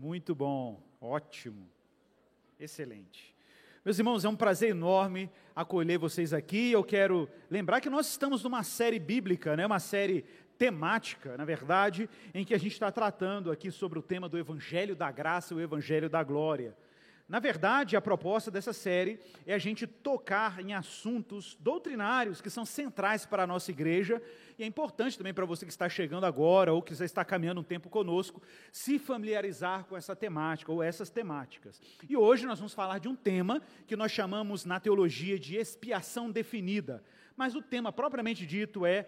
Muito 0.00 0.32
bom, 0.32 0.80
ótimo, 1.00 1.68
excelente. 2.60 3.34
Meus 3.84 3.98
irmãos, 3.98 4.24
é 4.24 4.28
um 4.28 4.36
prazer 4.36 4.70
enorme 4.70 5.28
acolher 5.56 5.98
vocês 5.98 6.32
aqui. 6.32 6.70
Eu 6.70 6.84
quero 6.84 7.28
lembrar 7.50 7.80
que 7.80 7.90
nós 7.90 8.06
estamos 8.06 8.44
numa 8.44 8.62
série 8.62 9.00
bíblica, 9.00 9.56
né? 9.56 9.66
uma 9.66 9.80
série 9.80 10.24
temática, 10.56 11.36
na 11.36 11.44
verdade, 11.44 12.08
em 12.32 12.44
que 12.44 12.54
a 12.54 12.58
gente 12.58 12.74
está 12.74 12.92
tratando 12.92 13.50
aqui 13.50 13.72
sobre 13.72 13.98
o 13.98 14.02
tema 14.02 14.28
do 14.28 14.38
Evangelho 14.38 14.94
da 14.94 15.10
Graça 15.10 15.52
e 15.52 15.56
o 15.56 15.60
Evangelho 15.60 16.08
da 16.08 16.22
Glória. 16.22 16.76
Na 17.28 17.40
verdade, 17.40 17.94
a 17.94 18.00
proposta 18.00 18.50
dessa 18.50 18.72
série 18.72 19.20
é 19.46 19.52
a 19.52 19.58
gente 19.58 19.86
tocar 19.86 20.60
em 20.60 20.72
assuntos 20.72 21.58
doutrinários 21.60 22.40
que 22.40 22.48
são 22.48 22.64
centrais 22.64 23.26
para 23.26 23.42
a 23.42 23.46
nossa 23.46 23.70
igreja, 23.70 24.22
e 24.58 24.62
é 24.62 24.66
importante 24.66 25.18
também 25.18 25.34
para 25.34 25.44
você 25.44 25.66
que 25.66 25.70
está 25.70 25.90
chegando 25.90 26.24
agora 26.24 26.72
ou 26.72 26.80
que 26.80 26.94
já 26.94 27.04
está 27.04 27.22
caminhando 27.26 27.60
um 27.60 27.64
tempo 27.64 27.90
conosco, 27.90 28.42
se 28.72 28.98
familiarizar 28.98 29.84
com 29.84 29.94
essa 29.94 30.16
temática 30.16 30.72
ou 30.72 30.82
essas 30.82 31.10
temáticas. 31.10 31.82
E 32.08 32.16
hoje 32.16 32.46
nós 32.46 32.58
vamos 32.58 32.72
falar 32.72 32.98
de 32.98 33.08
um 33.08 33.14
tema 33.14 33.60
que 33.86 33.94
nós 33.94 34.10
chamamos 34.10 34.64
na 34.64 34.80
teologia 34.80 35.38
de 35.38 35.54
expiação 35.54 36.30
definida, 36.30 37.04
mas 37.36 37.54
o 37.54 37.60
tema 37.60 37.92
propriamente 37.92 38.46
dito 38.46 38.86
é 38.86 39.06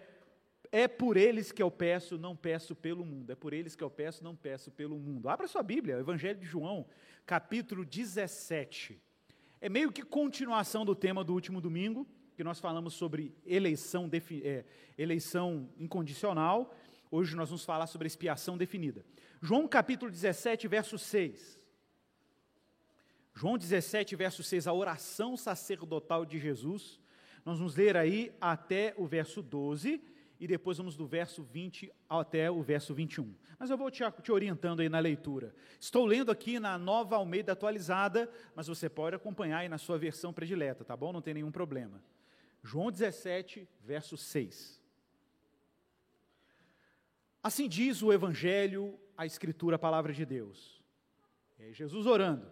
é 0.71 0.87
por 0.87 1.17
eles 1.17 1.51
que 1.51 1.61
eu 1.61 1.69
peço, 1.69 2.17
não 2.17 2.35
peço 2.35 2.73
pelo 2.73 3.05
mundo. 3.05 3.29
É 3.31 3.35
por 3.35 3.51
eles 3.51 3.75
que 3.75 3.83
eu 3.83 3.89
peço, 3.89 4.23
não 4.23 4.35
peço 4.35 4.71
pelo 4.71 4.97
mundo. 4.97 5.27
Abra 5.27 5.47
sua 5.47 5.61
Bíblia, 5.61 5.99
Evangelho 5.99 6.39
de 6.39 6.45
João, 6.45 6.85
capítulo 7.25 7.83
17. 7.83 8.99
É 9.59 9.67
meio 9.67 9.91
que 9.91 10.01
continuação 10.01 10.85
do 10.85 10.95
tema 10.95 11.23
do 11.23 11.33
último 11.33 11.59
domingo, 11.59 12.07
que 12.37 12.43
nós 12.43 12.59
falamos 12.59 12.93
sobre 12.93 13.35
eleição, 13.45 14.09
é, 14.43 14.63
eleição 14.97 15.69
incondicional. 15.77 16.73
Hoje 17.11 17.35
nós 17.35 17.49
vamos 17.49 17.65
falar 17.65 17.87
sobre 17.87 18.07
expiação 18.07 18.57
definida. 18.57 19.05
João 19.41 19.67
capítulo 19.67 20.09
17, 20.09 20.69
verso 20.69 20.97
6. 20.97 21.59
João 23.33 23.57
17, 23.57 24.15
verso 24.15 24.41
6, 24.41 24.67
a 24.67 24.73
oração 24.73 25.35
sacerdotal 25.35 26.25
de 26.25 26.39
Jesus. 26.39 26.99
Nós 27.43 27.57
vamos 27.57 27.75
ler 27.75 27.97
aí 27.97 28.31
até 28.39 28.93
o 28.97 29.05
verso 29.05 29.41
12 29.41 30.01
e 30.41 30.47
depois 30.47 30.79
vamos 30.79 30.97
do 30.97 31.05
verso 31.05 31.43
20 31.43 31.93
até 32.09 32.49
o 32.49 32.63
verso 32.63 32.95
21. 32.95 33.31
Mas 33.59 33.69
eu 33.69 33.77
vou 33.77 33.91
te, 33.91 34.03
te, 34.23 34.31
orientando 34.31 34.79
aí 34.79 34.89
na 34.89 34.97
leitura. 34.97 35.53
Estou 35.79 36.03
lendo 36.03 36.31
aqui 36.31 36.59
na 36.59 36.79
nova 36.79 37.15
Almeida 37.15 37.51
atualizada, 37.51 38.27
mas 38.55 38.65
você 38.65 38.89
pode 38.89 39.15
acompanhar 39.15 39.59
aí 39.59 39.69
na 39.69 39.77
sua 39.77 39.99
versão 39.99 40.33
predileta, 40.33 40.83
tá 40.83 40.97
bom? 40.97 41.13
Não 41.13 41.21
tem 41.21 41.35
nenhum 41.35 41.51
problema. 41.51 42.03
João 42.63 42.91
17, 42.91 43.69
verso 43.83 44.17
6. 44.17 44.81
Assim 47.43 47.69
diz 47.69 48.01
o 48.01 48.11
Evangelho, 48.11 48.99
a 49.15 49.27
Escritura, 49.27 49.75
a 49.75 49.79
palavra 49.79 50.11
de 50.11 50.25
Deus. 50.25 50.83
É 51.59 51.71
Jesus 51.71 52.07
orando. 52.07 52.51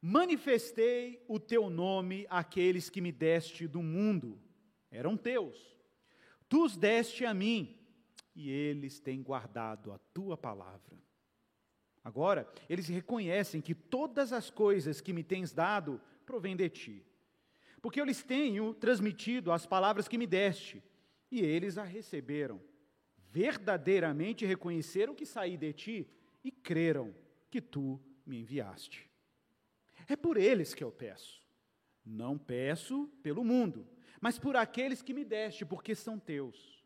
Manifestei 0.00 1.22
o 1.28 1.38
teu 1.38 1.68
nome 1.68 2.26
àqueles 2.30 2.88
que 2.88 3.02
me 3.02 3.12
deste 3.12 3.68
do 3.68 3.82
mundo, 3.82 4.40
eram 4.90 5.18
teus 5.18 5.70
Tu 6.50 6.64
os 6.64 6.76
deste 6.76 7.24
a 7.24 7.32
mim, 7.32 7.78
e 8.34 8.50
eles 8.50 8.98
têm 8.98 9.22
guardado 9.22 9.92
a 9.92 9.98
tua 10.12 10.36
palavra. 10.36 10.98
Agora, 12.02 12.52
eles 12.68 12.88
reconhecem 12.88 13.60
que 13.60 13.72
todas 13.72 14.32
as 14.32 14.50
coisas 14.50 15.00
que 15.00 15.12
me 15.12 15.22
tens 15.22 15.52
dado 15.52 16.00
provêm 16.26 16.56
de 16.56 16.68
ti. 16.68 17.06
Porque 17.80 18.00
eu 18.00 18.04
lhes 18.04 18.24
tenho 18.24 18.74
transmitido 18.74 19.52
as 19.52 19.64
palavras 19.64 20.08
que 20.08 20.18
me 20.18 20.26
deste, 20.26 20.82
e 21.30 21.40
eles 21.40 21.78
a 21.78 21.84
receberam. 21.84 22.60
Verdadeiramente 23.30 24.44
reconheceram 24.44 25.14
que 25.14 25.24
saí 25.24 25.56
de 25.56 25.72
ti 25.72 26.10
e 26.42 26.50
creram 26.50 27.14
que 27.48 27.60
tu 27.60 28.00
me 28.26 28.40
enviaste. 28.40 29.08
É 30.08 30.16
por 30.16 30.36
eles 30.36 30.74
que 30.74 30.82
eu 30.82 30.90
peço. 30.90 31.40
Não 32.04 32.36
peço 32.36 33.06
pelo 33.22 33.44
mundo 33.44 33.86
mas 34.20 34.38
por 34.38 34.56
aqueles 34.56 35.00
que 35.00 35.14
me 35.14 35.24
deste, 35.24 35.64
porque 35.64 35.94
são 35.94 36.18
teus. 36.18 36.84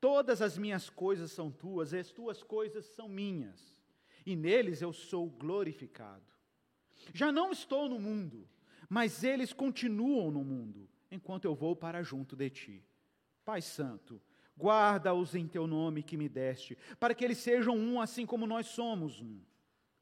Todas 0.00 0.40
as 0.40 0.56
minhas 0.56 0.88
coisas 0.88 1.30
são 1.30 1.50
tuas, 1.50 1.92
e 1.92 1.98
as 1.98 2.10
tuas 2.10 2.42
coisas 2.42 2.86
são 2.86 3.08
minhas, 3.08 3.78
e 4.24 4.34
neles 4.34 4.80
eu 4.80 4.92
sou 4.92 5.28
glorificado. 5.28 6.24
Já 7.12 7.30
não 7.30 7.52
estou 7.52 7.88
no 7.88 7.98
mundo, 7.98 8.48
mas 8.88 9.22
eles 9.22 9.52
continuam 9.52 10.30
no 10.30 10.42
mundo, 10.42 10.88
enquanto 11.10 11.44
eu 11.44 11.54
vou 11.54 11.76
para 11.76 12.02
junto 12.02 12.34
de 12.34 12.48
ti. 12.48 12.84
Pai 13.44 13.60
Santo, 13.60 14.20
guarda-os 14.58 15.34
em 15.34 15.46
teu 15.46 15.66
nome 15.66 16.02
que 16.02 16.16
me 16.16 16.28
deste, 16.28 16.78
para 16.98 17.14
que 17.14 17.24
eles 17.24 17.38
sejam 17.38 17.76
um 17.76 18.00
assim 18.00 18.24
como 18.24 18.46
nós 18.46 18.66
somos 18.68 19.20
um. 19.20 19.40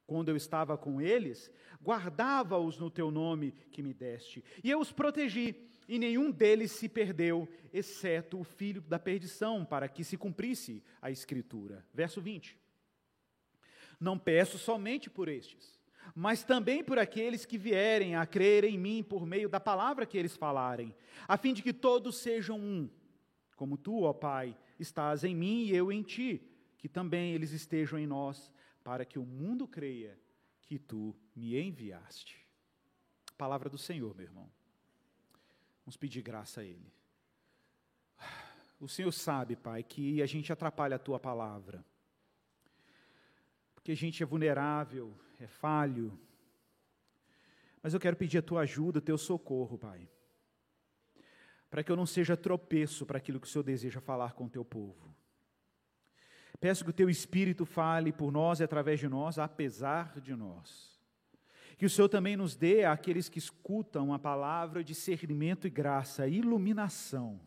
Quando 0.06 0.30
eu 0.30 0.36
estava 0.36 0.78
com 0.78 1.00
eles, 1.00 1.50
guardava-os 1.82 2.78
no 2.78 2.90
teu 2.90 3.10
nome 3.10 3.52
que 3.70 3.82
me 3.82 3.92
deste, 3.92 4.44
e 4.62 4.70
eu 4.70 4.78
os 4.80 4.92
protegi 4.92 5.68
e 5.88 5.98
nenhum 5.98 6.30
deles 6.30 6.72
se 6.72 6.88
perdeu, 6.88 7.48
exceto 7.72 8.38
o 8.38 8.44
filho 8.44 8.82
da 8.82 8.98
perdição, 8.98 9.64
para 9.64 9.88
que 9.88 10.04
se 10.04 10.18
cumprisse 10.18 10.84
a 11.00 11.10
Escritura. 11.10 11.84
Verso 11.94 12.20
20. 12.20 12.58
Não 13.98 14.18
peço 14.18 14.58
somente 14.58 15.08
por 15.08 15.28
estes, 15.28 15.80
mas 16.14 16.44
também 16.44 16.84
por 16.84 16.98
aqueles 16.98 17.46
que 17.46 17.56
vierem 17.56 18.14
a 18.14 18.26
crer 18.26 18.64
em 18.64 18.78
mim 18.78 19.02
por 19.02 19.26
meio 19.26 19.48
da 19.48 19.58
palavra 19.58 20.06
que 20.06 20.18
eles 20.18 20.36
falarem, 20.36 20.94
a 21.26 21.36
fim 21.38 21.54
de 21.54 21.62
que 21.62 21.72
todos 21.72 22.18
sejam 22.18 22.60
um, 22.60 22.88
como 23.56 23.76
tu, 23.76 24.02
ó 24.02 24.12
Pai, 24.12 24.56
estás 24.78 25.24
em 25.24 25.34
mim 25.34 25.64
e 25.64 25.74
eu 25.74 25.90
em 25.90 26.02
ti, 26.02 26.42
que 26.76 26.88
também 26.88 27.32
eles 27.32 27.52
estejam 27.52 27.98
em 27.98 28.06
nós, 28.06 28.52
para 28.84 29.04
que 29.04 29.18
o 29.18 29.24
mundo 29.24 29.66
creia 29.66 30.18
que 30.62 30.78
tu 30.78 31.16
me 31.34 31.58
enviaste. 31.58 32.46
Palavra 33.36 33.68
do 33.68 33.78
Senhor, 33.78 34.14
meu 34.14 34.26
irmão. 34.26 34.57
Vamos 35.88 35.96
pedir 35.96 36.20
graça 36.20 36.60
a 36.60 36.64
Ele. 36.64 36.92
O 38.78 38.86
Senhor 38.86 39.10
sabe, 39.10 39.56
Pai, 39.56 39.82
que 39.82 40.20
a 40.20 40.26
gente 40.26 40.52
atrapalha 40.52 40.96
a 40.96 40.98
Tua 40.98 41.18
palavra. 41.18 41.82
Porque 43.74 43.92
a 43.92 43.96
gente 43.96 44.22
é 44.22 44.26
vulnerável, 44.26 45.18
é 45.40 45.46
falho. 45.46 46.20
Mas 47.82 47.94
eu 47.94 48.00
quero 48.00 48.16
pedir 48.16 48.36
a 48.36 48.42
Tua 48.42 48.60
ajuda, 48.60 48.98
o 48.98 49.00
Teu 49.00 49.16
socorro, 49.16 49.78
Pai. 49.78 50.06
Para 51.70 51.82
que 51.82 51.90
eu 51.90 51.96
não 51.96 52.04
seja 52.04 52.36
tropeço 52.36 53.06
para 53.06 53.16
aquilo 53.16 53.40
que 53.40 53.46
o 53.46 53.50
Senhor 53.50 53.64
deseja 53.64 53.98
falar 53.98 54.34
com 54.34 54.44
o 54.44 54.50
Teu 54.50 54.66
povo. 54.66 55.16
Peço 56.60 56.84
que 56.84 56.90
o 56.90 56.92
Teu 56.92 57.08
Espírito 57.08 57.64
fale 57.64 58.12
por 58.12 58.30
nós 58.30 58.60
e 58.60 58.62
através 58.62 59.00
de 59.00 59.08
nós, 59.08 59.38
apesar 59.38 60.20
de 60.20 60.36
nós. 60.36 60.97
Que 61.78 61.86
o 61.86 61.90
Senhor 61.90 62.08
também 62.08 62.36
nos 62.36 62.56
dê 62.56 62.84
àqueles 62.84 63.28
que 63.28 63.38
escutam 63.38 64.12
a 64.12 64.18
palavra 64.18 64.82
discernimento 64.82 65.64
e 65.64 65.70
graça, 65.70 66.26
iluminação, 66.26 67.40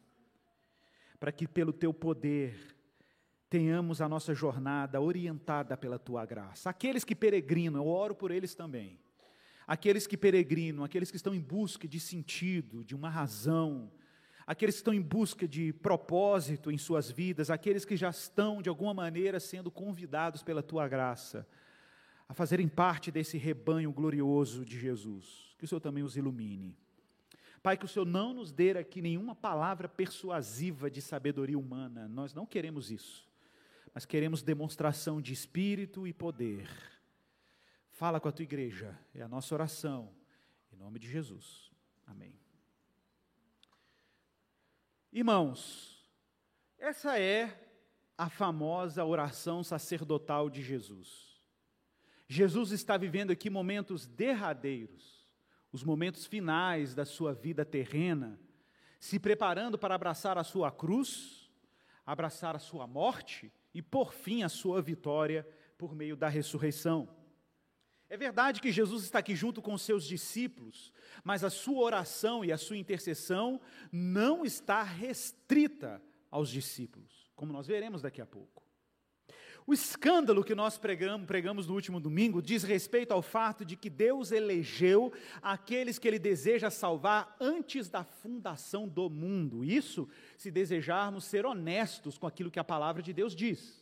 para 1.19 1.33
que 1.33 1.45
pelo 1.45 1.73
teu 1.73 1.93
poder 1.93 2.55
tenhamos 3.49 3.99
a 3.99 4.07
nossa 4.07 4.33
jornada 4.33 5.01
orientada 5.01 5.75
pela 5.75 5.99
tua 5.99 6.25
graça. 6.25 6.69
Aqueles 6.69 7.03
que 7.03 7.13
peregrinam, 7.13 7.81
eu 7.81 7.87
oro 7.89 8.15
por 8.15 8.31
eles 8.31 8.55
também. 8.55 8.97
Aqueles 9.67 10.07
que 10.07 10.15
peregrinam, 10.15 10.85
aqueles 10.85 11.11
que 11.11 11.17
estão 11.17 11.35
em 11.35 11.41
busca 11.41 11.85
de 11.85 11.99
sentido, 11.99 12.85
de 12.85 12.95
uma 12.95 13.09
razão, 13.09 13.91
aqueles 14.47 14.75
que 14.75 14.79
estão 14.79 14.93
em 14.93 15.01
busca 15.01 15.45
de 15.45 15.73
propósito 15.73 16.71
em 16.71 16.77
suas 16.77 17.11
vidas, 17.11 17.49
aqueles 17.49 17.83
que 17.83 17.97
já 17.97 18.09
estão 18.09 18.61
de 18.61 18.69
alguma 18.69 18.93
maneira 18.93 19.41
sendo 19.41 19.69
convidados 19.69 20.41
pela 20.41 20.63
tua 20.63 20.87
graça 20.87 21.45
a 22.31 22.33
fazerem 22.33 22.65
parte 22.65 23.11
desse 23.11 23.37
rebanho 23.37 23.91
glorioso 23.91 24.63
de 24.63 24.79
Jesus. 24.79 25.53
Que 25.57 25.65
o 25.65 25.67
Senhor 25.67 25.81
também 25.81 26.01
os 26.01 26.15
ilumine. 26.15 26.77
Pai, 27.61 27.75
que 27.75 27.83
o 27.83 27.89
Senhor 27.89 28.05
não 28.05 28.33
nos 28.33 28.53
dê 28.53 28.71
aqui 28.71 29.01
nenhuma 29.01 29.35
palavra 29.35 29.89
persuasiva 29.89 30.89
de 30.89 31.01
sabedoria 31.01 31.59
humana, 31.59 32.07
nós 32.07 32.33
não 32.33 32.45
queremos 32.45 32.89
isso, 32.89 33.29
mas 33.93 34.05
queremos 34.05 34.41
demonstração 34.41 35.21
de 35.21 35.33
espírito 35.33 36.07
e 36.07 36.13
poder. 36.13 36.69
Fala 37.91 38.17
com 38.17 38.29
a 38.29 38.31
tua 38.31 38.43
igreja, 38.43 38.97
é 39.13 39.21
a 39.21 39.27
nossa 39.27 39.53
oração, 39.53 40.09
em 40.71 40.77
nome 40.77 40.99
de 40.99 41.11
Jesus. 41.11 41.69
Amém. 42.07 42.39
Irmãos, 45.11 46.09
essa 46.79 47.19
é 47.19 47.69
a 48.17 48.29
famosa 48.29 49.03
oração 49.03 49.65
sacerdotal 49.65 50.49
de 50.49 50.61
Jesus. 50.61 51.30
Jesus 52.31 52.71
está 52.71 52.95
vivendo 52.95 53.31
aqui 53.31 53.49
momentos 53.49 54.07
derradeiros, 54.07 55.27
os 55.69 55.83
momentos 55.83 56.25
finais 56.25 56.95
da 56.95 57.03
sua 57.03 57.33
vida 57.33 57.65
terrena, 57.65 58.39
se 59.01 59.19
preparando 59.19 59.77
para 59.77 59.95
abraçar 59.95 60.37
a 60.37 60.43
sua 60.45 60.71
cruz, 60.71 61.51
abraçar 62.05 62.55
a 62.55 62.59
sua 62.59 62.87
morte 62.87 63.51
e, 63.73 63.81
por 63.81 64.13
fim, 64.13 64.43
a 64.43 64.47
sua 64.47 64.81
vitória 64.81 65.45
por 65.77 65.93
meio 65.93 66.15
da 66.15 66.29
ressurreição. 66.29 67.09
É 68.09 68.15
verdade 68.15 68.61
que 68.61 68.71
Jesus 68.71 69.03
está 69.03 69.19
aqui 69.19 69.35
junto 69.35 69.61
com 69.61 69.77
seus 69.77 70.05
discípulos, 70.05 70.93
mas 71.25 71.43
a 71.43 71.49
sua 71.49 71.81
oração 71.81 72.45
e 72.45 72.51
a 72.53 72.57
sua 72.57 72.77
intercessão 72.77 73.59
não 73.91 74.45
está 74.45 74.83
restrita 74.83 76.01
aos 76.29 76.49
discípulos, 76.49 77.29
como 77.35 77.51
nós 77.51 77.67
veremos 77.67 78.01
daqui 78.01 78.21
a 78.21 78.25
pouco. 78.25 78.70
O 79.65 79.73
escândalo 79.73 80.43
que 80.43 80.55
nós 80.55 80.77
pregamos, 80.77 81.27
pregamos 81.27 81.67
no 81.67 81.73
último 81.73 81.99
domingo 81.99 82.41
diz 82.41 82.63
respeito 82.63 83.11
ao 83.11 83.21
fato 83.21 83.63
de 83.63 83.75
que 83.75 83.89
Deus 83.89 84.31
elegeu 84.31 85.13
aqueles 85.41 85.99
que 85.99 86.07
Ele 86.07 86.19
deseja 86.19 86.69
salvar 86.69 87.35
antes 87.39 87.89
da 87.89 88.03
fundação 88.03 88.87
do 88.87 89.09
mundo. 89.09 89.63
Isso 89.63 90.09
se 90.37 90.49
desejarmos 90.49 91.25
ser 91.25 91.45
honestos 91.45 92.17
com 92.17 92.25
aquilo 92.25 92.51
que 92.51 92.59
a 92.59 92.63
palavra 92.63 93.01
de 93.01 93.13
Deus 93.13 93.35
diz. 93.35 93.80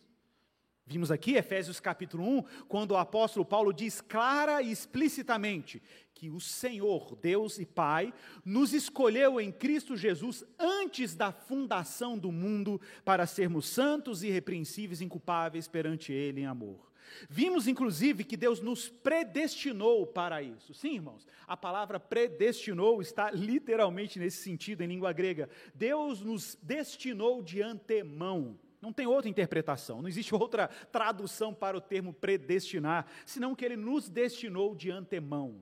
Vimos 0.89 1.11
aqui, 1.11 1.35
Efésios 1.35 1.79
capítulo 1.79 2.27
1, 2.39 2.43
quando 2.67 2.91
o 2.91 2.97
apóstolo 2.97 3.45
Paulo 3.45 3.71
diz 3.71 4.01
clara 4.01 4.59
e 4.59 4.71
explicitamente 4.71 5.79
que 6.15 6.31
o 6.31 6.39
Senhor, 6.39 7.15
Deus 7.21 7.59
e 7.59 7.65
Pai, 7.65 8.11
nos 8.43 8.73
escolheu 8.73 9.39
em 9.39 9.51
Cristo 9.51 9.95
Jesus 9.95 10.43
antes 10.57 11.15
da 11.15 11.31
fundação 11.31 12.17
do 12.17 12.31
mundo 12.31 12.81
para 13.05 13.27
sermos 13.27 13.67
santos, 13.67 14.23
irrepreensíveis, 14.23 14.99
inculpáveis 14.99 15.67
perante 15.67 16.11
Ele 16.11 16.41
em 16.41 16.47
amor. 16.47 16.91
Vimos, 17.29 17.67
inclusive, 17.67 18.23
que 18.23 18.35
Deus 18.35 18.59
nos 18.59 18.89
predestinou 18.89 20.07
para 20.07 20.41
isso. 20.41 20.73
Sim, 20.73 20.95
irmãos, 20.95 21.27
a 21.47 21.55
palavra 21.55 21.99
predestinou 21.99 22.99
está 22.99 23.29
literalmente 23.29 24.17
nesse 24.17 24.41
sentido 24.41 24.81
em 24.81 24.87
língua 24.87 25.13
grega. 25.13 25.47
Deus 25.75 26.21
nos 26.21 26.57
destinou 26.63 27.43
de 27.43 27.61
antemão. 27.61 28.57
Não 28.81 28.93
tem 28.93 29.05
outra 29.05 29.29
interpretação, 29.29 30.01
não 30.01 30.07
existe 30.07 30.33
outra 30.35 30.67
tradução 30.91 31.53
para 31.53 31.77
o 31.77 31.81
termo 31.81 32.13
predestinar, 32.13 33.05
senão 33.25 33.55
que 33.55 33.65
ele 33.65 33.75
nos 33.75 34.09
destinou 34.09 34.75
de 34.75 34.89
antemão. 34.89 35.61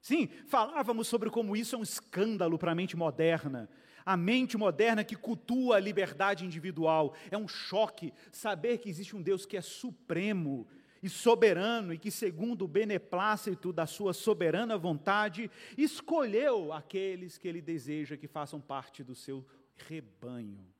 Sim, 0.00 0.28
falávamos 0.46 1.08
sobre 1.08 1.30
como 1.30 1.56
isso 1.56 1.74
é 1.74 1.78
um 1.78 1.82
escândalo 1.82 2.58
para 2.58 2.72
a 2.72 2.74
mente 2.74 2.96
moderna. 2.96 3.70
A 4.04 4.18
mente 4.18 4.54
moderna 4.58 5.02
que 5.02 5.16
cultua 5.16 5.76
a 5.76 5.80
liberdade 5.80 6.44
individual. 6.44 7.14
É 7.30 7.38
um 7.38 7.48
choque 7.48 8.12
saber 8.30 8.76
que 8.76 8.90
existe 8.90 9.16
um 9.16 9.22
Deus 9.22 9.46
que 9.46 9.56
é 9.56 9.62
supremo 9.62 10.68
e 11.02 11.08
soberano 11.08 11.92
e 11.92 11.98
que, 11.98 12.10
segundo 12.10 12.66
o 12.66 12.68
beneplácito 12.68 13.72
da 13.72 13.86
sua 13.86 14.12
soberana 14.12 14.76
vontade, 14.76 15.50
escolheu 15.76 16.70
aqueles 16.70 17.38
que 17.38 17.48
ele 17.48 17.62
deseja 17.62 18.16
que 18.16 18.28
façam 18.28 18.60
parte 18.60 19.02
do 19.02 19.14
seu 19.14 19.46
rebanho. 19.74 20.73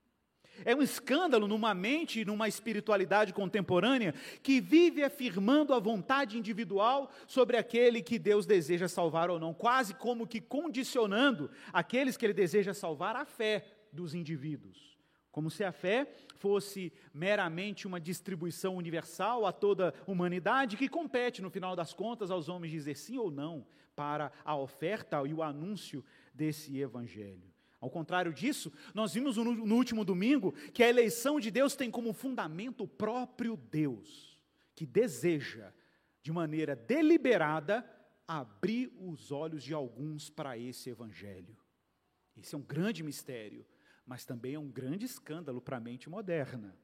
É 0.65 0.75
um 0.75 0.83
escândalo 0.83 1.49
numa 1.49 1.73
mente 1.75 2.21
e 2.21 2.25
numa 2.25 2.47
espiritualidade 2.47 3.33
contemporânea 3.33 4.15
que 4.43 4.61
vive 4.61 5.03
afirmando 5.03 5.73
a 5.73 5.79
vontade 5.79 6.39
individual 6.39 7.11
sobre 7.27 7.57
aquele 7.57 8.03
que 8.03 8.19
Deus 8.19 8.45
deseja 8.45 8.89
salvar 8.89 9.31
ou 9.31 9.41
não, 9.41 9.55
quase 9.55 9.95
como 9.95 10.27
que 10.27 10.41
condicionando 10.41 11.51
aqueles 11.73 12.17
que 12.17 12.27
ele 12.27 12.35
deseja 12.35 12.75
salvar 12.75 13.17
à 13.17 13.25
fé 13.25 13.65
dos 13.93 14.15
indivíduos. 14.15 14.95
Como 15.31 15.51
se 15.51 15.65
a 15.65 15.73
fé 15.73 16.07
fosse 16.37 16.93
meramente 17.13 17.89
uma 17.89 18.01
distribuição 18.01 18.77
universal 18.77 19.47
a 19.47 19.53
toda 19.53 19.89
a 19.89 20.11
humanidade 20.11 20.77
que 20.77 20.89
compete, 20.89 21.43
no 21.43 21.51
final 21.51 21.75
das 21.75 21.93
contas, 21.93 22.31
aos 22.31 22.49
homens 22.49 22.71
dizer 22.71 22.97
sim 22.97 23.19
ou 23.19 23.31
não 23.31 23.67
para 23.97 24.31
a 24.45 24.57
oferta 24.57 25.17
e 25.27 25.35
o 25.35 25.43
anúncio 25.43 26.05
desse 26.33 26.79
evangelho. 26.79 27.54
Ao 27.85 27.91
contrário 27.91 28.33
disso, 28.33 28.73
nós 28.95 29.13
vimos 29.13 29.37
no, 29.37 29.75
último 29.75 30.07
domingo 30.07 30.53
que 30.73 30.83
a 30.83 30.89
eleição 30.89 31.39
de 31.39 31.51
Deus 31.51 31.77
tem 31.77 31.91
como 31.91 32.15
fundamento 32.15 32.85
o 32.85 32.89
próprio 32.89 33.59
Deus, 33.59 34.41
que 34.75 34.87
deseja, 34.87 35.71
de 36.23 36.33
maneira 36.33 36.75
deliberada, 36.75 37.85
abrir 38.27 38.91
os 38.99 39.31
olhos 39.31 39.63
de 39.63 39.75
alguns 39.75 40.31
para 40.31 40.57
esse 40.57 40.89
evangelho. 40.89 41.55
Esse 42.35 42.55
é 42.55 42.59
um 42.59 42.63
grande 42.63 43.03
mistério, 43.03 43.67
mas 44.07 44.25
também 44.25 44.55
é 44.55 44.59
um 44.59 44.71
grande 44.71 45.05
escândalo 45.05 45.61
para 45.61 45.77
a 45.77 45.81
mente 45.81 46.09
moderna. 46.09 46.75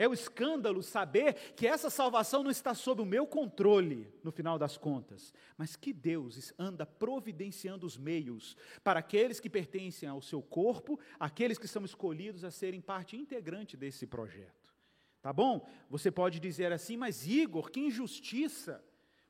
É 0.00 0.08
o 0.08 0.14
escândalo 0.14 0.82
saber 0.82 1.34
que 1.54 1.66
essa 1.66 1.90
salvação 1.90 2.42
não 2.42 2.50
está 2.50 2.74
sob 2.74 3.02
o 3.02 3.04
meu 3.04 3.26
controle, 3.26 4.10
no 4.24 4.32
final 4.32 4.58
das 4.58 4.78
contas, 4.78 5.30
mas 5.58 5.76
que 5.76 5.92
Deus 5.92 6.54
anda 6.58 6.86
providenciando 6.86 7.84
os 7.86 7.98
meios 7.98 8.56
para 8.82 9.00
aqueles 9.00 9.38
que 9.38 9.50
pertencem 9.50 10.08
ao 10.08 10.22
seu 10.22 10.40
corpo, 10.40 10.98
aqueles 11.18 11.58
que 11.58 11.68
são 11.68 11.84
escolhidos 11.84 12.44
a 12.44 12.50
serem 12.50 12.80
parte 12.80 13.14
integrante 13.14 13.76
desse 13.76 14.06
projeto. 14.06 14.74
Tá 15.20 15.34
bom? 15.34 15.68
Você 15.90 16.10
pode 16.10 16.40
dizer 16.40 16.72
assim, 16.72 16.96
mas 16.96 17.26
Igor, 17.26 17.70
que 17.70 17.80
injustiça! 17.80 18.82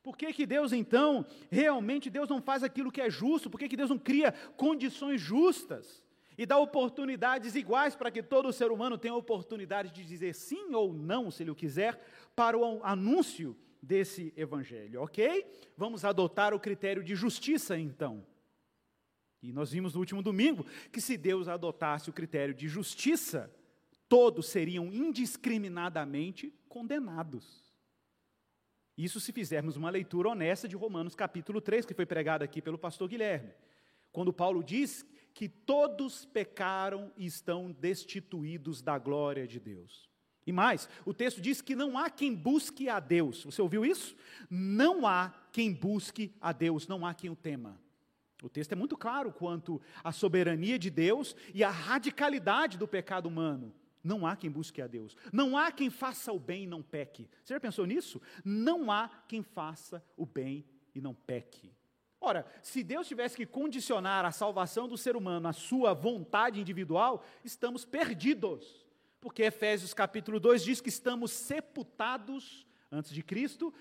Por 0.05 0.17
que, 0.17 0.33
que 0.33 0.47
Deus 0.47 0.73
então, 0.73 1.27
realmente 1.51 2.09
Deus 2.09 2.29
não 2.29 2.41
faz 2.41 2.63
aquilo 2.63 2.93
que 2.93 3.01
é 3.01 3.11
justo? 3.11 3.51
Por 3.51 3.59
que, 3.59 3.69
que 3.69 3.77
Deus 3.77 3.91
não 3.91 3.99
cria 3.99 4.31
condições 4.57 5.21
justas? 5.21 6.07
E 6.41 6.47
dá 6.47 6.57
oportunidades 6.57 7.55
iguais 7.55 7.95
para 7.95 8.11
que 8.11 8.23
todo 8.23 8.51
ser 8.51 8.73
humano 8.73 8.97
tenha 8.97 9.15
oportunidade 9.15 9.91
de 9.91 10.03
dizer 10.03 10.35
sim 10.35 10.75
ou 10.75 10.91
não, 10.91 11.31
se 11.31 11.43
ele 11.43 11.51
o 11.51 11.55
quiser, 11.55 12.03
para 12.35 12.57
o 12.57 12.83
anúncio 12.83 13.55
desse 13.83 14.33
evangelho, 14.35 15.03
ok? 15.03 15.45
Vamos 15.77 16.03
adotar 16.03 16.55
o 16.55 16.59
critério 16.59 17.05
de 17.05 17.15
justiça 17.15 17.79
então. 17.79 18.27
E 19.43 19.53
nós 19.53 19.71
vimos 19.71 19.93
no 19.93 20.01
último 20.01 20.23
domingo 20.23 20.65
que 20.91 20.99
se 20.99 21.19
Deus 21.19 21.47
adotasse 21.47 22.09
o 22.09 22.13
critério 22.15 22.55
de 22.55 22.69
justiça, 22.69 23.55
todos 24.09 24.49
seriam 24.49 24.91
indiscriminadamente 24.91 26.55
condenados. 26.71 27.71
Isso 28.97 29.21
se 29.21 29.31
fizermos 29.31 29.77
uma 29.77 29.91
leitura 29.91 30.31
honesta 30.31 30.67
de 30.67 30.75
Romanos 30.75 31.15
capítulo 31.15 31.61
3, 31.61 31.85
que 31.85 31.93
foi 31.93 32.07
pregada 32.07 32.47
aqui 32.47 32.63
pelo 32.63 32.79
pastor 32.79 33.11
Guilherme. 33.11 33.53
Quando 34.11 34.33
Paulo 34.33 34.65
diz 34.65 35.05
que 35.41 35.49
todos 35.49 36.27
pecaram 36.27 37.11
e 37.17 37.25
estão 37.25 37.73
destituídos 37.73 38.83
da 38.83 38.99
glória 38.99 39.49
de 39.49 39.59
Deus. 39.59 40.07
E 40.47 40.53
mais, 40.53 40.87
o 41.07 41.15
texto 41.15 41.41
diz 41.41 41.63
que 41.63 41.75
não 41.75 41.97
há 41.97 42.11
quem 42.11 42.35
busque 42.35 42.91
a 42.91 43.01
Deus. 43.01 43.45
Você 43.45 43.63
ouviu 43.63 43.83
isso? 43.83 44.15
Não 44.51 45.07
há 45.07 45.33
quem 45.51 45.73
busque 45.73 46.37
a 46.43 46.53
Deus, 46.53 46.87
não 46.87 47.07
há 47.07 47.15
quem 47.15 47.31
o 47.31 47.35
tema. 47.35 47.81
O 48.43 48.51
texto 48.51 48.73
é 48.73 48.77
muito 48.77 48.99
claro 48.99 49.33
quanto 49.33 49.81
à 50.05 50.13
soberania 50.13 50.79
de 50.79 50.91
Deus 50.91 51.35
e 51.55 51.65
à 51.65 51.71
radicalidade 51.71 52.77
do 52.77 52.87
pecado 52.87 53.25
humano. 53.25 53.75
Não 54.05 54.27
há 54.27 54.37
quem 54.37 54.51
busque 54.51 54.83
a 54.83 54.87
Deus. 54.87 55.17
Não 55.33 55.57
há 55.57 55.73
quem 55.73 55.89
faça 55.89 56.31
o 56.31 56.39
bem 56.39 56.65
e 56.65 56.67
não 56.67 56.83
peque. 56.83 57.31
Você 57.43 57.55
já 57.55 57.61
pensou 57.61 57.87
nisso? 57.87 58.21
Não 58.45 58.93
há 58.93 59.09
quem 59.27 59.43
faça 59.43 60.05
o 60.19 60.27
bem 60.27 60.67
e 60.95 61.01
não 61.01 61.15
peque. 61.15 61.73
Ora, 62.21 62.45
se 62.63 62.85
Deus 62.85 63.09
tivesse 63.09 63.35
que 63.35 63.47
condicionar 63.47 64.27
a 64.27 64.31
salvação 64.31 64.87
do 64.87 64.99
ser 64.99 65.17
humano 65.17 65.49
à 65.49 65.53
sua 65.55 65.95
vontade 65.95 66.61
individual, 66.61 67.25
estamos 67.43 67.85
perdidos. 67.85 68.87
Porque 69.21 69.43
Efésios 69.43 69.95
capítulo 69.95 70.39
2 70.39 70.63
diz 70.63 70.81
que 70.81 70.91
estamos 70.91 71.31
sepultados 71.31 72.67
antes 72.93 73.13
de 73.13 73.23
Cristo, 73.23 73.73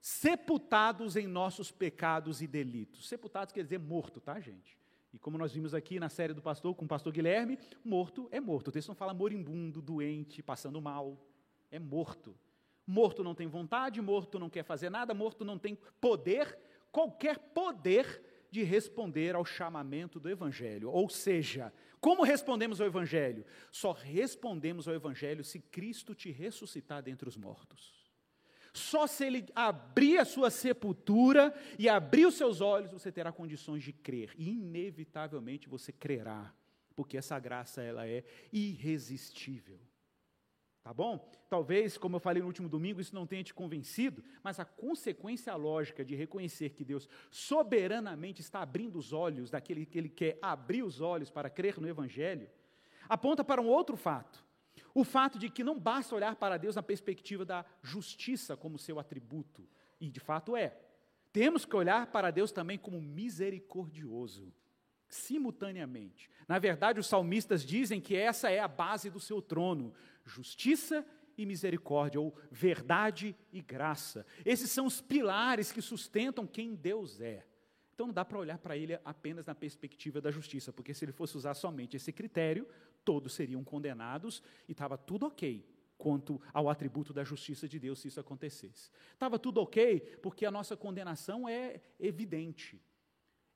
sepultados 0.00 1.16
em 1.16 1.26
nossos 1.26 1.70
pecados 1.70 2.42
e 2.42 2.46
delitos. 2.48 3.08
Sepultados 3.08 3.52
quer 3.52 3.62
dizer 3.62 3.78
morto, 3.78 4.20
tá, 4.20 4.40
gente? 4.40 4.76
E 5.12 5.18
como 5.18 5.38
nós 5.38 5.52
vimos 5.52 5.72
aqui 5.72 6.00
na 6.00 6.08
série 6.08 6.34
do 6.34 6.42
pastor, 6.42 6.74
com 6.74 6.84
o 6.84 6.88
pastor 6.88 7.12
Guilherme, 7.12 7.58
morto 7.84 8.28
é 8.32 8.40
morto. 8.40 8.68
O 8.68 8.72
texto 8.72 8.88
não 8.88 8.96
fala 8.96 9.14
moribundo, 9.14 9.80
doente, 9.80 10.42
passando 10.42 10.82
mal. 10.82 11.16
É 11.70 11.78
morto. 11.78 12.36
Morto 12.84 13.22
não 13.22 13.34
tem 13.34 13.46
vontade, 13.46 14.02
morto 14.02 14.38
não 14.38 14.50
quer 14.50 14.64
fazer 14.64 14.90
nada, 14.90 15.14
morto 15.14 15.44
não 15.44 15.58
tem 15.58 15.78
poder 16.00 16.58
qualquer 16.94 17.38
poder 17.38 18.22
de 18.52 18.62
responder 18.62 19.34
ao 19.34 19.44
chamamento 19.44 20.20
do 20.20 20.30
Evangelho. 20.30 20.88
Ou 20.88 21.08
seja, 21.08 21.72
como 22.00 22.22
respondemos 22.22 22.80
ao 22.80 22.86
Evangelho? 22.86 23.44
Só 23.72 23.90
respondemos 23.90 24.86
ao 24.86 24.94
Evangelho 24.94 25.42
se 25.42 25.58
Cristo 25.58 26.14
te 26.14 26.30
ressuscitar 26.30 27.02
dentre 27.02 27.28
os 27.28 27.36
mortos. 27.36 27.92
Só 28.72 29.08
se 29.08 29.24
Ele 29.24 29.44
abrir 29.56 30.18
a 30.18 30.24
sua 30.24 30.50
sepultura 30.50 31.52
e 31.76 31.88
abrir 31.88 32.26
os 32.26 32.34
seus 32.34 32.60
olhos, 32.60 32.92
você 32.92 33.10
terá 33.10 33.32
condições 33.32 33.82
de 33.82 33.92
crer. 33.92 34.32
E 34.38 34.50
inevitavelmente 34.50 35.68
você 35.68 35.90
crerá, 35.90 36.54
porque 36.94 37.16
essa 37.16 37.36
graça 37.40 37.82
ela 37.82 38.06
é 38.06 38.22
irresistível. 38.52 39.80
Tá 40.84 40.92
bom? 40.92 41.32
Talvez, 41.48 41.96
como 41.96 42.16
eu 42.16 42.20
falei 42.20 42.42
no 42.42 42.46
último 42.46 42.68
domingo, 42.68 43.00
isso 43.00 43.14
não 43.14 43.26
tenha 43.26 43.42
te 43.42 43.54
convencido, 43.54 44.22
mas 44.42 44.60
a 44.60 44.66
consequência 44.66 45.56
lógica 45.56 46.04
de 46.04 46.14
reconhecer 46.14 46.74
que 46.74 46.84
Deus 46.84 47.08
soberanamente 47.30 48.42
está 48.42 48.60
abrindo 48.60 48.98
os 48.98 49.10
olhos 49.10 49.50
daquele 49.50 49.86
que 49.86 49.96
Ele 49.96 50.10
quer 50.10 50.38
abrir 50.42 50.82
os 50.82 51.00
olhos 51.00 51.30
para 51.30 51.48
crer 51.48 51.80
no 51.80 51.88
Evangelho, 51.88 52.50
aponta 53.08 53.42
para 53.42 53.62
um 53.62 53.66
outro 53.66 53.96
fato. 53.96 54.44
O 54.94 55.04
fato 55.04 55.38
de 55.38 55.48
que 55.48 55.64
não 55.64 55.80
basta 55.80 56.14
olhar 56.14 56.36
para 56.36 56.58
Deus 56.58 56.76
na 56.76 56.82
perspectiva 56.82 57.46
da 57.46 57.64
justiça 57.82 58.54
como 58.54 58.78
seu 58.78 58.98
atributo, 58.98 59.66
e 59.98 60.10
de 60.10 60.20
fato 60.20 60.54
é. 60.54 60.78
Temos 61.32 61.64
que 61.64 61.74
olhar 61.74 62.08
para 62.08 62.30
Deus 62.30 62.52
também 62.52 62.76
como 62.76 63.00
misericordioso 63.00 64.52
simultaneamente. 65.14 66.28
Na 66.48 66.58
verdade, 66.58 66.98
os 66.98 67.06
salmistas 67.06 67.64
dizem 67.64 68.00
que 68.00 68.16
essa 68.16 68.50
é 68.50 68.58
a 68.58 68.68
base 68.68 69.08
do 69.10 69.20
seu 69.20 69.40
trono: 69.40 69.94
justiça 70.24 71.06
e 71.38 71.46
misericórdia, 71.46 72.20
ou 72.20 72.36
verdade 72.50 73.34
e 73.52 73.60
graça. 73.60 74.26
Esses 74.44 74.70
são 74.70 74.86
os 74.86 75.00
pilares 75.00 75.72
que 75.72 75.80
sustentam 75.80 76.46
quem 76.46 76.74
Deus 76.74 77.20
é. 77.20 77.46
Então 77.94 78.08
não 78.08 78.14
dá 78.14 78.24
para 78.24 78.38
olhar 78.38 78.58
para 78.58 78.76
ele 78.76 78.98
apenas 79.04 79.46
na 79.46 79.54
perspectiva 79.54 80.20
da 80.20 80.30
justiça, 80.30 80.72
porque 80.72 80.92
se 80.92 81.04
ele 81.04 81.12
fosse 81.12 81.36
usar 81.36 81.54
somente 81.54 81.96
esse 81.96 82.12
critério, 82.12 82.66
todos 83.04 83.34
seriam 83.34 83.62
condenados 83.62 84.42
e 84.68 84.72
estava 84.72 84.98
tudo 84.98 85.26
ok. 85.26 85.64
quanto 85.96 86.42
ao 86.52 86.68
atributo 86.68 87.12
da 87.12 87.22
justiça 87.22 87.68
de 87.68 87.78
Deus 87.78 88.00
se 88.00 88.08
isso 88.08 88.18
acontecesse. 88.18 88.90
Estava 89.12 89.38
tudo 89.38 89.60
ok, 89.60 90.00
porque 90.20 90.44
a 90.44 90.50
nossa 90.50 90.76
condenação 90.76 91.48
é 91.48 91.80
evidente. 92.00 92.82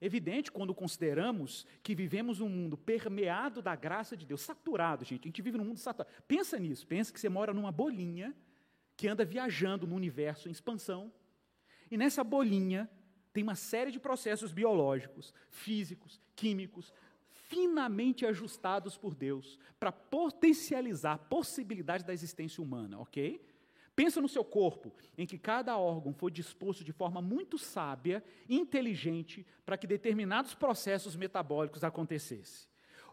Evidente 0.00 0.52
quando 0.52 0.74
consideramos 0.74 1.66
que 1.82 1.94
vivemos 1.94 2.40
um 2.40 2.48
mundo 2.48 2.76
permeado 2.76 3.60
da 3.60 3.74
graça 3.74 4.16
de 4.16 4.24
Deus, 4.24 4.42
saturado, 4.42 5.04
gente. 5.04 5.22
A 5.22 5.28
gente 5.28 5.42
vive 5.42 5.58
num 5.58 5.64
mundo 5.64 5.78
saturado. 5.78 6.14
Pensa 6.26 6.58
nisso, 6.58 6.86
pensa 6.86 7.12
que 7.12 7.18
você 7.18 7.28
mora 7.28 7.52
numa 7.52 7.72
bolinha 7.72 8.34
que 8.96 9.08
anda 9.08 9.24
viajando 9.24 9.86
no 9.86 9.96
universo 9.96 10.48
em 10.48 10.52
expansão. 10.52 11.12
E 11.90 11.96
nessa 11.96 12.22
bolinha 12.22 12.88
tem 13.32 13.42
uma 13.42 13.56
série 13.56 13.90
de 13.90 13.98
processos 13.98 14.52
biológicos, 14.52 15.34
físicos, 15.50 16.20
químicos, 16.36 16.92
finamente 17.48 18.26
ajustados 18.26 18.96
por 18.96 19.14
Deus 19.14 19.58
para 19.80 19.90
potencializar 19.90 21.14
a 21.14 21.18
possibilidade 21.18 22.04
da 22.04 22.12
existência 22.12 22.62
humana, 22.62 22.98
ok? 23.00 23.40
Pensa 23.98 24.20
no 24.20 24.28
seu 24.28 24.44
corpo, 24.44 24.92
em 25.16 25.26
que 25.26 25.36
cada 25.36 25.76
órgão 25.76 26.14
foi 26.14 26.30
disposto 26.30 26.84
de 26.84 26.92
forma 26.92 27.20
muito 27.20 27.58
sábia, 27.58 28.22
inteligente, 28.48 29.44
para 29.66 29.76
que 29.76 29.88
determinados 29.88 30.54
processos 30.54 31.16
metabólicos 31.16 31.82
acontecessem. 31.82 32.68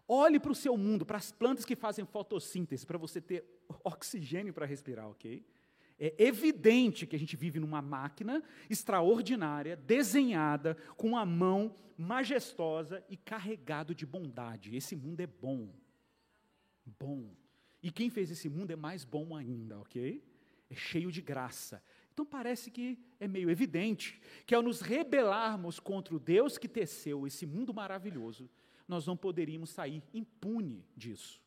Olhe 0.08 0.40
para 0.40 0.52
o 0.52 0.56
seu 0.56 0.78
mundo, 0.78 1.04
para 1.04 1.18
as 1.18 1.32
plantas 1.32 1.66
que 1.66 1.76
fazem 1.76 2.06
fotossíntese, 2.06 2.86
para 2.86 3.00
você 3.00 3.20
ter 3.20 3.44
oxigênio 3.84 4.54
para 4.54 4.68
respirar, 4.68 5.10
ok? 5.10 5.44
É 5.98 6.14
evidente 6.20 7.08
que 7.08 7.16
a 7.16 7.20
gente 7.20 7.36
vive 7.36 7.60
numa 7.60 7.82
máquina 7.82 8.44
extraordinária, 8.70 9.76
desenhada, 9.76 10.78
com 10.96 11.08
uma 11.08 11.26
mão 11.26 11.74
majestosa 11.98 13.04
e 13.10 13.18
carregado 13.18 13.96
de 13.96 14.06
bondade. 14.06 14.76
Esse 14.76 14.96
mundo 14.96 15.20
é 15.20 15.26
bom. 15.26 15.68
Bom. 17.00 17.34
E 17.82 17.90
quem 17.90 18.12
fez 18.12 18.30
esse 18.30 18.48
mundo 18.48 18.70
é 18.70 18.76
mais 18.76 19.04
bom 19.04 19.36
ainda, 19.36 19.80
ok? 19.80 20.24
É 20.70 20.76
cheio 20.76 21.12
de 21.12 21.22
graça. 21.22 21.84
Então 22.14 22.26
parece 22.26 22.72
que 22.72 22.98
é 23.20 23.28
meio 23.28 23.50
evidente 23.50 24.22
que 24.46 24.56
ao 24.56 24.62
nos 24.62 24.82
rebelarmos 24.82 25.80
contra 25.80 26.16
o 26.16 26.20
Deus 26.20 26.58
que 26.58 26.68
teceu 26.68 27.28
esse 27.28 27.46
mundo 27.46 27.74
maravilhoso, 27.74 28.50
nós 28.88 29.06
não 29.06 29.18
poderíamos 29.18 29.70
sair 29.70 30.02
impune 30.14 30.86
disso. 30.96 31.42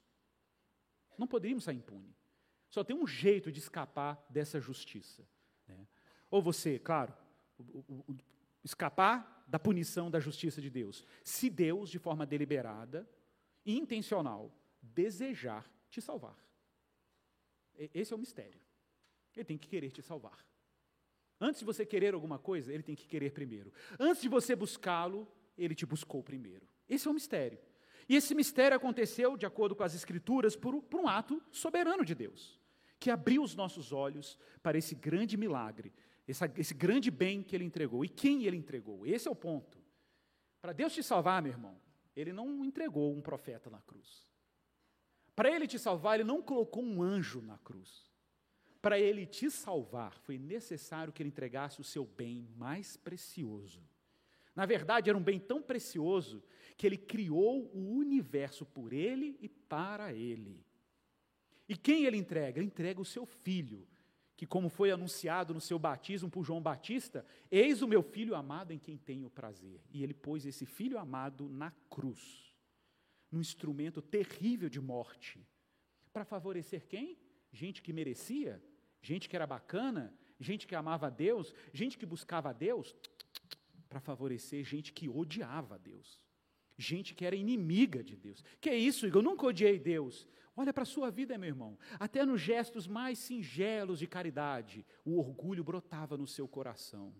Não 1.16 1.26
poderíamos 1.26 1.64
sair 1.64 1.76
impune. 1.76 2.14
Só 2.68 2.84
tem 2.84 2.94
um 2.94 3.06
jeito 3.06 3.50
de 3.50 3.58
escapar 3.58 4.24
dessa 4.28 4.60
justiça. 4.60 5.26
Né? 5.66 5.86
Ou 6.30 6.42
você, 6.42 6.78
claro, 6.78 7.14
escapar 8.62 9.44
da 9.48 9.58
punição 9.58 10.10
da 10.10 10.20
justiça 10.20 10.60
de 10.60 10.68
Deus. 10.68 11.04
Se 11.24 11.48
Deus, 11.48 11.88
de 11.88 11.98
forma 11.98 12.26
deliberada 12.26 13.08
e 13.64 13.78
intencional, 13.78 14.52
desejar 14.82 15.66
te 15.90 16.02
salvar. 16.02 16.36
Esse 17.74 18.12
é 18.12 18.16
o 18.16 18.18
mistério. 18.18 18.60
Ele 19.38 19.44
tem 19.44 19.56
que 19.56 19.68
querer 19.68 19.92
te 19.92 20.02
salvar. 20.02 20.44
Antes 21.40 21.60
de 21.60 21.64
você 21.64 21.86
querer 21.86 22.12
alguma 22.12 22.38
coisa, 22.38 22.72
ele 22.72 22.82
tem 22.82 22.96
que 22.96 23.06
querer 23.06 23.30
primeiro. 23.30 23.72
Antes 23.98 24.20
de 24.20 24.28
você 24.28 24.56
buscá-lo, 24.56 25.28
ele 25.56 25.74
te 25.74 25.86
buscou 25.86 26.22
primeiro. 26.22 26.66
Esse 26.88 27.06
é 27.06 27.10
o 27.10 27.14
mistério. 27.14 27.58
E 28.08 28.16
esse 28.16 28.34
mistério 28.34 28.76
aconteceu, 28.76 29.36
de 29.36 29.46
acordo 29.46 29.76
com 29.76 29.84
as 29.84 29.94
Escrituras, 29.94 30.56
por, 30.56 30.82
por 30.82 31.00
um 31.00 31.06
ato 31.06 31.40
soberano 31.52 32.04
de 32.04 32.14
Deus, 32.14 32.58
que 32.98 33.10
abriu 33.10 33.42
os 33.42 33.54
nossos 33.54 33.92
olhos 33.92 34.36
para 34.60 34.76
esse 34.76 34.96
grande 34.96 35.36
milagre, 35.36 35.92
esse, 36.26 36.44
esse 36.56 36.74
grande 36.74 37.10
bem 37.10 37.42
que 37.42 37.54
ele 37.54 37.64
entregou. 37.64 38.04
E 38.04 38.08
quem 38.08 38.44
ele 38.44 38.56
entregou? 38.56 39.06
Esse 39.06 39.28
é 39.28 39.30
o 39.30 39.36
ponto. 39.36 39.78
Para 40.60 40.72
Deus 40.72 40.92
te 40.92 41.02
salvar, 41.04 41.40
meu 41.40 41.52
irmão, 41.52 41.80
ele 42.16 42.32
não 42.32 42.64
entregou 42.64 43.14
um 43.14 43.20
profeta 43.20 43.70
na 43.70 43.80
cruz. 43.82 44.26
Para 45.36 45.52
ele 45.52 45.68
te 45.68 45.78
salvar, 45.78 46.16
ele 46.16 46.24
não 46.24 46.42
colocou 46.42 46.82
um 46.82 47.00
anjo 47.00 47.40
na 47.40 47.58
cruz. 47.58 48.07
Para 48.80 48.98
ele 48.98 49.26
te 49.26 49.50
salvar, 49.50 50.16
foi 50.18 50.38
necessário 50.38 51.12
que 51.12 51.22
ele 51.22 51.28
entregasse 51.28 51.80
o 51.80 51.84
seu 51.84 52.04
bem 52.04 52.48
mais 52.56 52.96
precioso. 52.96 53.82
Na 54.54 54.66
verdade, 54.66 55.08
era 55.08 55.18
um 55.18 55.22
bem 55.22 55.38
tão 55.38 55.62
precioso 55.62 56.42
que 56.76 56.86
ele 56.86 56.96
criou 56.96 57.70
o 57.74 57.96
universo 57.96 58.64
por 58.64 58.92
ele 58.92 59.36
e 59.40 59.48
para 59.48 60.12
ele. 60.12 60.64
E 61.68 61.76
quem 61.76 62.04
ele 62.04 62.16
entrega? 62.16 62.58
Ele 62.58 62.66
entrega 62.66 63.00
o 63.00 63.04
seu 63.04 63.26
filho, 63.26 63.86
que, 64.36 64.46
como 64.46 64.68
foi 64.68 64.90
anunciado 64.90 65.52
no 65.52 65.60
seu 65.60 65.78
batismo 65.78 66.30
por 66.30 66.44
João 66.44 66.62
Batista, 66.62 67.26
eis 67.50 67.82
o 67.82 67.88
meu 67.88 68.02
filho 68.02 68.34
amado 68.34 68.72
em 68.72 68.78
quem 68.78 68.96
tenho 68.96 69.28
prazer. 69.28 69.80
E 69.90 70.02
ele 70.02 70.14
pôs 70.14 70.46
esse 70.46 70.64
filho 70.64 70.98
amado 70.98 71.48
na 71.48 71.72
cruz, 71.90 72.54
num 73.30 73.40
instrumento 73.40 74.00
terrível 74.00 74.68
de 74.68 74.80
morte, 74.80 75.44
para 76.12 76.24
favorecer 76.24 76.86
quem? 76.86 77.18
Gente 77.52 77.82
que 77.82 77.92
merecia, 77.92 78.62
gente 79.00 79.28
que 79.28 79.36
era 79.36 79.46
bacana, 79.46 80.14
gente 80.38 80.66
que 80.66 80.74
amava 80.74 81.06
a 81.06 81.10
Deus, 81.10 81.54
gente 81.72 81.98
que 81.98 82.06
buscava 82.06 82.50
a 82.50 82.52
Deus, 82.52 82.94
para 83.88 84.00
favorecer 84.00 84.64
gente 84.64 84.92
que 84.92 85.08
odiava 85.08 85.76
a 85.76 85.78
Deus, 85.78 86.20
gente 86.76 87.14
que 87.14 87.24
era 87.24 87.34
inimiga 87.34 88.04
de 88.04 88.16
Deus. 88.16 88.44
Que 88.60 88.70
é 88.70 88.76
isso, 88.76 89.06
Igor? 89.06 89.20
Eu 89.22 89.30
nunca 89.30 89.46
odiei 89.46 89.78
Deus. 89.78 90.26
Olha 90.56 90.72
para 90.72 90.82
a 90.82 90.86
sua 90.86 91.10
vida, 91.10 91.38
meu 91.38 91.48
irmão. 91.48 91.78
Até 91.98 92.24
nos 92.24 92.40
gestos 92.40 92.86
mais 92.86 93.18
singelos 93.18 93.98
de 93.98 94.06
caridade, 94.06 94.84
o 95.04 95.18
orgulho 95.18 95.64
brotava 95.64 96.16
no 96.16 96.26
seu 96.26 96.46
coração. 96.46 97.14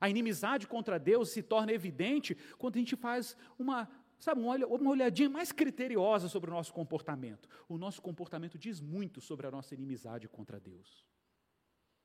A 0.00 0.10
inimizade 0.10 0.66
contra 0.66 0.98
Deus 0.98 1.30
se 1.30 1.42
torna 1.42 1.72
evidente 1.72 2.36
quando 2.58 2.76
a 2.76 2.78
gente 2.78 2.94
faz 2.94 3.36
uma, 3.58 3.88
sabe, 4.18 4.40
uma 4.40 4.90
olhadinha 4.90 5.28
mais 5.28 5.52
criteriosa 5.52 6.28
sobre 6.28 6.50
o 6.50 6.54
nosso 6.54 6.72
comportamento. 6.72 7.48
O 7.68 7.76
nosso 7.76 8.00
comportamento 8.00 8.58
diz 8.58 8.80
muito 8.80 9.20
sobre 9.20 9.46
a 9.46 9.50
nossa 9.50 9.74
inimizade 9.74 10.28
contra 10.28 10.58
Deus. 10.58 11.04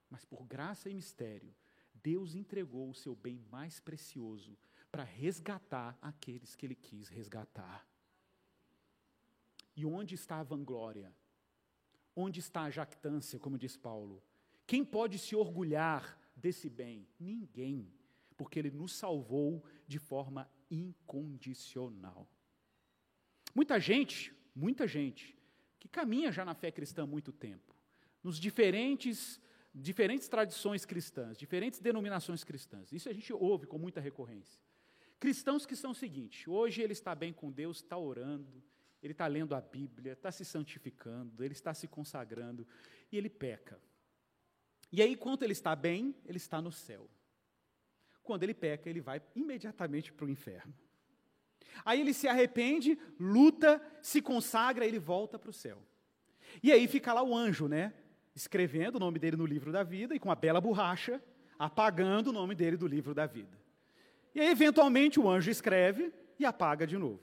Mas 0.09 0.25
por 0.25 0.45
graça 0.45 0.89
e 0.89 0.93
mistério, 0.93 1.55
Deus 2.03 2.35
entregou 2.35 2.89
o 2.89 2.95
seu 2.95 3.15
bem 3.15 3.43
mais 3.49 3.79
precioso 3.79 4.57
para 4.91 5.03
resgatar 5.03 5.97
aqueles 6.01 6.55
que 6.55 6.65
ele 6.65 6.75
quis 6.75 7.07
resgatar. 7.07 7.87
E 9.75 9.85
onde 9.85 10.15
está 10.15 10.39
a 10.39 10.43
vanglória? 10.43 11.15
Onde 12.13 12.39
está 12.39 12.63
a 12.63 12.69
jactância, 12.69 13.39
como 13.39 13.57
diz 13.57 13.77
Paulo? 13.77 14.21
Quem 14.67 14.83
pode 14.83 15.17
se 15.17 15.35
orgulhar 15.35 16.19
desse 16.35 16.69
bem? 16.69 17.07
Ninguém, 17.17 17.93
porque 18.35 18.59
ele 18.59 18.69
nos 18.69 18.93
salvou 18.93 19.63
de 19.87 19.97
forma 19.97 20.49
incondicional. 20.71 22.27
Muita 23.53 23.79
gente, 23.79 24.33
muita 24.55 24.87
gente, 24.87 25.37
que 25.77 25.87
caminha 25.87 26.31
já 26.31 26.45
na 26.45 26.55
fé 26.55 26.71
cristã 26.71 27.03
há 27.03 27.07
muito 27.07 27.31
tempo, 27.31 27.75
nos 28.23 28.39
diferentes, 28.39 29.39
diferentes 29.75 30.27
tradições 30.27 30.85
cristãs, 30.85 31.37
diferentes 31.37 31.79
denominações 31.79 32.43
cristãs, 32.43 32.91
isso 32.91 33.09
a 33.09 33.13
gente 33.13 33.33
ouve 33.33 33.67
com 33.67 33.77
muita 33.77 33.99
recorrência. 33.99 34.59
Cristãos 35.19 35.65
que 35.65 35.75
são 35.75 35.91
o 35.91 35.95
seguinte: 35.95 36.49
hoje 36.49 36.81
ele 36.81 36.93
está 36.93 37.13
bem 37.13 37.31
com 37.33 37.51
Deus, 37.51 37.77
está 37.77 37.97
orando, 37.97 38.63
ele 39.03 39.11
está 39.11 39.27
lendo 39.27 39.53
a 39.53 39.61
Bíblia, 39.61 40.13
está 40.13 40.31
se 40.31 40.45
santificando, 40.45 41.43
ele 41.43 41.53
está 41.53 41.73
se 41.73 41.87
consagrando, 41.87 42.67
e 43.11 43.17
ele 43.17 43.29
peca. 43.29 43.79
E 44.91 45.01
aí, 45.01 45.13
enquanto 45.13 45.43
ele 45.43 45.53
está 45.53 45.75
bem, 45.75 46.15
ele 46.25 46.37
está 46.37 46.61
no 46.61 46.71
céu. 46.71 47.09
Quando 48.31 48.43
ele 48.43 48.53
peca, 48.53 48.89
ele 48.89 49.01
vai 49.01 49.21
imediatamente 49.35 50.13
para 50.13 50.25
o 50.25 50.29
inferno. 50.29 50.73
Aí 51.83 51.99
ele 51.99 52.13
se 52.13 52.29
arrepende, 52.29 52.97
luta, 53.19 53.81
se 54.01 54.21
consagra, 54.21 54.85
ele 54.85 54.99
volta 54.99 55.37
para 55.37 55.49
o 55.49 55.53
céu. 55.53 55.85
E 56.63 56.71
aí 56.71 56.87
fica 56.87 57.11
lá 57.11 57.21
o 57.21 57.35
anjo, 57.35 57.67
né? 57.67 57.93
Escrevendo 58.33 58.95
o 58.95 58.99
nome 58.99 59.19
dele 59.19 59.35
no 59.35 59.45
livro 59.45 59.69
da 59.69 59.83
vida 59.83 60.15
e 60.15 60.19
com 60.19 60.31
a 60.31 60.35
bela 60.35 60.61
borracha, 60.61 61.21
apagando 61.59 62.29
o 62.29 62.31
nome 62.31 62.55
dele 62.55 62.77
do 62.77 62.87
livro 62.87 63.13
da 63.13 63.25
vida. 63.25 63.59
E 64.33 64.39
aí, 64.39 64.47
eventualmente, 64.47 65.19
o 65.19 65.29
anjo 65.29 65.51
escreve 65.51 66.13
e 66.39 66.45
apaga 66.45 66.87
de 66.87 66.97
novo. 66.97 67.19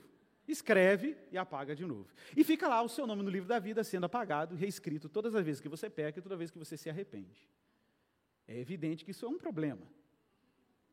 Escreve 0.47 1.17
e 1.33 1.39
apaga 1.39 1.75
de 1.75 1.87
novo. 1.87 2.11
E 2.37 2.45
fica 2.45 2.69
lá 2.69 2.83
o 2.83 2.89
seu 2.91 3.07
nome 3.07 3.23
no 3.23 3.31
livro 3.31 3.49
da 3.49 3.59
vida 3.59 3.83
sendo 3.83 4.05
apagado, 4.05 4.55
reescrito 4.55 5.09
todas 5.09 5.35
as 5.35 5.43
vezes 5.43 5.63
que 5.63 5.71
você 5.71 5.89
peca 5.89 6.19
e 6.19 6.23
toda 6.23 6.37
vez 6.37 6.51
que 6.51 6.59
você 6.59 6.77
se 6.77 6.91
arrepende. 6.91 7.49
É 8.47 8.59
evidente 8.59 9.07
que 9.07 9.13
isso 9.13 9.25
é 9.25 9.29
um 9.31 9.39
problema. 9.39 9.97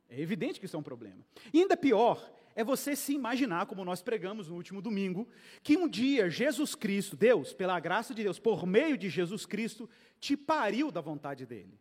É 0.10 0.20
evidente 0.20 0.60
que 0.60 0.66
isso 0.66 0.76
é 0.76 0.80
um 0.80 0.84
problema. 0.84 1.26
E 1.54 1.62
ainda 1.62 1.76
pior 1.76 2.32
é 2.56 2.64
você 2.64 2.96
se 2.96 3.14
imaginar, 3.14 3.66
como 3.66 3.84
nós 3.84 4.02
pregamos 4.02 4.48
no 4.48 4.56
último 4.56 4.82
domingo, 4.82 5.28
que 5.62 5.76
um 5.76 5.90
dia 5.90 6.30
Jesus 6.30 6.74
Cristo, 6.74 7.18
Deus, 7.18 7.54
pela 7.54 7.80
graça 7.80 8.14
de 8.14 8.24
Deus, 8.24 8.40
por 8.40 8.66
meio 8.66 8.98
de 8.98 9.10
Jesus 9.10 9.46
Cristo, 9.46 9.90
te 10.20 10.38
pariu 10.38 10.90
da 10.90 11.02
vontade 11.02 11.46
dele. 11.46 11.78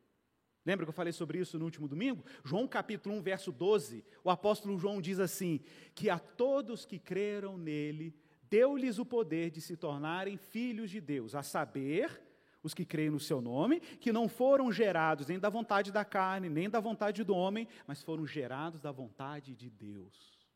Lembra 0.67 0.87
que 0.87 0.91
eu 0.91 0.95
falei 0.95 1.13
sobre 1.13 1.39
isso 1.39 1.59
no 1.59 1.67
último 1.67 1.87
domingo? 1.87 2.25
João 2.43 2.67
capítulo 2.67 3.15
1, 3.17 3.23
verso 3.23 3.53
12, 3.53 4.03
o 4.25 4.31
apóstolo 4.31 4.79
João 4.79 5.01
diz 5.01 5.21
assim: 5.21 5.61
que 5.95 6.09
a 6.09 6.19
todos 6.19 6.87
que 6.87 6.99
creram 6.99 7.59
nele, 7.59 8.17
deu-lhes 8.49 8.99
o 8.99 9.05
poder 9.05 9.51
de 9.51 9.61
se 9.61 9.77
tornarem 9.77 10.39
filhos 10.39 10.91
de 10.91 11.01
Deus, 11.01 11.35
a 11.35 11.43
saber, 11.43 12.21
os 12.65 12.73
que 12.73 12.85
creem 12.85 13.11
no 13.11 13.21
seu 13.21 13.43
nome, 13.43 13.79
que 13.79 14.11
não 14.11 14.27
foram 14.27 14.73
gerados 14.73 15.27
nem 15.27 15.39
da 15.39 15.51
vontade 15.51 15.93
da 15.93 16.05
carne, 16.05 16.49
nem 16.49 16.69
da 16.69 16.81
vontade 16.81 17.23
do 17.23 17.37
homem, 17.37 17.69
mas 17.87 18.03
foram 18.03 18.27
gerados 18.27 18.81
da 18.81 18.91
vontade 18.91 19.55
de 19.55 19.69
Deus. 19.69 20.49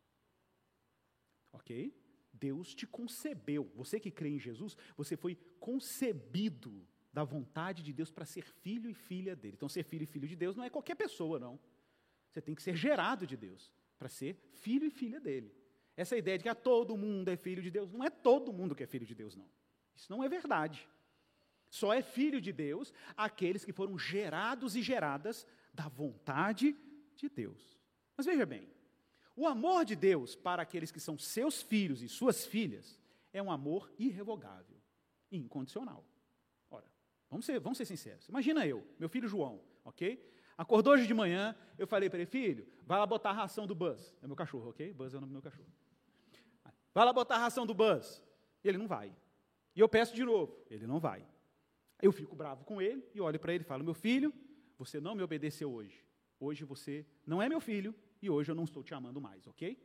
Ok? 1.52 1.94
Deus 2.32 2.74
te 2.74 2.86
concebeu. 2.86 3.70
Você 3.76 4.00
que 4.00 4.10
crê 4.10 4.30
em 4.30 4.38
Jesus, 4.38 4.76
você 4.96 5.16
foi 5.16 5.36
concebido 5.60 6.86
da 7.12 7.24
vontade 7.24 7.82
de 7.82 7.92
Deus 7.92 8.10
para 8.10 8.24
ser 8.24 8.42
filho 8.42 8.88
e 8.88 8.94
filha 8.94 9.36
dele. 9.36 9.54
Então, 9.56 9.68
ser 9.68 9.82
filho 9.82 10.04
e 10.04 10.06
filho 10.06 10.26
de 10.26 10.36
Deus 10.36 10.56
não 10.56 10.64
é 10.64 10.70
qualquer 10.70 10.94
pessoa, 10.94 11.38
não. 11.38 11.58
Você 12.30 12.40
tem 12.40 12.54
que 12.54 12.62
ser 12.62 12.74
gerado 12.74 13.26
de 13.26 13.36
Deus 13.36 13.70
para 13.98 14.08
ser 14.08 14.34
filho 14.52 14.86
e 14.86 14.90
filha 14.90 15.20
dele. 15.20 15.52
Essa 15.96 16.16
ideia 16.16 16.38
de 16.38 16.44
que 16.44 16.48
ah, 16.48 16.54
todo 16.54 16.96
mundo 16.96 17.28
é 17.28 17.36
filho 17.36 17.60
de 17.60 17.70
Deus, 17.70 17.90
não 17.90 18.04
é 18.04 18.08
todo 18.08 18.52
mundo 18.52 18.74
que 18.74 18.84
é 18.84 18.86
filho 18.86 19.04
de 19.04 19.14
Deus, 19.14 19.34
não. 19.34 19.50
Isso 19.96 20.10
não 20.10 20.22
é 20.22 20.28
verdade. 20.28 20.88
Só 21.70 21.92
é 21.92 22.02
filho 22.02 22.40
de 22.40 22.52
Deus 22.52 22.92
aqueles 23.16 23.64
que 23.64 23.72
foram 23.72 23.98
gerados 23.98 24.75
e 24.75 24.82
geradas 24.82 25.46
da 25.72 25.88
vontade 25.88 26.76
de 27.14 27.28
Deus. 27.28 27.78
Mas 28.16 28.26
veja 28.26 28.46
bem, 28.46 28.68
o 29.37 29.46
amor 29.46 29.84
de 29.84 29.94
Deus 29.94 30.34
para 30.34 30.62
aqueles 30.62 30.90
que 30.90 31.00
são 31.00 31.18
seus 31.18 31.62
filhos 31.62 32.02
e 32.02 32.08
suas 32.08 32.44
filhas 32.44 32.98
é 33.32 33.42
um 33.42 33.50
amor 33.50 33.92
irrevogável 33.98 34.76
incondicional. 35.30 36.04
Ora, 36.70 36.87
vamos 37.30 37.46
ser, 37.46 37.60
vamos 37.60 37.78
ser 37.78 37.84
sinceros. 37.84 38.28
Imagina 38.28 38.66
eu, 38.66 38.84
meu 38.98 39.08
filho 39.08 39.28
João, 39.28 39.60
ok? 39.84 40.26
Acordou 40.56 40.94
hoje 40.94 41.06
de 41.06 41.14
manhã, 41.14 41.54
eu 41.78 41.87
falei 41.87 42.10
para 42.10 42.18
ele, 42.18 42.26
filho, 42.26 42.66
vai 42.84 42.98
lá 42.98 43.06
botar 43.06 43.30
a 43.30 43.34
ração 43.34 43.66
do 43.66 43.75
Buzz. 43.75 44.12
É 44.20 44.26
meu 44.26 44.34
cachorro, 44.34 44.70
ok? 44.70 44.92
Buzz 44.92 45.14
é 45.14 45.18
o 45.18 45.20
nome 45.20 45.30
do 45.30 45.34
meu 45.34 45.42
cachorro. 45.42 45.68
Vai 46.92 47.04
lá 47.04 47.12
botar 47.12 47.37
a 47.37 47.38
ração 47.38 47.64
do 47.64 47.75
Buzz. 47.75 48.20
Ele 48.64 48.76
não 48.76 48.88
vai. 48.88 49.14
E 49.76 49.78
eu 49.78 49.88
peço 49.88 50.12
de 50.14 50.25
novo, 50.25 50.58
ele 50.68 50.84
não 50.84 50.98
vai. 50.98 51.25
Eu 52.00 52.12
fico 52.12 52.37
bravo 52.37 52.64
com 52.64 52.81
ele 52.81 53.05
e 53.14 53.21
olho 53.21 53.38
para 53.40 53.52
ele 53.52 53.64
e 53.64 53.67
falo: 53.67 53.85
Meu 53.85 53.95
filho, 53.95 54.33
você 54.78 55.00
não 55.00 55.14
me 55.14 55.23
obedeceu 55.23 55.73
hoje. 55.73 56.05
Hoje 56.38 56.64
você 56.64 57.05
não 57.26 57.43
é 57.43 57.49
meu 57.49 57.61
filho 57.61 57.95
e 58.23 58.31
hoje 58.31 58.50
eu 58.50 58.55
não 58.55 58.64
estou 58.64 58.83
te 58.83 58.95
amando 58.95 59.21
mais, 59.21 59.47
ok? 59.47 59.76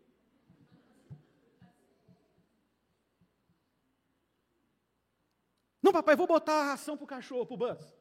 Não, 5.82 5.92
papai, 5.92 6.16
vou 6.16 6.28
botar 6.28 6.54
a 6.54 6.66
ração 6.68 6.96
para 6.96 7.04
o 7.04 7.08
cachorro, 7.08 7.46
para 7.46 7.56
o 7.56 7.58
Buzz. 7.58 7.94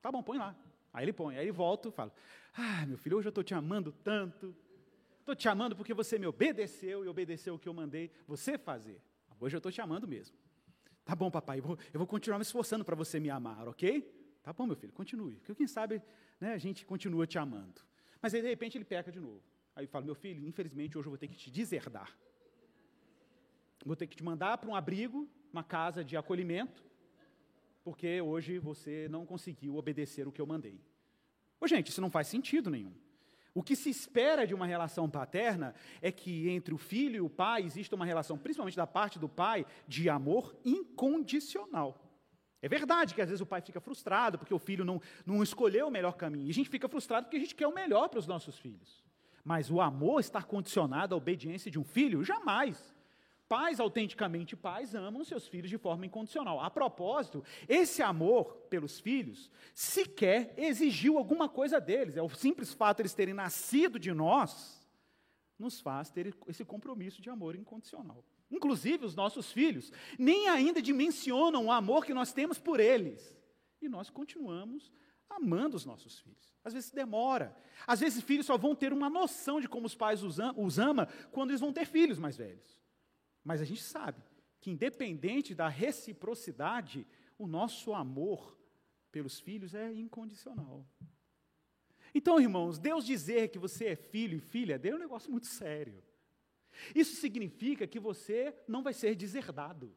Tá 0.00 0.10
bom, 0.10 0.22
põe 0.22 0.38
lá. 0.38 0.56
Aí 0.92 1.04
ele 1.04 1.12
põe, 1.12 1.36
aí 1.36 1.44
ele 1.44 1.52
volta 1.52 1.88
e 1.88 1.92
fala: 1.92 2.12
Ah, 2.54 2.86
meu 2.86 2.96
filho, 2.96 3.18
hoje 3.18 3.28
eu 3.28 3.30
estou 3.30 3.44
te 3.44 3.54
amando 3.54 3.92
tanto. 3.92 4.56
Estou 5.20 5.36
te 5.36 5.48
amando 5.48 5.76
porque 5.76 5.92
você 5.92 6.18
me 6.18 6.26
obedeceu 6.26 7.04
e 7.04 7.08
obedeceu 7.08 7.54
o 7.54 7.58
que 7.58 7.68
eu 7.68 7.74
mandei 7.74 8.10
você 8.26 8.56
fazer. 8.56 9.02
Hoje 9.38 9.54
eu 9.54 9.58
estou 9.58 9.70
te 9.70 9.80
amando 9.80 10.08
mesmo. 10.08 10.36
Tá 11.06 11.14
bom, 11.14 11.30
papai, 11.30 11.60
eu 11.60 11.98
vou, 12.00 12.06
continuar 12.06 12.36
me 12.36 12.42
esforçando 12.42 12.84
para 12.84 12.96
você 12.96 13.20
me 13.20 13.30
amar, 13.30 13.68
ok? 13.68 14.02
Tá 14.42 14.52
bom, 14.52 14.66
meu 14.66 14.74
filho, 14.74 14.92
continue. 14.92 15.36
Porque 15.36 15.54
quem 15.54 15.68
sabe 15.68 16.02
né, 16.40 16.52
a 16.52 16.58
gente 16.58 16.84
continua 16.84 17.28
te 17.28 17.38
amando. 17.38 17.80
Mas 18.20 18.34
aí, 18.34 18.42
de 18.42 18.48
repente, 18.48 18.76
ele 18.76 18.84
peca 18.84 19.12
de 19.12 19.20
novo. 19.20 19.40
Aí 19.76 19.84
eu 19.84 19.88
falo, 19.88 20.04
meu 20.04 20.16
filho, 20.16 20.44
infelizmente, 20.44 20.98
hoje 20.98 21.06
eu 21.06 21.10
vou 21.12 21.16
ter 21.16 21.28
que 21.28 21.36
te 21.36 21.48
deserdar. 21.48 22.12
Vou 23.84 23.94
ter 23.94 24.08
que 24.08 24.16
te 24.16 24.24
mandar 24.24 24.58
para 24.58 24.68
um 24.68 24.74
abrigo, 24.74 25.28
uma 25.52 25.62
casa 25.62 26.02
de 26.02 26.16
acolhimento, 26.16 26.84
porque 27.84 28.20
hoje 28.20 28.58
você 28.58 29.06
não 29.08 29.24
conseguiu 29.24 29.76
obedecer 29.76 30.26
o 30.26 30.32
que 30.32 30.40
eu 30.40 30.46
mandei. 30.46 30.80
Ô, 31.60 31.68
gente, 31.68 31.90
isso 31.90 32.00
não 32.00 32.10
faz 32.10 32.26
sentido 32.26 32.68
nenhum. 32.68 32.92
O 33.56 33.62
que 33.62 33.74
se 33.74 33.88
espera 33.88 34.46
de 34.46 34.54
uma 34.54 34.66
relação 34.66 35.08
paterna 35.08 35.74
é 36.02 36.12
que 36.12 36.50
entre 36.50 36.74
o 36.74 36.76
filho 36.76 37.16
e 37.16 37.20
o 37.22 37.30
pai 37.30 37.62
exista 37.62 37.96
uma 37.96 38.04
relação, 38.04 38.36
principalmente 38.36 38.76
da 38.76 38.86
parte 38.86 39.18
do 39.18 39.30
pai, 39.30 39.64
de 39.88 40.10
amor 40.10 40.54
incondicional. 40.62 41.98
É 42.60 42.68
verdade 42.68 43.14
que 43.14 43.22
às 43.22 43.30
vezes 43.30 43.40
o 43.40 43.46
pai 43.46 43.62
fica 43.62 43.80
frustrado 43.80 44.36
porque 44.36 44.52
o 44.52 44.58
filho 44.58 44.84
não, 44.84 45.00
não 45.24 45.42
escolheu 45.42 45.88
o 45.88 45.90
melhor 45.90 46.18
caminho. 46.18 46.46
E 46.46 46.50
a 46.50 46.52
gente 46.52 46.68
fica 46.68 46.86
frustrado 46.86 47.24
porque 47.24 47.38
a 47.38 47.40
gente 47.40 47.54
quer 47.54 47.66
o 47.66 47.74
melhor 47.74 48.10
para 48.10 48.18
os 48.18 48.26
nossos 48.26 48.58
filhos. 48.58 49.02
Mas 49.42 49.70
o 49.70 49.80
amor 49.80 50.20
estar 50.20 50.44
condicionado 50.44 51.14
à 51.14 51.16
obediência 51.16 51.70
de 51.70 51.78
um 51.78 51.84
filho? 51.84 52.22
Jamais. 52.22 52.94
Pais 53.48 53.78
autenticamente 53.78 54.56
pais 54.56 54.94
amam 54.94 55.22
seus 55.22 55.46
filhos 55.46 55.70
de 55.70 55.78
forma 55.78 56.04
incondicional. 56.04 56.60
A 56.60 56.68
propósito, 56.68 57.44
esse 57.68 58.02
amor 58.02 58.66
pelos 58.68 58.98
filhos 58.98 59.50
sequer 59.72 60.52
exigiu 60.56 61.16
alguma 61.16 61.48
coisa 61.48 61.80
deles. 61.80 62.16
É 62.16 62.22
o 62.22 62.28
simples 62.28 62.74
fato 62.74 62.96
de 62.96 63.02
eles 63.02 63.14
terem 63.14 63.34
nascido 63.34 63.98
de 63.98 64.12
nós 64.12 64.84
nos 65.58 65.80
faz 65.80 66.10
ter 66.10 66.34
esse 66.48 66.64
compromisso 66.64 67.22
de 67.22 67.30
amor 67.30 67.54
incondicional. 67.54 68.24
Inclusive, 68.50 69.04
os 69.04 69.14
nossos 69.14 69.52
filhos 69.52 69.92
nem 70.18 70.48
ainda 70.48 70.82
dimensionam 70.82 71.66
o 71.66 71.72
amor 71.72 72.04
que 72.04 72.14
nós 72.14 72.32
temos 72.32 72.58
por 72.58 72.80
eles. 72.80 73.36
E 73.80 73.88
nós 73.88 74.10
continuamos 74.10 74.90
amando 75.28 75.76
os 75.76 75.84
nossos 75.84 76.18
filhos. 76.20 76.54
Às 76.64 76.72
vezes 76.72 76.90
demora. 76.90 77.56
Às 77.86 78.00
vezes, 78.00 78.22
filhos 78.22 78.46
só 78.46 78.56
vão 78.56 78.74
ter 78.74 78.92
uma 78.92 79.08
noção 79.08 79.60
de 79.60 79.68
como 79.68 79.86
os 79.86 79.94
pais 79.94 80.22
os, 80.22 80.38
am 80.38 80.54
os 80.56 80.78
amam 80.78 81.06
quando 81.30 81.50
eles 81.50 81.60
vão 81.60 81.72
ter 81.72 81.86
filhos 81.86 82.18
mais 82.18 82.36
velhos. 82.36 82.80
Mas 83.46 83.60
a 83.60 83.64
gente 83.64 83.80
sabe 83.80 84.20
que, 84.60 84.72
independente 84.72 85.54
da 85.54 85.68
reciprocidade, 85.68 87.06
o 87.38 87.46
nosso 87.46 87.94
amor 87.94 88.58
pelos 89.12 89.38
filhos 89.38 89.72
é 89.72 89.94
incondicional. 89.94 90.84
Então, 92.12 92.40
irmãos, 92.40 92.76
Deus 92.76 93.06
dizer 93.06 93.50
que 93.50 93.58
você 93.58 93.84
é 93.86 93.94
filho 93.94 94.38
e 94.38 94.40
filha 94.40 94.76
dele 94.76 94.94
é 94.94 94.98
um 94.98 95.02
negócio 95.02 95.30
muito 95.30 95.46
sério. 95.46 96.02
Isso 96.92 97.14
significa 97.20 97.86
que 97.86 98.00
você 98.00 98.52
não 98.66 98.82
vai 98.82 98.92
ser 98.92 99.14
deserdado. 99.14 99.94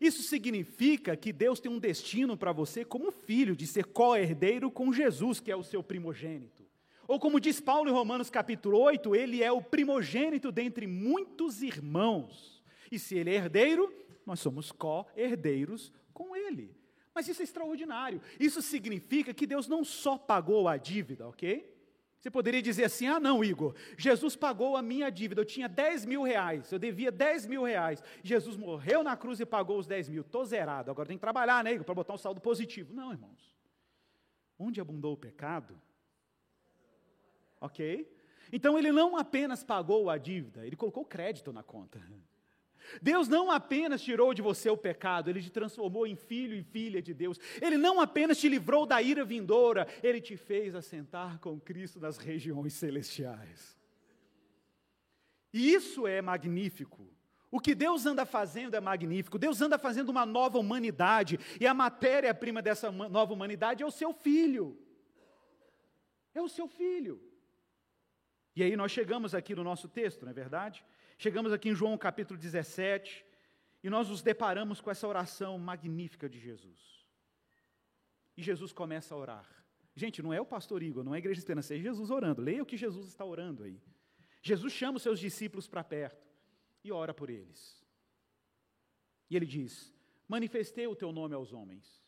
Isso 0.00 0.24
significa 0.24 1.16
que 1.16 1.32
Deus 1.32 1.60
tem 1.60 1.70
um 1.70 1.78
destino 1.78 2.36
para 2.36 2.50
você 2.50 2.84
como 2.84 3.12
filho, 3.12 3.54
de 3.54 3.64
ser 3.64 3.84
co-herdeiro 3.84 4.72
com 4.72 4.92
Jesus, 4.92 5.38
que 5.38 5.52
é 5.52 5.56
o 5.56 5.62
seu 5.62 5.84
primogênito. 5.84 6.63
Ou 7.06 7.18
como 7.20 7.40
diz 7.40 7.60
Paulo 7.60 7.88
em 7.88 7.92
Romanos 7.92 8.30
capítulo 8.30 8.78
8, 8.78 9.14
ele 9.14 9.42
é 9.42 9.52
o 9.52 9.62
primogênito 9.62 10.50
dentre 10.50 10.86
muitos 10.86 11.62
irmãos. 11.62 12.62
E 12.90 12.98
se 12.98 13.16
ele 13.16 13.30
é 13.30 13.34
herdeiro, 13.34 13.92
nós 14.24 14.40
somos 14.40 14.72
co-herdeiros 14.72 15.92
com 16.12 16.34
ele. 16.34 16.74
Mas 17.14 17.28
isso 17.28 17.42
é 17.42 17.44
extraordinário. 17.44 18.20
Isso 18.40 18.60
significa 18.60 19.32
que 19.32 19.46
Deus 19.46 19.68
não 19.68 19.84
só 19.84 20.18
pagou 20.18 20.66
a 20.66 20.76
dívida, 20.76 21.28
ok? 21.28 21.72
Você 22.18 22.30
poderia 22.30 22.62
dizer 22.62 22.84
assim: 22.84 23.06
ah, 23.06 23.20
não, 23.20 23.44
Igor, 23.44 23.74
Jesus 23.98 24.34
pagou 24.34 24.76
a 24.76 24.82
minha 24.82 25.10
dívida. 25.10 25.42
Eu 25.42 25.44
tinha 25.44 25.68
10 25.68 26.06
mil 26.06 26.22
reais, 26.22 26.72
eu 26.72 26.78
devia 26.78 27.12
10 27.12 27.46
mil 27.46 27.62
reais. 27.62 28.02
Jesus 28.22 28.56
morreu 28.56 29.04
na 29.04 29.14
cruz 29.16 29.38
e 29.40 29.46
pagou 29.46 29.78
os 29.78 29.86
10 29.86 30.08
mil. 30.08 30.22
Estou 30.22 30.44
zerado. 30.44 30.90
Agora 30.90 31.06
tem 31.06 31.18
que 31.18 31.20
trabalhar, 31.20 31.62
né, 31.62 31.74
Igor, 31.74 31.84
para 31.84 31.94
botar 31.94 32.14
um 32.14 32.18
saldo 32.18 32.40
positivo. 32.40 32.94
Não, 32.94 33.12
irmãos. 33.12 33.54
Onde 34.58 34.80
abundou 34.80 35.12
o 35.12 35.16
pecado, 35.16 35.78
ok? 37.64 38.08
Então 38.52 38.78
ele 38.78 38.92
não 38.92 39.16
apenas 39.16 39.64
pagou 39.64 40.10
a 40.10 40.18
dívida, 40.18 40.66
ele 40.66 40.76
colocou 40.76 41.04
crédito 41.04 41.52
na 41.52 41.62
conta. 41.62 42.00
Deus 43.00 43.26
não 43.28 43.50
apenas 43.50 44.02
tirou 44.02 44.34
de 44.34 44.42
você 44.42 44.68
o 44.68 44.76
pecado, 44.76 45.30
ele 45.30 45.42
te 45.42 45.50
transformou 45.50 46.06
em 46.06 46.14
filho 46.14 46.54
e 46.54 46.62
filha 46.62 47.00
de 47.00 47.14
Deus. 47.14 47.38
Ele 47.60 47.78
não 47.78 47.98
apenas 48.00 48.38
te 48.38 48.48
livrou 48.48 48.84
da 48.84 49.00
ira 49.00 49.24
vindoura, 49.24 49.88
ele 50.02 50.20
te 50.20 50.36
fez 50.36 50.74
assentar 50.74 51.38
com 51.40 51.58
Cristo 51.58 51.98
nas 51.98 52.18
regiões 52.18 52.74
celestiais. 52.74 53.78
E 55.52 55.72
isso 55.72 56.06
é 56.06 56.20
magnífico. 56.20 57.08
O 57.50 57.60
que 57.60 57.74
Deus 57.74 58.04
anda 58.04 58.26
fazendo 58.26 58.74
é 58.74 58.80
magnífico. 58.80 59.38
Deus 59.38 59.62
anda 59.62 59.78
fazendo 59.78 60.10
uma 60.10 60.26
nova 60.26 60.58
humanidade, 60.58 61.38
e 61.58 61.66
a 61.66 61.72
matéria-prima 61.72 62.60
dessa 62.60 62.90
nova 62.90 63.32
humanidade 63.32 63.82
é 63.82 63.86
o 63.86 63.90
seu 63.90 64.12
filho. 64.12 64.76
É 66.34 66.42
o 66.42 66.48
seu 66.48 66.68
filho. 66.68 67.33
E 68.56 68.62
aí 68.62 68.76
nós 68.76 68.92
chegamos 68.92 69.34
aqui 69.34 69.54
no 69.54 69.64
nosso 69.64 69.88
texto, 69.88 70.22
não 70.22 70.30
é 70.30 70.34
verdade? 70.34 70.84
Chegamos 71.18 71.52
aqui 71.52 71.68
em 71.68 71.74
João 71.74 71.98
capítulo 71.98 72.38
17, 72.38 73.24
e 73.82 73.90
nós 73.90 74.08
nos 74.08 74.22
deparamos 74.22 74.80
com 74.80 74.90
essa 74.90 75.08
oração 75.08 75.58
magnífica 75.58 76.28
de 76.28 76.38
Jesus. 76.38 77.04
E 78.36 78.42
Jesus 78.42 78.72
começa 78.72 79.14
a 79.14 79.18
orar. 79.18 79.64
Gente, 79.96 80.22
não 80.22 80.32
é 80.32 80.40
o 80.40 80.46
pastor 80.46 80.82
Igor, 80.82 81.04
não 81.04 81.14
é 81.14 81.16
a 81.16 81.18
igreja 81.18 81.38
esperança, 81.38 81.74
é 81.74 81.78
Jesus 81.78 82.10
orando. 82.10 82.42
Leia 82.42 82.62
o 82.62 82.66
que 82.66 82.76
Jesus 82.76 83.08
está 83.08 83.24
orando 83.24 83.64
aí. 83.64 83.80
Jesus 84.42 84.72
chama 84.72 84.96
os 84.96 85.02
seus 85.02 85.18
discípulos 85.18 85.68
para 85.68 85.84
perto 85.84 86.26
e 86.82 86.90
ora 86.92 87.14
por 87.14 87.30
eles. 87.30 87.84
E 89.30 89.36
ele 89.36 89.46
diz: 89.46 89.94
Manifestei 90.28 90.86
o 90.86 90.96
teu 90.96 91.12
nome 91.12 91.34
aos 91.34 91.52
homens. 91.52 92.02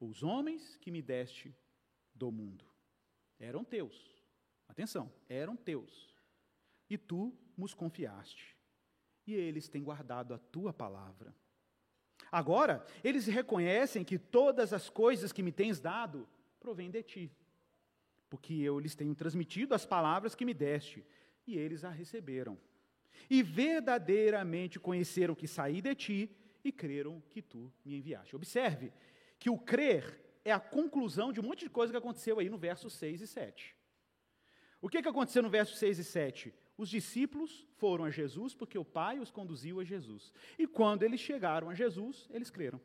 Os 0.00 0.22
homens 0.22 0.76
que 0.76 0.90
me 0.90 1.00
deste 1.00 1.54
do 2.14 2.30
mundo 2.30 2.64
eram 3.38 3.64
teus 3.64 4.21
Atenção, 4.72 5.12
eram 5.28 5.54
teus. 5.54 6.16
E 6.88 6.96
tu 6.96 7.36
nos 7.56 7.74
confiaste. 7.74 8.56
E 9.26 9.34
eles 9.34 9.68
têm 9.68 9.84
guardado 9.84 10.32
a 10.32 10.38
tua 10.38 10.72
palavra. 10.72 11.34
Agora, 12.30 12.84
eles 13.04 13.26
reconhecem 13.26 14.02
que 14.02 14.18
todas 14.18 14.72
as 14.72 14.88
coisas 14.88 15.30
que 15.30 15.42
me 15.42 15.52
tens 15.52 15.78
dado 15.78 16.26
provêm 16.58 16.90
de 16.90 17.02
ti. 17.02 17.30
Porque 18.30 18.54
eu 18.54 18.78
lhes 18.78 18.94
tenho 18.94 19.14
transmitido 19.14 19.74
as 19.74 19.84
palavras 19.84 20.34
que 20.34 20.44
me 20.44 20.54
deste, 20.54 21.04
e 21.46 21.58
eles 21.58 21.84
a 21.84 21.90
receberam. 21.90 22.58
E 23.28 23.42
verdadeiramente 23.42 24.80
conheceram 24.80 25.34
que 25.34 25.46
saí 25.46 25.82
de 25.82 25.94
ti 25.94 26.36
e 26.64 26.72
creram 26.72 27.22
que 27.28 27.42
tu 27.42 27.70
me 27.84 27.98
enviaste. 27.98 28.34
Observe 28.34 28.90
que 29.38 29.50
o 29.50 29.58
crer 29.58 30.18
é 30.42 30.50
a 30.50 30.58
conclusão 30.58 31.30
de 31.30 31.40
um 31.40 31.42
monte 31.42 31.64
de 31.64 31.70
coisa 31.70 31.92
que 31.92 31.98
aconteceu 31.98 32.38
aí 32.38 32.48
no 32.48 32.56
versos 32.56 32.94
6 32.94 33.20
e 33.20 33.26
7. 33.26 33.81
O 34.82 34.88
que, 34.88 35.00
que 35.00 35.08
aconteceu 35.08 35.42
no 35.42 35.48
verso 35.48 35.76
6 35.76 36.00
e 36.00 36.04
7? 36.04 36.54
Os 36.76 36.88
discípulos 36.88 37.64
foram 37.76 38.04
a 38.04 38.10
Jesus 38.10 38.52
porque 38.52 38.76
o 38.76 38.84
Pai 38.84 39.20
os 39.20 39.30
conduziu 39.30 39.78
a 39.78 39.84
Jesus. 39.84 40.32
E 40.58 40.66
quando 40.66 41.04
eles 41.04 41.20
chegaram 41.20 41.70
a 41.70 41.74
Jesus, 41.74 42.28
eles 42.32 42.50
creram. 42.50 42.80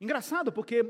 Engraçado, 0.00 0.50
porque 0.50 0.82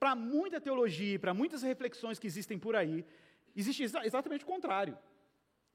para 0.00 0.16
muita 0.16 0.60
teologia, 0.60 1.16
para 1.16 1.32
muitas 1.32 1.62
reflexões 1.62 2.18
que 2.18 2.26
existem 2.26 2.58
por 2.58 2.74
aí, 2.74 3.06
existe 3.54 3.84
exatamente 3.84 4.42
o 4.42 4.48
contrário. 4.48 4.98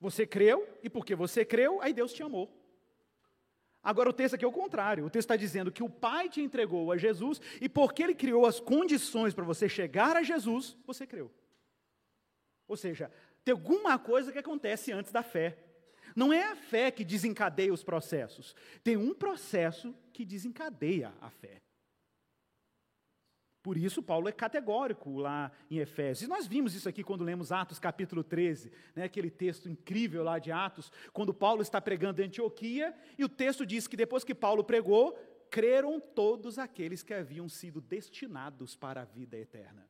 Você 0.01 0.27
creu, 0.27 0.67
e 0.83 0.89
porque 0.89 1.15
você 1.15 1.45
creu, 1.45 1.81
aí 1.81 1.93
Deus 1.93 2.11
te 2.11 2.21
amou. 2.21 2.53
Agora 3.81 4.09
o 4.09 4.13
texto 4.13 4.33
aqui 4.33 4.43
é 4.43 4.47
o 4.47 4.51
contrário. 4.51 5.05
O 5.05 5.09
texto 5.09 5.27
está 5.27 5.37
dizendo 5.37 5.71
que 5.71 5.81
o 5.81 5.89
Pai 5.89 6.27
te 6.27 6.41
entregou 6.41 6.91
a 6.91 6.97
Jesus, 6.97 7.39
e 7.61 7.69
porque 7.69 8.03
Ele 8.03 8.13
criou 8.13 8.45
as 8.45 8.59
condições 8.59 9.33
para 9.33 9.45
você 9.45 9.69
chegar 9.69 10.17
a 10.17 10.23
Jesus, 10.23 10.77
você 10.85 11.07
creu. 11.07 11.31
Ou 12.67 12.75
seja, 12.75 13.11
tem 13.43 13.53
alguma 13.53 13.97
coisa 13.97 14.31
que 14.31 14.39
acontece 14.39 14.91
antes 14.91 15.11
da 15.11 15.23
fé. 15.23 15.57
Não 16.15 16.33
é 16.33 16.51
a 16.51 16.55
fé 16.55 16.91
que 16.91 17.05
desencadeia 17.05 17.71
os 17.71 17.83
processos. 17.83 18.55
Tem 18.83 18.97
um 18.97 19.13
processo 19.13 19.95
que 20.11 20.25
desencadeia 20.25 21.13
a 21.21 21.29
fé. 21.29 21.61
Por 23.67 23.77
isso, 23.77 24.01
Paulo 24.01 24.29
é 24.29 24.31
categórico 24.31 25.17
lá 25.17 25.51
em 25.69 25.79
Efésios. 25.79 26.21
E 26.21 26.27
nós 26.27 26.47
vimos 26.47 26.73
isso 26.73 26.87
aqui 26.87 27.03
quando 27.03 27.25
lemos 27.25 27.51
Atos 27.51 27.77
capítulo 27.77 28.23
13, 28.23 28.71
né, 28.95 29.03
aquele 29.03 29.29
texto 29.29 29.67
incrível 29.67 30.23
lá 30.23 30.39
de 30.39 30.53
Atos, 30.53 30.89
quando 31.11 31.33
Paulo 31.33 31.61
está 31.61 31.81
pregando 31.81 32.21
em 32.21 32.25
Antioquia, 32.27 32.95
e 33.17 33.25
o 33.25 33.29
texto 33.29 33.65
diz 33.65 33.85
que 33.85 33.97
depois 33.97 34.23
que 34.23 34.33
Paulo 34.33 34.63
pregou, 34.63 35.19
creram 35.49 35.99
todos 35.99 36.57
aqueles 36.57 37.03
que 37.03 37.13
haviam 37.13 37.49
sido 37.49 37.81
destinados 37.81 38.73
para 38.73 39.01
a 39.01 39.05
vida 39.05 39.37
eterna. 39.37 39.85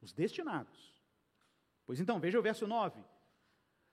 Os 0.00 0.14
destinados. 0.14 0.93
Pois 1.86 2.00
então, 2.00 2.18
veja 2.18 2.38
o 2.38 2.42
verso 2.42 2.66
9. 2.66 3.02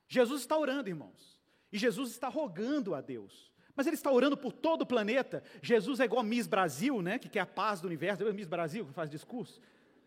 Jesus 0.08 0.42
está 0.42 0.58
orando, 0.58 0.90
irmãos, 0.90 1.40
e 1.72 1.78
Jesus 1.78 2.12
está 2.12 2.28
rogando 2.28 2.94
a 2.94 3.02
Deus 3.02 3.52
mas 3.76 3.88
ele 3.88 3.96
está 3.96 4.12
orando 4.12 4.38
por 4.38 4.52
todo 4.52 4.82
o 4.82 4.86
planeta. 4.86 5.44
Jesus 5.62 6.00
é 6.00 6.06
igual 6.06 6.24
Miss 6.24 6.48
Brasil, 6.48 7.02
né? 7.02 7.18
Que 7.18 7.30
quer 7.30 7.40
a 7.40 7.46
paz 7.46 7.82
do 7.82 7.88
universo. 7.88 8.24
Miss 8.34 8.48
Brasil 8.48 8.86
que 8.86 8.94
faz 8.94 9.10
discurso. 9.10 9.60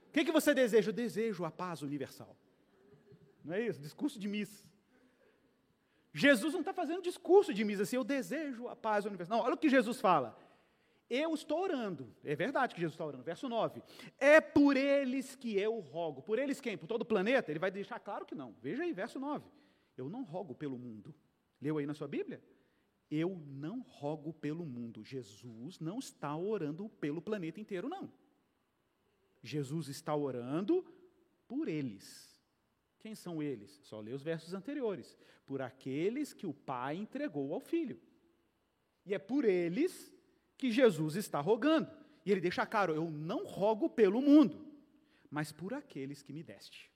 O 0.09 0.13
que, 0.13 0.25
que 0.25 0.33
você 0.33 0.55
deseja? 0.55 0.91
Eu 0.91 0.93
desejo 0.93 1.45
a 1.45 1.51
paz 1.51 1.83
universal. 1.83 2.37
Não 3.45 3.55
é 3.55 3.63
isso? 3.63 3.81
Discurso 3.81 4.19
de 4.19 4.29
Miss. 4.29 4.65
Jesus 6.13 6.53
não 6.53 6.61
está 6.61 6.73
fazendo 6.73 7.03
discurso 7.03 7.53
de 7.53 7.65
Miss 7.65 7.81
assim, 7.81 7.97
eu 7.97 8.05
desejo 8.05 8.69
a 8.69 8.77
paz 8.77 9.05
universal. 9.05 9.39
Não, 9.39 9.45
olha 9.45 9.55
o 9.55 9.59
que 9.59 9.69
Jesus 9.69 10.01
fala. 10.01 10.39
Eu 11.09 11.35
estou 11.35 11.61
orando. 11.61 12.15
É 12.25 12.35
verdade 12.35 12.75
que 12.75 12.81
Jesus 12.81 12.95
está 12.95 13.05
orando. 13.05 13.23
Verso 13.23 13.49
9. 13.49 13.83
É 14.19 14.41
por 14.41 14.77
eles 14.77 15.37
que 15.37 15.57
eu 15.57 15.79
rogo. 15.81 16.23
Por 16.23 16.39
eles 16.39 16.61
quem? 16.61 16.79
Por 16.79 16.87
todo 16.87 17.03
o 17.03 17.07
planeta? 17.07 17.51
Ele 17.53 17.59
vai 17.59 17.71
deixar 17.71 17.99
claro 18.01 18.25
que 18.25 18.35
não. 18.35 18.55
Veja 18.63 18.83
aí, 18.83 18.93
verso 18.93 19.19
9. 19.19 19.47
Eu 19.97 20.09
não 20.09 20.23
rogo 20.23 20.55
pelo 20.55 20.79
mundo. 20.79 21.15
Leu 21.61 21.79
aí 21.79 21.87
na 21.87 21.95
sua 21.95 22.09
Bíblia? 22.09 22.43
Eu 23.11 23.41
não 23.47 23.81
rogo 23.81 24.33
pelo 24.33 24.65
mundo. 24.65 25.05
Jesus 25.05 25.79
não 25.79 25.99
está 25.99 26.35
orando 26.35 26.89
pelo 26.89 27.21
planeta 27.21 27.61
inteiro, 27.61 27.89
não. 27.89 28.11
Jesus 29.43 29.89
está 29.89 30.17
orando 30.17 30.85
por 31.47 31.69
eles. 31.69 32.43
Quem 32.99 33.15
são 33.15 33.43
eles? 33.43 33.79
Só 33.83 34.01
lê 34.01 34.13
os 34.13 34.23
versos 34.23 34.55
anteriores. 34.55 35.19
Por 35.45 35.61
aqueles 35.61 36.33
que 36.33 36.47
o 36.47 36.55
Pai 36.55 36.97
entregou 36.97 37.53
ao 37.53 37.61
Filho. 37.61 38.01
E 39.05 39.13
é 39.13 39.19
por 39.19 39.45
eles 39.45 40.14
que 40.57 40.71
Jesus 40.71 41.17
está 41.17 41.41
rogando. 41.41 41.91
E 42.25 42.33
ele 42.33 42.41
deixa 42.41 42.67
claro: 42.67 42.95
eu 42.95 43.11
não 43.11 43.45
rogo 43.45 43.89
pelo 43.89 44.21
mundo, 44.21 44.67
mas 45.31 45.53
por 45.53 45.75
aqueles 45.75 46.23
que 46.23 46.33
me 46.33 46.43
deste. 46.43 46.91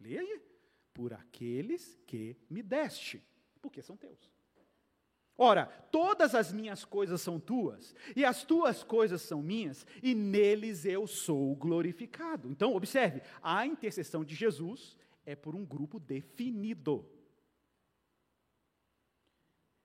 Leia 0.00 0.20
aí. 0.20 0.40
Por 0.94 1.14
aqueles 1.14 1.98
que 2.06 2.36
me 2.50 2.62
deste, 2.62 3.22
porque 3.62 3.80
são 3.80 3.96
teus. 3.96 4.30
Ora, 5.38 5.66
todas 5.90 6.34
as 6.34 6.52
minhas 6.52 6.84
coisas 6.84 7.20
são 7.22 7.40
tuas, 7.40 7.94
e 8.14 8.24
as 8.24 8.44
tuas 8.44 8.82
coisas 8.84 9.22
são 9.22 9.42
minhas, 9.42 9.86
e 10.02 10.14
neles 10.14 10.84
eu 10.84 11.06
sou 11.06 11.56
glorificado. 11.56 12.50
Então, 12.50 12.74
observe, 12.74 13.22
a 13.42 13.66
intercessão 13.66 14.22
de 14.22 14.34
Jesus 14.34 14.96
é 15.24 15.34
por 15.34 15.54
um 15.54 15.64
grupo 15.64 15.98
definido. 15.98 17.08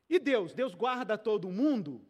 E 0.10 0.20
Deus, 0.20 0.54
Deus 0.54 0.76
guarda 0.76 1.18
todo 1.18 1.50
mundo 1.50 2.06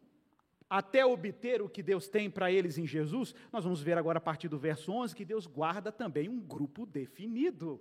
até 0.68 1.04
obter 1.04 1.62
o 1.62 1.68
que 1.68 1.82
Deus 1.82 2.08
tem 2.08 2.30
para 2.30 2.52
eles 2.52 2.76
em 2.76 2.86
Jesus. 2.86 3.34
Nós 3.52 3.64
vamos 3.64 3.80
ver 3.80 3.96
agora 3.96 4.18
a 4.18 4.20
partir 4.20 4.48
do 4.48 4.58
verso 4.58 4.92
11 4.92 5.14
que 5.14 5.24
Deus 5.24 5.46
guarda 5.46 5.90
também 5.90 6.28
um 6.28 6.40
grupo 6.40 6.84
definido. 6.84 7.80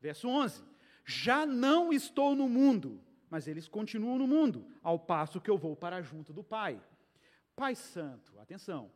Verso 0.00 0.28
11: 0.28 0.62
Já 1.04 1.44
não 1.44 1.92
estou 1.92 2.34
no 2.34 2.48
mundo, 2.48 3.00
mas 3.28 3.48
eles 3.48 3.66
continuam 3.66 4.18
no 4.18 4.28
mundo, 4.28 4.66
ao 4.82 4.98
passo 4.98 5.40
que 5.40 5.50
eu 5.50 5.58
vou 5.58 5.74
para 5.74 6.02
junto 6.02 6.32
do 6.32 6.44
Pai. 6.44 6.80
Pai 7.56 7.74
Santo, 7.74 8.38
atenção, 8.38 8.90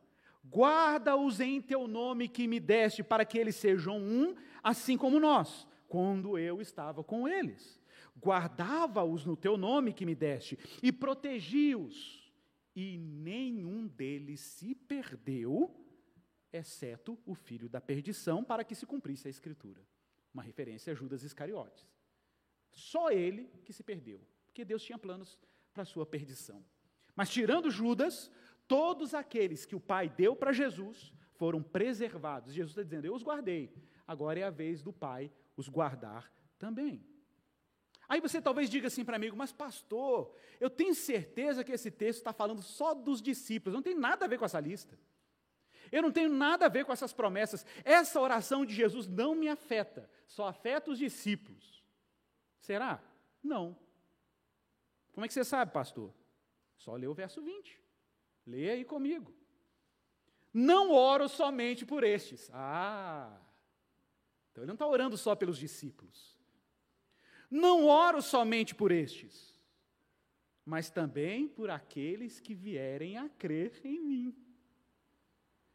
guarda-os 0.48 1.40
em 1.40 1.60
teu 1.60 1.88
nome 1.88 2.28
que 2.28 2.46
me 2.46 2.60
deste, 2.60 3.02
para 3.02 3.24
que 3.24 3.38
eles 3.38 3.56
sejam 3.56 3.98
um, 3.98 4.34
assim 4.62 4.96
como 4.96 5.18
nós, 5.18 5.66
quando 5.88 6.38
eu 6.38 6.60
estava 6.60 7.02
com 7.02 7.28
eles. 7.28 7.80
Guardava-os 8.20 9.24
no 9.24 9.36
teu 9.36 9.56
nome 9.56 9.92
que 9.92 10.04
me 10.04 10.14
deste, 10.14 10.58
e 10.82 10.90
protegi-os, 10.90 12.27
e 12.80 12.96
nenhum 12.96 13.88
deles 13.88 14.38
se 14.38 14.72
perdeu, 14.72 15.74
exceto 16.52 17.18
o 17.26 17.34
filho 17.34 17.68
da 17.68 17.80
perdição, 17.80 18.44
para 18.44 18.62
que 18.62 18.72
se 18.72 18.86
cumprisse 18.86 19.26
a 19.26 19.30
Escritura. 19.30 19.84
Uma 20.32 20.44
referência 20.44 20.92
a 20.92 20.94
Judas 20.94 21.24
Iscariotes. 21.24 21.90
Só 22.70 23.10
ele 23.10 23.50
que 23.64 23.72
se 23.72 23.82
perdeu, 23.82 24.24
porque 24.46 24.64
Deus 24.64 24.84
tinha 24.84 24.96
planos 24.96 25.36
para 25.74 25.82
a 25.82 25.86
sua 25.86 26.06
perdição. 26.06 26.64
Mas 27.16 27.30
tirando 27.30 27.68
Judas, 27.68 28.30
todos 28.68 29.12
aqueles 29.12 29.66
que 29.66 29.74
o 29.74 29.80
Pai 29.80 30.08
deu 30.08 30.36
para 30.36 30.52
Jesus 30.52 31.12
foram 31.34 31.60
preservados. 31.60 32.54
Jesus 32.54 32.70
está 32.70 32.84
dizendo: 32.84 33.06
Eu 33.06 33.14
os 33.16 33.24
guardei, 33.24 33.74
agora 34.06 34.38
é 34.38 34.44
a 34.44 34.50
vez 34.50 34.84
do 34.84 34.92
Pai 34.92 35.32
os 35.56 35.68
guardar 35.68 36.32
também. 36.60 37.04
Aí 38.08 38.20
você 38.20 38.40
talvez 38.40 38.70
diga 38.70 38.86
assim 38.86 39.04
para 39.04 39.18
mim, 39.18 39.30
mas 39.32 39.52
pastor, 39.52 40.34
eu 40.58 40.70
tenho 40.70 40.94
certeza 40.94 41.62
que 41.62 41.72
esse 41.72 41.90
texto 41.90 42.18
está 42.18 42.32
falando 42.32 42.62
só 42.62 42.94
dos 42.94 43.20
discípulos, 43.20 43.74
não 43.74 43.82
tem 43.82 43.94
nada 43.94 44.24
a 44.24 44.28
ver 44.28 44.38
com 44.38 44.46
essa 44.46 44.58
lista. 44.58 44.98
Eu 45.92 46.02
não 46.02 46.12
tenho 46.12 46.28
nada 46.30 46.66
a 46.66 46.68
ver 46.68 46.84
com 46.84 46.92
essas 46.92 47.12
promessas. 47.12 47.64
Essa 47.84 48.20
oração 48.20 48.64
de 48.64 48.74
Jesus 48.74 49.06
não 49.06 49.34
me 49.34 49.48
afeta, 49.48 50.08
só 50.26 50.46
afeta 50.46 50.90
os 50.90 50.98
discípulos. 50.98 51.82
Será? 52.60 53.02
Não. 53.42 53.76
Como 55.12 55.24
é 55.24 55.28
que 55.28 55.34
você 55.34 55.44
sabe, 55.44 55.72
pastor? 55.72 56.12
Só 56.76 56.94
lê 56.94 57.06
o 57.06 57.14
verso 57.14 57.42
20. 57.42 57.80
Leia 58.46 58.72
aí 58.72 58.84
comigo. 58.84 59.34
Não 60.52 60.92
oro 60.92 61.28
somente 61.28 61.84
por 61.84 62.04
estes. 62.04 62.50
Ah! 62.52 63.38
Então 64.50 64.62
ele 64.62 64.68
não 64.68 64.74
está 64.74 64.86
orando 64.86 65.16
só 65.16 65.34
pelos 65.34 65.58
discípulos. 65.58 66.37
Não 67.50 67.86
oro 67.86 68.20
somente 68.20 68.74
por 68.74 68.92
estes, 68.92 69.58
mas 70.64 70.90
também 70.90 71.48
por 71.48 71.70
aqueles 71.70 72.40
que 72.40 72.54
vierem 72.54 73.16
a 73.16 73.28
crer 73.28 73.80
em 73.84 74.00
mim. 74.00 74.36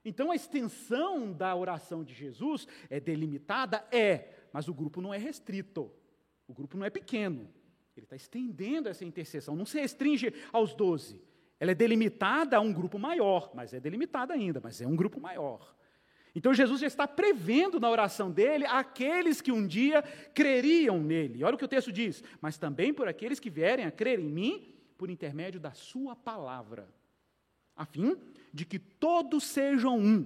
Então 0.05 0.31
a 0.31 0.35
extensão 0.35 1.31
da 1.31 1.55
oração 1.55 2.03
de 2.03 2.13
Jesus 2.13 2.67
é 2.89 2.99
delimitada? 2.99 3.87
É, 3.91 4.47
mas 4.51 4.67
o 4.67 4.73
grupo 4.73 5.01
não 5.01 5.13
é 5.13 5.17
restrito. 5.17 5.91
O 6.47 6.53
grupo 6.53 6.77
não 6.77 6.85
é 6.85 6.89
pequeno. 6.89 7.49
Ele 7.95 8.05
está 8.05 8.15
estendendo 8.15 8.89
essa 8.89 9.05
intercessão. 9.05 9.55
Não 9.55 9.65
se 9.65 9.79
restringe 9.79 10.33
aos 10.51 10.73
doze. 10.73 11.21
Ela 11.59 11.71
é 11.71 11.75
delimitada 11.75 12.57
a 12.57 12.59
um 12.59 12.73
grupo 12.73 12.99
maior, 12.99 13.51
mas 13.55 13.73
é 13.73 13.79
delimitada 13.79 14.33
ainda, 14.33 14.59
mas 14.61 14.81
é 14.81 14.87
um 14.87 14.95
grupo 14.95 15.19
maior. 15.19 15.73
Então 16.35 16.53
Jesus 16.53 16.81
já 16.81 16.87
está 16.87 17.07
prevendo 17.07 17.79
na 17.79 17.89
oração 17.89 18.31
dele 18.31 18.65
aqueles 18.65 19.39
que 19.39 19.51
um 19.51 19.67
dia 19.67 20.01
creriam 20.33 20.99
nele. 21.01 21.43
Olha 21.43 21.55
o 21.55 21.57
que 21.57 21.65
o 21.65 21.67
texto 21.67 21.91
diz: 21.91 22.23
mas 22.41 22.57
também 22.57 22.93
por 22.93 23.07
aqueles 23.07 23.39
que 23.39 23.49
vierem 23.49 23.85
a 23.85 23.91
crer 23.91 24.19
em 24.19 24.29
mim 24.29 24.73
por 24.97 25.09
intermédio 25.09 25.59
da 25.59 25.73
sua 25.73 26.15
palavra, 26.15 26.87
a 27.75 27.85
fim 27.85 28.15
de 28.53 28.65
que 28.65 28.79
todos 28.79 29.43
sejam 29.43 29.97
um. 29.99 30.25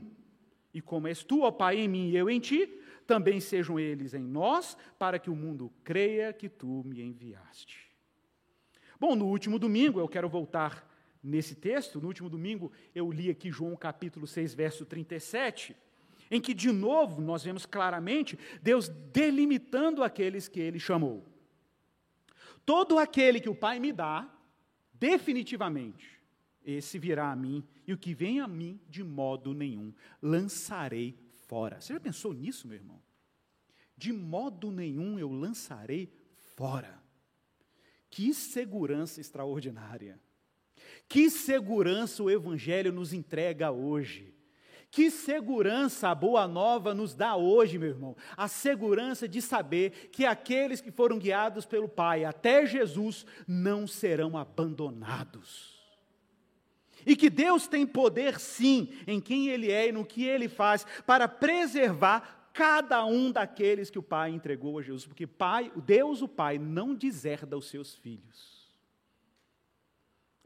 E 0.74 0.82
como 0.82 1.08
és 1.08 1.24
tu, 1.24 1.42
ó 1.42 1.52
Pai, 1.52 1.80
em 1.80 1.88
mim 1.88 2.10
e 2.10 2.18
eu 2.18 2.30
em 2.30 2.40
ti, 2.40 2.68
também 3.08 3.40
sejam 3.40 3.80
eles 3.80 4.14
em 4.14 4.22
nós, 4.22 4.78
para 5.00 5.18
que 5.18 5.30
o 5.30 5.36
mundo 5.36 5.74
creia 5.84 6.32
que 6.32 6.48
tu 6.48 6.84
me 6.86 7.02
enviaste. 7.02 7.88
Bom, 9.00 9.16
no 9.16 9.26
último 9.26 9.58
domingo, 9.58 10.00
eu 10.00 10.08
quero 10.08 10.30
voltar 10.30 10.88
nesse 11.24 11.56
texto, 11.56 12.00
no 12.00 12.08
último 12.08 12.30
domingo 12.30 12.72
eu 12.94 13.12
li 13.12 13.30
aqui 13.30 13.52
João 13.52 13.76
capítulo 13.76 14.28
6, 14.28 14.54
verso 14.54 14.86
37, 14.86 15.76
em 16.30 16.42
que 16.42 16.54
de 16.54 16.72
novo 16.72 17.22
nós 17.22 17.44
vemos 17.44 17.66
claramente 17.66 18.38
Deus 18.62 18.90
delimitando 18.90 20.04
aqueles 20.04 20.48
que 20.48 20.60
ele 20.60 20.80
chamou. 20.80 21.26
Todo 22.66 22.98
aquele 22.98 23.40
que 23.40 23.50
o 23.50 23.56
Pai 23.56 23.80
me 23.80 23.94
dá, 23.94 24.30
definitivamente, 24.94 26.22
esse 26.66 27.00
virá 27.00 27.32
a 27.32 27.36
mim, 27.36 27.64
e 27.86 27.94
o 27.94 27.98
que 27.98 28.14
vem 28.14 28.42
a 28.42 28.48
mim, 28.48 28.80
de 28.90 29.04
modo 29.04 29.54
nenhum, 29.54 29.94
lançarei 30.22 31.18
fora. 31.48 31.80
Você 31.80 31.94
já 31.94 32.00
pensou 32.00 32.34
nisso, 32.34 32.68
meu 32.68 32.76
irmão? 32.76 33.02
De 33.96 34.12
modo 34.12 34.70
nenhum 34.70 35.18
eu 35.18 35.32
lançarei 35.32 36.12
fora. 36.56 37.02
Que 38.10 38.34
segurança 38.34 39.22
extraordinária. 39.22 40.20
Que 41.08 41.30
segurança 41.30 42.22
o 42.22 42.30
Evangelho 42.30 42.92
nos 42.92 43.14
entrega 43.14 43.72
hoje. 43.72 44.34
Que 44.90 45.12
segurança 45.12 46.10
a 46.10 46.16
boa 46.16 46.48
nova 46.48 46.94
nos 46.94 47.14
dá 47.14 47.36
hoje, 47.36 47.78
meu 47.78 47.90
irmão? 47.90 48.16
A 48.36 48.48
segurança 48.48 49.28
de 49.28 49.42
saber 49.42 50.10
que 50.12 50.26
aqueles 50.26 50.82
que 50.82 50.92
foram 50.92 51.20
guiados 51.20 51.66
pelo 51.66 51.90
Pai 51.90 52.24
até 52.24 52.66
Jesus 52.66 53.26
não 53.48 53.86
serão 53.86 54.38
abandonados. 54.38 55.78
E 57.06 57.16
que 57.16 57.30
Deus 57.30 57.68
tem 57.68 57.86
poder, 57.86 58.40
sim, 58.40 58.90
em 59.06 59.20
quem 59.20 59.50
Ele 59.50 59.72
é 59.72 59.90
e 59.90 59.92
no 59.92 60.06
que 60.06 60.24
Ele 60.24 60.50
faz, 60.50 60.86
para 61.06 61.28
preservar 61.28 62.50
cada 62.54 63.06
um 63.06 63.32
daqueles 63.32 63.90
que 63.90 64.00
o 64.00 64.04
Pai 64.04 64.32
entregou 64.32 64.80
a 64.80 64.82
Jesus. 64.82 65.06
Porque 65.06 65.28
Pai, 65.28 65.72
Deus, 65.86 66.22
o 66.22 66.28
Pai, 66.28 66.58
não 66.58 66.96
deserda 66.96 67.58
os 67.58 67.70
seus 67.70 67.94
filhos. 67.94 68.57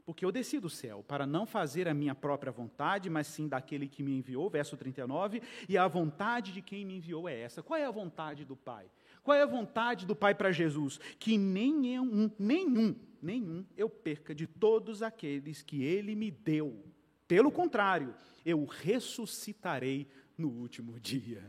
Porque 0.04 0.24
eu 0.24 0.32
desci 0.32 0.58
do 0.58 0.68
céu 0.68 1.04
para 1.06 1.26
não 1.26 1.46
fazer 1.46 1.86
a 1.88 1.94
minha 1.94 2.14
própria 2.14 2.50
vontade, 2.50 3.08
mas 3.08 3.26
sim 3.26 3.46
daquele 3.46 3.86
que 3.86 4.02
me 4.02 4.16
enviou, 4.16 4.50
verso 4.50 4.76
39, 4.76 5.40
e 5.68 5.78
a 5.78 5.86
vontade 5.86 6.52
de 6.52 6.60
quem 6.60 6.84
me 6.84 6.96
enviou 6.96 7.28
é 7.28 7.40
essa. 7.40 7.62
Qual 7.62 7.78
é 7.78 7.84
a 7.84 7.90
vontade 7.90 8.44
do 8.44 8.56
Pai? 8.56 8.90
Qual 9.22 9.36
é 9.36 9.42
a 9.42 9.46
vontade 9.46 10.04
do 10.04 10.16
Pai 10.16 10.34
para 10.34 10.50
Jesus? 10.50 10.98
Que 11.18 11.38
nenhum, 11.38 12.30
nenhum, 12.38 12.96
nenhum 13.22 13.64
eu 13.76 13.88
perca 13.88 14.34
de 14.34 14.46
todos 14.46 15.02
aqueles 15.02 15.62
que 15.62 15.84
Ele 15.84 16.16
me 16.16 16.30
deu. 16.30 16.84
Pelo 17.28 17.52
contrário, 17.52 18.14
eu 18.44 18.64
ressuscitarei 18.64 20.08
no 20.36 20.48
último 20.48 20.98
dia. 20.98 21.48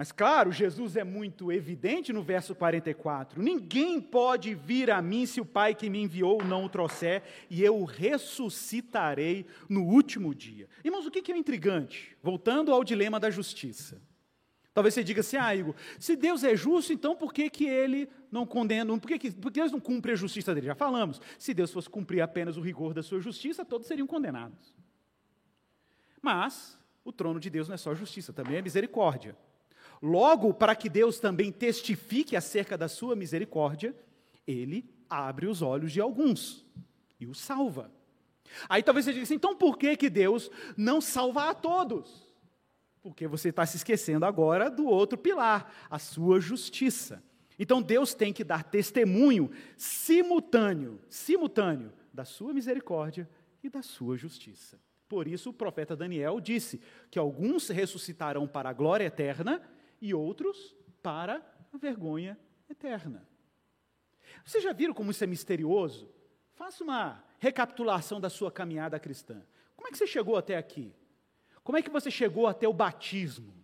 Mas 0.00 0.12
claro, 0.12 0.50
Jesus 0.50 0.96
é 0.96 1.04
muito 1.04 1.52
evidente 1.52 2.10
no 2.10 2.22
verso 2.22 2.54
44. 2.54 3.42
Ninguém 3.42 4.00
pode 4.00 4.54
vir 4.54 4.90
a 4.90 5.02
mim 5.02 5.26
se 5.26 5.42
o 5.42 5.44
Pai 5.44 5.74
que 5.74 5.90
me 5.90 6.00
enviou 6.00 6.42
não 6.42 6.64
o 6.64 6.70
trouxer, 6.70 7.22
e 7.50 7.62
eu 7.62 7.78
o 7.78 7.84
ressuscitarei 7.84 9.44
no 9.68 9.82
último 9.84 10.34
dia. 10.34 10.70
Irmãos, 10.82 11.04
o 11.04 11.10
que 11.10 11.30
é 11.30 11.36
intrigante? 11.36 12.16
Voltando 12.22 12.72
ao 12.72 12.82
dilema 12.82 13.20
da 13.20 13.28
justiça. 13.28 14.00
Talvez 14.72 14.94
você 14.94 15.04
diga 15.04 15.20
assim, 15.20 15.36
ah, 15.36 15.54
Igor, 15.54 15.74
se 15.98 16.16
Deus 16.16 16.44
é 16.44 16.56
justo, 16.56 16.94
então 16.94 17.14
por 17.14 17.30
que, 17.30 17.50
que 17.50 17.66
ele 17.66 18.08
não 18.32 18.46
condena, 18.46 18.98
por 18.98 19.06
que, 19.06 19.18
que 19.18 19.30
por 19.30 19.50
Deus 19.50 19.70
não 19.70 19.80
cumpre 19.80 20.12
a 20.12 20.16
justiça 20.16 20.54
dele? 20.54 20.68
Já 20.68 20.74
falamos, 20.74 21.20
se 21.38 21.52
Deus 21.52 21.70
fosse 21.70 21.90
cumprir 21.90 22.22
apenas 22.22 22.56
o 22.56 22.62
rigor 22.62 22.94
da 22.94 23.02
sua 23.02 23.20
justiça, 23.20 23.66
todos 23.66 23.86
seriam 23.86 24.06
condenados. 24.06 24.72
Mas 26.22 26.78
o 27.04 27.12
trono 27.12 27.38
de 27.38 27.50
Deus 27.50 27.68
não 27.68 27.74
é 27.74 27.76
só 27.76 27.94
justiça, 27.94 28.32
também 28.32 28.56
é 28.56 28.62
misericórdia. 28.62 29.36
Logo, 30.02 30.54
para 30.54 30.74
que 30.74 30.88
Deus 30.88 31.18
também 31.18 31.52
testifique 31.52 32.34
acerca 32.34 32.76
da 32.76 32.88
sua 32.88 33.14
misericórdia, 33.14 33.94
ele 34.46 34.88
abre 35.08 35.46
os 35.46 35.60
olhos 35.60 35.92
de 35.92 36.00
alguns 36.00 36.64
e 37.18 37.26
os 37.26 37.38
salva. 37.38 37.90
Aí 38.68 38.82
talvez 38.82 39.04
você 39.04 39.12
diga 39.12 39.24
assim, 39.24 39.34
então 39.34 39.54
por 39.54 39.76
que, 39.76 39.96
que 39.96 40.08
Deus 40.08 40.50
não 40.76 41.00
salva 41.00 41.50
a 41.50 41.54
todos? 41.54 42.28
Porque 43.02 43.26
você 43.26 43.50
está 43.50 43.64
se 43.66 43.76
esquecendo 43.76 44.24
agora 44.24 44.70
do 44.70 44.86
outro 44.86 45.18
pilar, 45.18 45.72
a 45.88 45.98
sua 45.98 46.40
justiça. 46.40 47.22
Então 47.58 47.82
Deus 47.82 48.14
tem 48.14 48.32
que 48.32 48.42
dar 48.42 48.64
testemunho 48.64 49.50
simultâneo, 49.76 51.00
simultâneo 51.08 51.92
da 52.12 52.24
sua 52.24 52.54
misericórdia 52.54 53.28
e 53.62 53.68
da 53.68 53.82
sua 53.82 54.16
justiça. 54.16 54.78
Por 55.08 55.26
isso 55.26 55.50
o 55.50 55.52
profeta 55.52 55.94
Daniel 55.94 56.40
disse 56.40 56.80
que 57.10 57.18
alguns 57.18 57.68
ressuscitarão 57.68 58.46
para 58.46 58.70
a 58.70 58.72
glória 58.72 59.04
eterna 59.04 59.60
e 60.00 60.14
outros 60.14 60.74
para 61.02 61.42
a 61.72 61.76
vergonha 61.76 62.38
eterna. 62.68 63.26
Vocês 64.44 64.62
já 64.62 64.72
viram 64.72 64.94
como 64.94 65.10
isso 65.10 65.22
é 65.24 65.26
misterioso? 65.26 66.10
Faça 66.52 66.84
uma 66.84 67.24
recapitulação 67.38 68.20
da 68.20 68.30
sua 68.30 68.50
caminhada 68.50 68.98
cristã. 68.98 69.42
Como 69.76 69.88
é 69.88 69.90
que 69.90 69.98
você 69.98 70.06
chegou 70.06 70.36
até 70.36 70.56
aqui? 70.56 70.94
Como 71.62 71.78
é 71.78 71.82
que 71.82 71.90
você 71.90 72.10
chegou 72.10 72.46
até 72.46 72.68
o 72.68 72.72
batismo? 72.72 73.54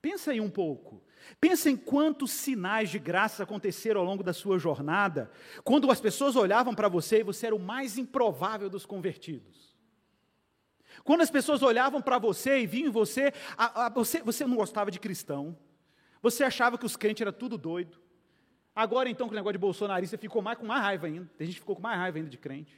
Pensa 0.00 0.30
aí 0.30 0.40
um 0.40 0.50
pouco. 0.50 1.02
Pensa 1.40 1.68
em 1.68 1.76
quantos 1.76 2.30
sinais 2.30 2.90
de 2.90 2.98
graça 2.98 3.42
aconteceram 3.42 4.00
ao 4.00 4.06
longo 4.06 4.22
da 4.22 4.32
sua 4.32 4.58
jornada, 4.58 5.30
quando 5.64 5.90
as 5.90 6.00
pessoas 6.00 6.36
olhavam 6.36 6.74
para 6.74 6.88
você 6.88 7.20
e 7.20 7.24
você 7.24 7.46
era 7.46 7.56
o 7.56 7.60
mais 7.60 7.98
improvável 7.98 8.70
dos 8.70 8.86
convertidos. 8.86 9.67
Quando 11.04 11.22
as 11.22 11.30
pessoas 11.30 11.62
olhavam 11.62 12.00
para 12.02 12.18
você 12.18 12.60
e 12.60 12.66
viam 12.66 12.92
você, 12.92 13.32
a, 13.56 13.86
a, 13.86 13.88
você, 13.88 14.22
você 14.22 14.46
não 14.46 14.56
gostava 14.56 14.90
de 14.90 14.98
cristão, 14.98 15.56
você 16.22 16.44
achava 16.44 16.76
que 16.76 16.86
os 16.86 16.96
crentes 16.96 17.22
eram 17.22 17.32
tudo 17.32 17.56
doido. 17.56 17.98
Agora, 18.74 19.08
então, 19.08 19.26
com 19.26 19.32
o 19.32 19.36
negócio 19.36 19.54
de 19.54 19.58
bolsonarista, 19.58 20.16
ficou 20.16 20.40
mais, 20.40 20.58
com 20.58 20.66
mais 20.66 20.82
raiva 20.82 21.06
ainda. 21.06 21.28
Tem 21.36 21.46
gente 21.46 21.56
que 21.56 21.60
ficou 21.60 21.76
com 21.76 21.82
mais 21.82 21.98
raiva 21.98 22.18
ainda 22.18 22.30
de 22.30 22.38
crente. 22.38 22.72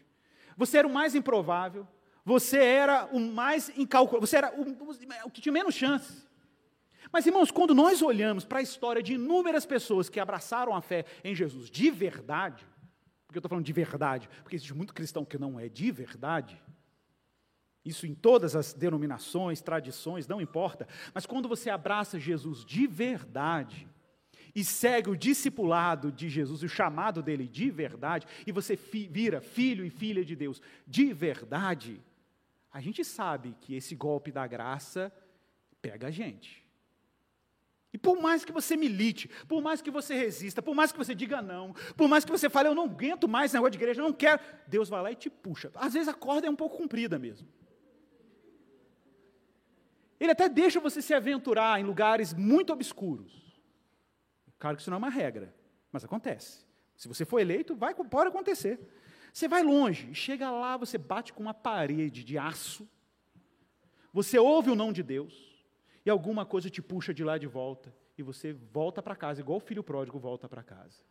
Você 0.56 0.78
era 0.78 0.86
o 0.88 0.92
mais 0.92 1.14
improvável, 1.14 1.86
você 2.24 2.58
era 2.58 3.08
o 3.12 3.20
mais 3.20 3.70
incalculável, 3.76 4.26
você 4.26 4.36
era 4.36 4.52
o, 4.54 5.26
o 5.26 5.30
que 5.30 5.40
tinha 5.40 5.52
menos 5.52 5.74
chance. 5.74 6.26
Mas, 7.12 7.26
irmãos, 7.26 7.50
quando 7.50 7.74
nós 7.74 8.02
olhamos 8.02 8.44
para 8.44 8.60
a 8.60 8.62
história 8.62 9.02
de 9.02 9.14
inúmeras 9.14 9.66
pessoas 9.66 10.08
que 10.08 10.20
abraçaram 10.20 10.74
a 10.74 10.80
fé 10.80 11.04
em 11.24 11.34
Jesus 11.34 11.70
de 11.70 11.90
verdade, 11.90 12.64
porque 13.26 13.38
eu 13.38 13.40
estou 13.40 13.48
falando 13.48 13.64
de 13.64 13.72
verdade, 13.72 14.28
porque 14.42 14.56
existe 14.56 14.74
muito 14.74 14.94
cristão 14.94 15.24
que 15.24 15.38
não 15.38 15.58
é 15.58 15.68
de 15.68 15.90
verdade, 15.90 16.60
isso 17.84 18.06
em 18.06 18.14
todas 18.14 18.54
as 18.54 18.72
denominações, 18.72 19.60
tradições, 19.60 20.28
não 20.28 20.40
importa. 20.40 20.86
Mas 21.14 21.26
quando 21.26 21.48
você 21.48 21.70
abraça 21.70 22.18
Jesus 22.18 22.64
de 22.64 22.86
verdade 22.86 23.88
e 24.54 24.64
segue 24.64 25.10
o 25.10 25.16
discipulado 25.16 26.12
de 26.12 26.28
Jesus, 26.28 26.62
o 26.62 26.68
chamado 26.68 27.22
dele 27.22 27.46
de 27.46 27.70
verdade, 27.70 28.26
e 28.46 28.52
você 28.52 28.76
fi, 28.76 29.06
vira 29.08 29.40
filho 29.40 29.84
e 29.84 29.90
filha 29.90 30.24
de 30.24 30.36
Deus 30.36 30.60
de 30.86 31.12
verdade, 31.12 32.00
a 32.72 32.80
gente 32.80 33.04
sabe 33.04 33.56
que 33.60 33.74
esse 33.74 33.94
golpe 33.94 34.30
da 34.30 34.46
graça 34.46 35.12
pega 35.80 36.08
a 36.08 36.10
gente. 36.10 36.60
E 37.92 37.98
por 37.98 38.20
mais 38.20 38.44
que 38.44 38.52
você 38.52 38.76
milite, 38.76 39.28
por 39.48 39.60
mais 39.60 39.82
que 39.82 39.90
você 39.90 40.14
resista, 40.14 40.62
por 40.62 40.74
mais 40.74 40.92
que 40.92 40.98
você 40.98 41.12
diga 41.12 41.42
não, 41.42 41.74
por 41.96 42.08
mais 42.08 42.24
que 42.24 42.30
você 42.30 42.48
fale, 42.48 42.68
eu 42.68 42.74
não 42.74 42.84
aguento 42.84 43.26
mais 43.26 43.46
esse 43.46 43.54
negócio 43.54 43.72
de 43.72 43.78
igreja, 43.78 44.00
eu 44.00 44.04
não 44.04 44.12
quero, 44.12 44.40
Deus 44.68 44.88
vai 44.88 45.02
lá 45.02 45.10
e 45.10 45.16
te 45.16 45.28
puxa. 45.28 45.72
Às 45.74 45.94
vezes 45.94 46.06
a 46.06 46.14
corda 46.14 46.46
é 46.46 46.50
um 46.50 46.54
pouco 46.54 46.76
comprida 46.76 47.18
mesmo. 47.18 47.48
Ele 50.20 50.32
até 50.32 50.48
deixa 50.48 50.78
você 50.78 51.00
se 51.00 51.14
aventurar 51.14 51.80
em 51.80 51.84
lugares 51.84 52.34
muito 52.34 52.72
obscuros. 52.72 53.58
Claro 54.58 54.76
que 54.76 54.82
isso 54.82 54.90
não 54.90 54.96
é 54.96 54.98
uma 54.98 55.08
regra, 55.08 55.54
mas 55.90 56.04
acontece. 56.04 56.66
Se 56.94 57.08
você 57.08 57.24
for 57.24 57.40
eleito, 57.40 57.74
vai, 57.74 57.94
pode 57.94 58.28
acontecer. 58.28 58.78
Você 59.32 59.48
vai 59.48 59.62
longe, 59.62 60.14
chega 60.14 60.50
lá, 60.50 60.76
você 60.76 60.98
bate 60.98 61.32
com 61.32 61.42
uma 61.42 61.54
parede 61.54 62.22
de 62.22 62.36
aço, 62.36 62.86
você 64.12 64.38
ouve 64.38 64.70
o 64.70 64.74
não 64.74 64.92
de 64.92 65.02
Deus, 65.02 65.64
e 66.04 66.10
alguma 66.10 66.44
coisa 66.44 66.68
te 66.68 66.82
puxa 66.82 67.14
de 67.14 67.24
lá 67.24 67.38
de 67.38 67.46
volta, 67.46 67.94
e 68.18 68.22
você 68.22 68.52
volta 68.52 69.00
para 69.00 69.16
casa, 69.16 69.40
igual 69.40 69.56
o 69.56 69.60
filho 69.60 69.82
pródigo 69.82 70.18
volta 70.18 70.48
para 70.48 70.62
casa. 70.62 71.02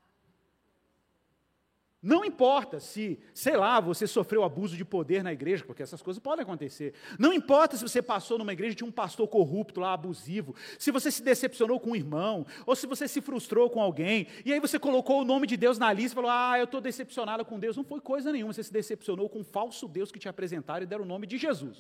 Não 2.02 2.24
importa 2.24 2.80
se, 2.80 3.20
sei 3.34 3.58
lá, 3.58 3.78
você 3.82 4.08
sofreu 4.08 4.46
abuso 4.46 4.78
de 4.78 4.86
poder 4.86 5.22
na 5.22 5.34
igreja, 5.34 5.66
porque 5.66 5.84
essas 5.84 6.02
coisas 6.02 6.24
podem 6.24 6.44
acontecer. 6.44 6.94
Não 7.20 7.34
importa 7.34 7.76
se 7.76 7.84
você 7.84 8.02
passou 8.02 8.38
numa 8.38 8.54
igreja 8.54 8.72
e 8.72 8.76
tinha 8.76 8.88
um 8.88 8.92
pastor 8.92 9.28
corrupto 9.28 9.82
lá, 9.82 9.92
abusivo, 9.92 10.56
se 10.78 10.92
você 10.92 11.12
se 11.12 11.22
decepcionou 11.22 11.78
com 11.78 11.92
um 11.92 11.96
irmão, 11.98 12.46
ou 12.66 12.74
se 12.74 12.88
você 12.88 13.06
se 13.06 13.20
frustrou 13.20 13.70
com 13.70 13.82
alguém, 13.82 14.28
e 14.46 14.54
aí 14.54 14.62
você 14.62 14.80
colocou 14.80 15.20
o 15.22 15.26
nome 15.26 15.46
de 15.46 15.58
Deus 15.58 15.78
na 15.78 15.92
lista 15.92 16.14
e 16.14 16.16
falou: 16.16 16.32
Ah, 16.32 16.58
eu 16.58 16.64
estou 16.64 16.80
decepcionado 16.80 17.44
com 17.44 17.60
Deus. 17.60 17.76
Não 17.76 17.84
foi 17.84 18.00
coisa 18.00 18.32
nenhuma, 18.32 18.54
você 18.54 18.64
se 18.64 18.72
decepcionou 18.72 19.28
com 19.28 19.40
um 19.40 19.44
falso 19.44 19.86
Deus 19.86 20.10
que 20.10 20.20
te 20.20 20.30
apresentaram 20.30 20.84
e 20.84 20.88
deram 20.88 21.04
o 21.04 21.08
nome 21.08 21.28
de 21.28 21.38
Jesus. 21.38 21.78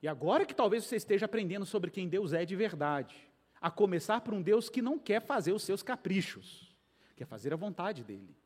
E 0.00 0.06
agora 0.06 0.46
que 0.46 0.54
talvez 0.54 0.84
você 0.84 0.96
esteja 0.96 1.24
aprendendo 1.24 1.66
sobre 1.66 1.90
quem 1.90 2.08
Deus 2.08 2.32
é 2.32 2.44
de 2.44 2.54
verdade, 2.54 3.16
a 3.60 3.72
começar 3.72 4.20
por 4.20 4.34
um 4.34 4.42
Deus 4.42 4.68
que 4.68 4.80
não 4.80 5.00
quer 5.00 5.20
fazer 5.20 5.52
os 5.52 5.64
seus 5.64 5.82
caprichos 5.82 6.73
quer 7.14 7.26
fazer 7.26 7.52
a 7.52 7.56
vontade 7.56 8.02
dele. 8.02 8.36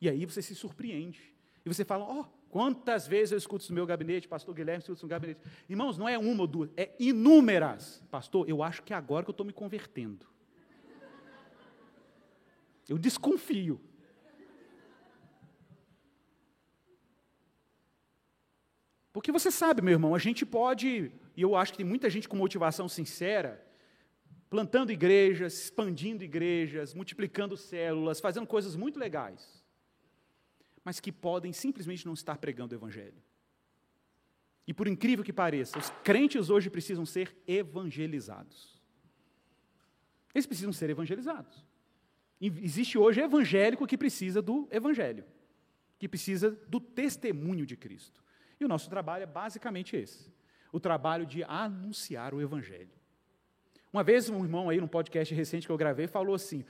E 0.00 0.08
aí 0.08 0.24
você 0.26 0.42
se 0.42 0.54
surpreende. 0.54 1.34
E 1.64 1.68
você 1.68 1.84
fala: 1.84 2.04
Ó, 2.04 2.20
oh, 2.20 2.24
quantas 2.48 3.06
vezes 3.06 3.32
eu 3.32 3.38
escuto 3.38 3.66
no 3.70 3.74
meu 3.74 3.86
gabinete, 3.86 4.28
pastor 4.28 4.54
Guilherme 4.54 4.80
escuta 4.80 4.98
isso 4.98 5.06
no 5.06 5.10
gabinete. 5.10 5.40
Irmãos, 5.68 5.96
não 5.96 6.08
é 6.08 6.18
uma 6.18 6.42
ou 6.42 6.46
duas, 6.46 6.70
é 6.76 6.94
inúmeras. 6.98 8.02
Pastor, 8.10 8.48
eu 8.48 8.62
acho 8.62 8.82
que 8.82 8.92
é 8.92 8.96
agora 8.96 9.24
que 9.24 9.30
eu 9.30 9.32
estou 9.32 9.46
me 9.46 9.52
convertendo. 9.52 10.26
Eu 12.88 12.98
desconfio. 12.98 13.80
Porque 19.14 19.30
você 19.30 19.50
sabe, 19.50 19.80
meu 19.80 19.92
irmão, 19.92 20.14
a 20.14 20.18
gente 20.18 20.44
pode, 20.44 21.12
e 21.36 21.40
eu 21.40 21.54
acho 21.54 21.72
que 21.72 21.78
tem 21.78 21.86
muita 21.86 22.10
gente 22.10 22.28
com 22.28 22.36
motivação 22.36 22.88
sincera, 22.88 23.64
plantando 24.54 24.92
igrejas, 24.92 25.64
expandindo 25.64 26.22
igrejas, 26.22 26.94
multiplicando 26.94 27.56
células, 27.56 28.20
fazendo 28.20 28.46
coisas 28.46 28.76
muito 28.76 29.00
legais, 29.00 29.64
mas 30.84 31.00
que 31.00 31.10
podem 31.10 31.52
simplesmente 31.52 32.06
não 32.06 32.14
estar 32.14 32.38
pregando 32.38 32.72
o 32.72 32.78
Evangelho. 32.78 33.20
E 34.64 34.72
por 34.72 34.86
incrível 34.86 35.24
que 35.24 35.32
pareça, 35.32 35.76
os 35.76 35.90
crentes 36.04 36.50
hoje 36.50 36.70
precisam 36.70 37.04
ser 37.04 37.36
evangelizados. 37.48 38.80
Eles 40.32 40.46
precisam 40.46 40.72
ser 40.72 40.88
evangelizados. 40.88 41.66
Existe 42.40 42.96
hoje 42.96 43.22
evangélico 43.22 43.88
que 43.88 43.98
precisa 43.98 44.40
do 44.40 44.68
Evangelho, 44.70 45.24
que 45.98 46.08
precisa 46.08 46.52
do 46.68 46.78
testemunho 46.78 47.66
de 47.66 47.76
Cristo. 47.76 48.22
E 48.60 48.64
o 48.64 48.68
nosso 48.68 48.88
trabalho 48.88 49.24
é 49.24 49.26
basicamente 49.26 49.96
esse: 49.96 50.32
o 50.72 50.78
trabalho 50.78 51.26
de 51.26 51.42
anunciar 51.42 52.32
o 52.32 52.40
Evangelho. 52.40 53.02
Uma 53.94 54.02
vez 54.02 54.28
um 54.28 54.42
irmão 54.42 54.68
aí, 54.68 54.80
num 54.80 54.88
podcast 54.88 55.32
recente 55.32 55.68
que 55.68 55.72
eu 55.72 55.76
gravei, 55.76 56.08
falou 56.08 56.34
assim: 56.34 56.64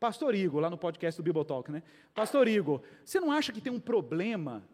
Pastor 0.00 0.34
Igor, 0.34 0.60
lá 0.60 0.68
no 0.68 0.76
podcast 0.76 1.16
do 1.16 1.22
Bibotalk, 1.22 1.70
né? 1.70 1.80
Pastor 2.12 2.48
Igor, 2.48 2.82
você 3.04 3.20
não 3.20 3.30
acha 3.30 3.52
que 3.52 3.60
tem 3.60 3.72
um 3.72 3.78
problema? 3.78 4.68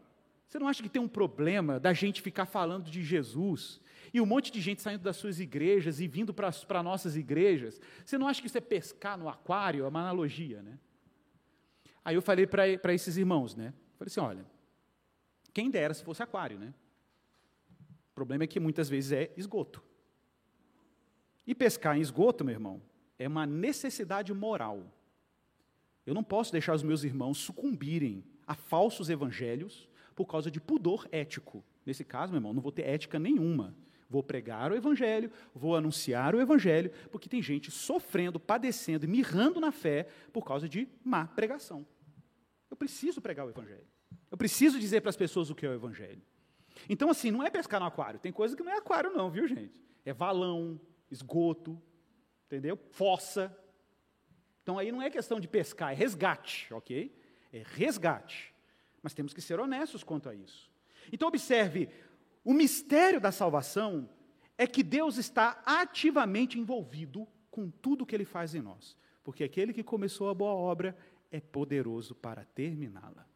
Você 0.49 0.59
não 0.59 0.69
acha 0.69 0.83
que 0.83 0.89
tem 0.89 1.03
um 1.03 1.07
problema 1.07 1.79
da 1.79 1.93
gente 1.93 2.23
ficar 2.23 2.47
falando 2.47 2.91
de 2.91 3.03
Jesus 3.03 3.79
e 4.15 4.23
um 4.23 4.25
monte 4.25 4.51
de 4.51 4.59
gente 4.59 4.81
saindo 4.81 5.03
das 5.03 5.19
suas 5.19 5.39
igrejas 5.39 6.01
e 6.01 6.09
vindo 6.09 6.33
para 6.33 6.83
nossas 6.83 7.15
igrejas? 7.15 7.79
Você 8.03 8.17
não 8.17 8.27
acha 8.27 8.41
que 8.41 8.47
isso 8.47 8.57
é 8.57 8.62
pescar 8.62 9.19
no 9.19 9.29
aquário? 9.29 9.85
É 9.85 9.89
uma 9.89 10.01
analogia, 10.01 10.62
né? 10.62 10.79
Aí 12.03 12.15
eu 12.15 12.23
falei 12.23 12.47
para 12.47 12.95
esses 12.95 13.19
irmãos, 13.19 13.55
né? 13.55 13.75
Falei 13.99 14.09
assim: 14.09 14.21
olha, 14.21 14.47
quem 15.53 15.71
dera 15.71 15.93
se 15.93 16.03
fosse 16.03 16.23
aquário, 16.23 16.59
né? 16.59 16.73
O 18.12 18.15
problema 18.15 18.45
é 18.45 18.47
que 18.47 18.59
muitas 18.59 18.89
vezes 18.89 19.12
é 19.12 19.31
esgoto. 19.37 19.85
E 21.46 21.54
pescar 21.54 21.96
em 21.96 22.00
esgoto, 22.00 22.44
meu 22.44 22.54
irmão, 22.54 22.82
é 23.18 23.28
uma 23.28 23.46
necessidade 23.46 24.32
moral. 24.35 24.92
Eu 26.04 26.14
não 26.14 26.22
posso 26.22 26.52
deixar 26.52 26.74
os 26.74 26.82
meus 26.82 27.04
irmãos 27.04 27.38
sucumbirem 27.38 28.24
a 28.46 28.54
falsos 28.54 29.09
evangelhos 29.09 29.88
por 30.14 30.26
causa 30.26 30.50
de 30.50 30.61
pudor 30.61 31.06
ético. 31.11 31.64
Nesse 31.85 32.04
caso, 32.04 32.32
meu 32.32 32.38
irmão, 32.38 32.52
não 32.52 32.62
vou 32.62 32.72
ter 32.72 32.82
ética 32.82 33.18
nenhuma. 33.18 33.74
Vou 34.09 34.22
pregar 34.22 34.70
o 34.70 34.76
evangelho, 34.76 35.30
vou 35.52 35.74
anunciar 35.74 36.35
o 36.35 36.40
evangelho, 36.40 36.92
porque 37.11 37.28
tem 37.28 37.42
gente 37.42 37.72
sofrendo, 37.72 38.38
padecendo 38.38 39.04
e 39.04 39.09
mirrando 39.09 39.61
na 39.61 39.72
fé 39.72 40.06
por 40.32 40.44
causa 40.44 40.68
de 40.68 40.88
má 41.04 41.26
pregação. 41.26 41.85
Eu 42.70 42.76
preciso 42.76 43.20
pregar 43.20 43.46
o 43.46 43.50
evangelho. 43.50 43.87
Eu 44.30 44.37
preciso 44.37 44.78
dizer 44.78 45.00
para 45.00 45.11
as 45.11 45.16
pessoas 45.16 45.50
o 45.50 45.54
que 45.54 45.66
é 45.66 45.68
o 45.68 45.74
evangelho. 45.74 46.22
Então, 46.88 47.11
assim, 47.11 47.30
não 47.30 47.42
é 47.42 47.50
pescar 47.50 47.80
no 47.80 47.87
aquário. 47.87 48.20
Tem 48.20 48.32
coisa 48.32 48.56
que 48.56 48.62
não 48.62 48.72
é 48.72 48.76
aquário, 48.76 49.11
não, 49.11 49.30
viu, 49.30 49.46
gente? 49.48 49.82
É 50.04 50.12
valão, 50.12 50.80
esgoto, 51.11 51.81
entendeu? 52.47 52.79
Fossa. 52.90 53.57
Então 54.62 54.79
aí 54.79 54.90
não 54.90 55.03
é 55.03 55.11
questão 55.11 55.38
de 55.38 55.49
pescar, 55.49 55.92
é 55.92 55.95
resgate, 55.95 56.73
ok? 56.73 57.16
É 57.53 57.62
resgate. 57.64 58.53
Mas 59.03 59.14
temos 59.14 59.33
que 59.33 59.40
ser 59.40 59.61
honestos 59.61 60.03
quanto 60.03 60.29
a 60.29 60.35
isso. 60.35 60.71
Então 61.12 61.29
observe, 61.29 61.88
o 62.45 62.53
mistério 62.53 63.21
da 63.21 63.31
salvação 63.31 64.09
é 64.59 64.66
que 64.66 64.83
Deus 64.83 65.19
está 65.19 65.62
ativamente 65.64 66.59
envolvido 66.59 67.27
com 67.51 67.71
tudo 67.71 68.07
que 68.07 68.14
Ele 68.14 68.25
faz 68.25 68.55
em 68.55 68.61
nós. 68.61 68.97
Porque 69.23 69.45
aquele 69.45 69.73
que 69.73 69.83
começou 69.83 70.29
a 70.29 70.35
boa 70.35 70.53
obra 70.53 70.97
é 71.31 71.40
poderoso 71.40 72.14
para 72.14 72.45
terminá-la. 72.45 73.27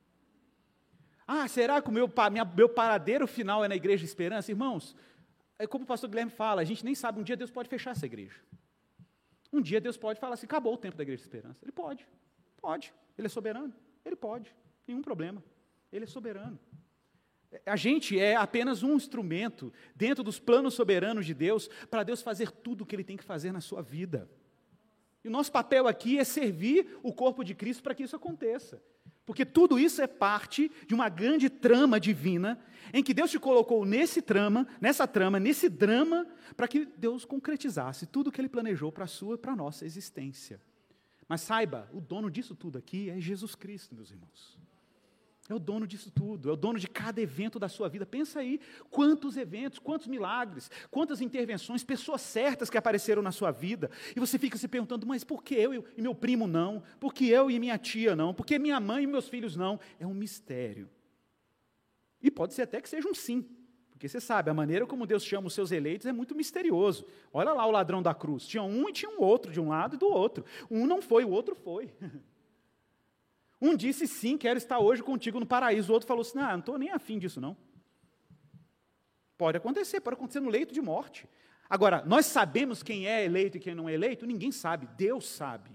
Ah, 1.26 1.46
será 1.46 1.80
que 1.80 1.88
o 1.88 1.92
meu, 1.92 2.11
meu 2.56 2.68
paradeiro 2.68 3.26
final 3.26 3.64
é 3.64 3.68
na 3.68 3.76
Igreja 3.76 4.04
Esperança? 4.04 4.50
Irmãos, 4.50 4.96
é 5.60 5.66
como 5.66 5.84
o 5.84 5.86
pastor 5.86 6.08
Guilherme 6.08 6.32
fala, 6.32 6.62
a 6.62 6.64
gente 6.64 6.82
nem 6.82 6.94
sabe, 6.94 7.20
um 7.20 7.22
dia 7.22 7.36
Deus 7.36 7.50
pode 7.50 7.68
fechar 7.68 7.90
essa 7.90 8.06
igreja. 8.06 8.40
Um 9.52 9.60
dia 9.60 9.78
Deus 9.78 9.96
pode 9.96 10.18
falar 10.18 10.34
assim, 10.34 10.46
acabou 10.46 10.72
o 10.72 10.78
tempo 10.78 10.96
da 10.96 11.02
igreja 11.02 11.18
de 11.18 11.28
esperança. 11.28 11.62
Ele 11.62 11.72
pode, 11.72 12.06
pode. 12.60 12.94
Ele 13.18 13.26
é 13.26 13.28
soberano, 13.28 13.74
ele 14.02 14.16
pode, 14.16 14.54
nenhum 14.88 15.02
problema. 15.02 15.44
Ele 15.92 16.04
é 16.04 16.08
soberano. 16.08 16.58
A 17.66 17.76
gente 17.76 18.18
é 18.18 18.36
apenas 18.36 18.82
um 18.82 18.94
instrumento 18.94 19.72
dentro 19.94 20.24
dos 20.24 20.38
planos 20.38 20.72
soberanos 20.72 21.26
de 21.26 21.34
Deus 21.34 21.68
para 21.90 22.04
Deus 22.04 22.22
fazer 22.22 22.50
tudo 22.50 22.82
o 22.82 22.86
que 22.86 22.96
Ele 22.96 23.04
tem 23.04 23.16
que 23.16 23.24
fazer 23.24 23.52
na 23.52 23.60
sua 23.60 23.82
vida. 23.82 24.30
E 25.22 25.28
o 25.28 25.30
nosso 25.30 25.52
papel 25.52 25.86
aqui 25.86 26.18
é 26.18 26.24
servir 26.24 26.98
o 27.02 27.12
corpo 27.12 27.44
de 27.44 27.54
Cristo 27.54 27.82
para 27.82 27.94
que 27.94 28.04
isso 28.04 28.16
aconteça. 28.16 28.82
Porque 29.24 29.44
tudo 29.44 29.78
isso 29.78 30.02
é 30.02 30.06
parte 30.06 30.70
de 30.87 30.94
uma 30.94 31.09
grande 31.09 31.48
trama 31.48 32.00
divina, 32.00 32.59
em 32.92 33.02
que 33.02 33.14
Deus 33.14 33.30
te 33.30 33.38
colocou 33.38 33.85
nesse 33.85 34.20
trama, 34.20 34.66
nessa 34.80 35.06
trama, 35.06 35.38
nesse 35.38 35.68
drama, 35.68 36.26
para 36.56 36.66
que 36.66 36.85
Deus 36.85 37.24
concretizasse 37.24 38.06
tudo 38.06 38.28
o 38.28 38.33
que 38.33 38.40
Ele 38.40 38.48
planejou 38.48 38.90
para 38.90 39.04
a 39.04 39.09
sua 39.09 39.35
e 39.35 39.38
para 39.38 39.52
a 39.52 39.56
nossa 39.56 39.85
existência. 39.85 40.61
Mas 41.28 41.42
saiba, 41.42 41.88
o 41.92 42.00
dono 42.00 42.28
disso 42.28 42.56
tudo 42.56 42.76
aqui 42.76 43.09
é 43.09 43.20
Jesus 43.20 43.54
Cristo, 43.54 43.94
meus 43.94 44.11
irmãos. 44.11 44.59
É 45.50 45.54
o 45.54 45.58
dono 45.58 45.84
disso 45.84 46.12
tudo, 46.12 46.48
é 46.48 46.52
o 46.52 46.56
dono 46.56 46.78
de 46.78 46.86
cada 46.86 47.20
evento 47.20 47.58
da 47.58 47.68
sua 47.68 47.88
vida. 47.88 48.06
Pensa 48.06 48.38
aí, 48.38 48.60
quantos 48.88 49.36
eventos, 49.36 49.80
quantos 49.80 50.06
milagres, 50.06 50.70
quantas 50.92 51.20
intervenções, 51.20 51.82
pessoas 51.82 52.20
certas 52.20 52.70
que 52.70 52.78
apareceram 52.78 53.20
na 53.20 53.32
sua 53.32 53.50
vida. 53.50 53.90
E 54.14 54.20
você 54.20 54.38
fica 54.38 54.56
se 54.56 54.68
perguntando, 54.68 55.04
mas 55.08 55.24
por 55.24 55.42
que 55.42 55.56
eu 55.56 55.74
e 55.74 56.00
meu 56.00 56.14
primo 56.14 56.46
não? 56.46 56.84
Por 57.00 57.12
que 57.12 57.28
eu 57.28 57.50
e 57.50 57.58
minha 57.58 57.76
tia 57.78 58.14
não? 58.14 58.32
Por 58.32 58.46
que 58.46 58.60
minha 58.60 58.78
mãe 58.78 59.02
e 59.02 59.06
meus 59.08 59.28
filhos 59.28 59.56
não? 59.56 59.80
É 59.98 60.06
um 60.06 60.14
mistério. 60.14 60.88
E 62.22 62.30
pode 62.30 62.54
ser 62.54 62.62
até 62.62 62.80
que 62.80 62.88
seja 62.88 63.08
um 63.08 63.14
sim. 63.14 63.44
Porque 63.90 64.08
você 64.08 64.20
sabe, 64.20 64.50
a 64.50 64.54
maneira 64.54 64.86
como 64.86 65.04
Deus 65.04 65.24
chama 65.24 65.48
os 65.48 65.52
seus 65.52 65.72
eleitos 65.72 66.06
é 66.06 66.12
muito 66.12 66.32
misterioso. 66.32 67.04
Olha 67.32 67.52
lá 67.52 67.66
o 67.66 67.72
ladrão 67.72 68.00
da 68.00 68.14
cruz. 68.14 68.46
Tinha 68.46 68.62
um 68.62 68.88
e 68.88 68.92
tinha 68.92 69.10
um 69.10 69.20
outro, 69.20 69.50
de 69.50 69.60
um 69.60 69.70
lado 69.70 69.96
e 69.96 69.98
do 69.98 70.06
outro. 70.06 70.44
Um 70.70 70.86
não 70.86 71.02
foi, 71.02 71.24
o 71.24 71.30
outro 71.30 71.56
foi. 71.56 71.92
Um 73.60 73.76
disse 73.76 74.06
sim, 74.06 74.38
quero 74.38 74.56
estar 74.56 74.78
hoje 74.78 75.02
contigo 75.02 75.38
no 75.38 75.46
paraíso. 75.46 75.90
O 75.90 75.94
outro 75.94 76.06
falou 76.06 76.22
assim: 76.22 76.38
não, 76.38 76.50
não 76.50 76.58
estou 76.58 76.78
nem 76.78 76.90
afim 76.90 77.18
disso, 77.18 77.40
não. 77.40 77.56
Pode 79.36 79.56
acontecer, 79.56 80.00
pode 80.00 80.14
acontecer 80.14 80.40
no 80.40 80.48
leito 80.48 80.72
de 80.72 80.80
morte. 80.80 81.28
Agora, 81.68 82.02
nós 82.04 82.26
sabemos 82.26 82.82
quem 82.82 83.06
é 83.06 83.24
eleito 83.24 83.56
e 83.56 83.60
quem 83.60 83.74
não 83.74 83.88
é 83.88 83.94
eleito? 83.94 84.26
Ninguém 84.26 84.50
sabe, 84.50 84.88
Deus 84.96 85.28
sabe. 85.28 85.70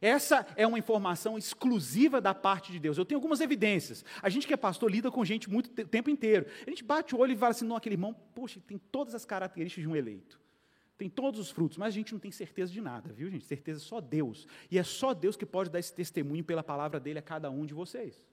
Essa 0.00 0.46
é 0.56 0.66
uma 0.66 0.78
informação 0.78 1.36
exclusiva 1.36 2.20
da 2.20 2.32
parte 2.32 2.72
de 2.72 2.78
Deus. 2.78 2.96
Eu 2.96 3.04
tenho 3.04 3.18
algumas 3.18 3.40
evidências. 3.40 4.04
A 4.22 4.30
gente 4.30 4.46
que 4.46 4.54
é 4.54 4.56
pastor 4.56 4.90
lida 4.90 5.10
com 5.10 5.22
gente 5.24 5.50
muito 5.50 5.70
tempo 5.70 6.08
inteiro. 6.08 6.46
A 6.66 6.70
gente 6.70 6.82
bate 6.82 7.14
o 7.14 7.18
olho 7.18 7.32
e 7.32 7.36
fala 7.36 7.50
assim: 7.50 7.66
não, 7.66 7.76
aquele 7.76 7.94
irmão, 7.94 8.14
poxa, 8.34 8.60
tem 8.66 8.78
todas 8.78 9.14
as 9.14 9.24
características 9.24 9.82
de 9.82 9.88
um 9.88 9.96
eleito 9.96 10.40
tem 11.00 11.08
todos 11.08 11.40
os 11.40 11.50
frutos, 11.50 11.78
mas 11.78 11.88
a 11.88 11.90
gente 11.96 12.12
não 12.12 12.20
tem 12.20 12.30
certeza 12.30 12.70
de 12.70 12.78
nada, 12.78 13.10
viu, 13.10 13.30
gente? 13.30 13.46
Certeza 13.46 13.80
só 13.80 14.02
Deus. 14.02 14.46
E 14.70 14.78
é 14.78 14.82
só 14.82 15.14
Deus 15.14 15.34
que 15.34 15.46
pode 15.46 15.70
dar 15.70 15.78
esse 15.78 15.94
testemunho 15.94 16.44
pela 16.44 16.62
palavra 16.62 17.00
dele 17.00 17.18
a 17.18 17.22
cada 17.22 17.50
um 17.50 17.64
de 17.64 17.72
vocês. 17.72 18.28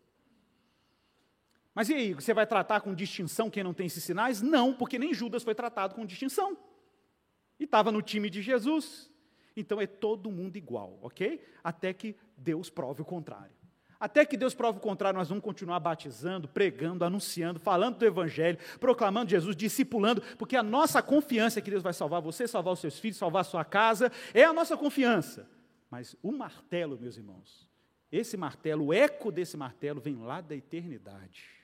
Mas 1.74 1.88
e 1.88 1.94
aí, 1.94 2.14
você 2.14 2.34
vai 2.34 2.46
tratar 2.46 2.82
com 2.82 2.94
distinção 2.94 3.50
quem 3.50 3.64
não 3.64 3.74
tem 3.74 3.86
esses 3.86 4.04
sinais? 4.04 4.42
Não, 4.42 4.74
porque 4.74 5.00
nem 5.00 5.14
Judas 5.14 5.44
foi 5.44 5.56
tratado 5.56 5.96
com 5.96 6.06
distinção. 6.06 6.58
E 7.58 7.64
estava 7.64 7.90
no 7.90 8.02
time 8.02 8.30
de 8.30 8.42
Jesus. 8.42 9.10
Então 9.56 9.80
é 9.80 9.88
todo 9.88 10.30
mundo 10.30 10.58
igual, 10.58 11.00
ok? 11.02 11.42
Até 11.64 11.94
que 11.94 12.18
Deus 12.36 12.70
prove 12.70 13.02
o 13.02 13.06
contrário. 13.06 13.56
Até 14.00 14.26
que 14.26 14.38
Deus 14.38 14.54
prove 14.54 14.78
o 14.78 14.82
contrário, 14.82 15.18
nós 15.18 15.30
vamos 15.30 15.44
continuar 15.44 15.80
batizando, 15.80 16.48
pregando, 16.48 17.04
anunciando, 17.04 17.60
falando 17.60 17.98
do 17.98 18.06
Evangelho, 18.06 18.60
proclamando 18.80 19.32
Jesus, 19.32 19.56
discipulando, 19.56 20.22
porque 20.38 20.56
a 20.56 20.64
nossa 20.64 21.02
confiança 21.02 21.60
é 21.60 21.62
que 21.62 21.72
Deus 21.72 21.82
vai 21.82 21.94
salvar 21.94 22.22
você, 22.22 22.48
salvar 22.48 22.74
os 22.74 22.80
seus 22.80 23.00
filhos, 23.00 23.18
salvar 23.18 23.42
a 23.42 23.46
sua 23.46 23.66
casa, 23.66 24.12
é 24.34 24.44
a 24.44 24.54
nossa 24.54 24.78
confiança. 24.78 25.50
Mas 25.90 26.16
o 26.22 26.32
martelo, 26.32 26.98
meus 27.00 27.18
irmãos, 27.18 27.68
esse 28.12 28.38
martelo, 28.38 28.86
o 28.86 28.94
eco 28.94 29.32
desse 29.32 29.58
martelo 29.58 30.00
vem 30.00 30.16
lá 30.16 30.42
da 30.42 30.56
eternidade. 30.56 31.58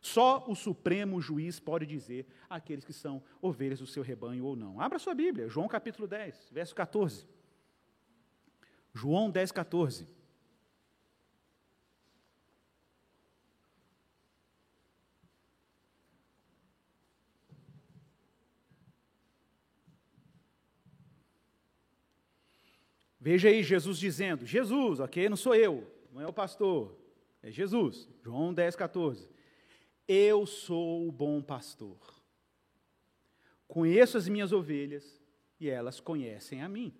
Só 0.00 0.44
o 0.48 0.54
Supremo 0.54 1.20
Juiz 1.20 1.60
pode 1.60 1.84
dizer 1.84 2.26
àqueles 2.48 2.84
que 2.84 2.92
são 2.92 3.22
ovelhas 3.42 3.80
do 3.80 3.86
seu 3.86 4.02
rebanho 4.02 4.46
ou 4.46 4.56
não. 4.56 4.80
Abra 4.80 4.98
sua 4.98 5.14
Bíblia, 5.14 5.48
João 5.48 5.68
capítulo 5.68 6.08
10, 6.08 6.48
verso 6.50 6.74
14. 6.74 7.28
João 8.94 9.30
10, 9.30 9.52
14. 9.52 10.19
Veja 23.20 23.48
aí 23.50 23.62
Jesus 23.62 23.98
dizendo: 23.98 24.46
Jesus, 24.46 24.98
ok? 24.98 25.28
Não 25.28 25.36
sou 25.36 25.54
eu, 25.54 25.86
não 26.10 26.22
é 26.22 26.26
o 26.26 26.32
pastor, 26.32 26.96
é 27.42 27.50
Jesus. 27.50 28.08
João 28.22 28.54
10, 28.54 28.74
14. 28.74 29.28
Eu 30.08 30.46
sou 30.46 31.06
o 31.06 31.12
bom 31.12 31.42
pastor. 31.42 31.98
Conheço 33.68 34.16
as 34.16 34.26
minhas 34.26 34.52
ovelhas 34.52 35.22
e 35.60 35.68
elas 35.68 36.00
conhecem 36.00 36.62
a 36.62 36.68
mim. 36.68 36.92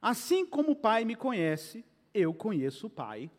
Assim 0.00 0.46
como 0.46 0.72
o 0.72 0.76
Pai 0.76 1.04
me 1.04 1.14
conhece, 1.14 1.84
eu 2.14 2.32
conheço 2.32 2.86
o 2.86 2.90
Pai 2.90 3.30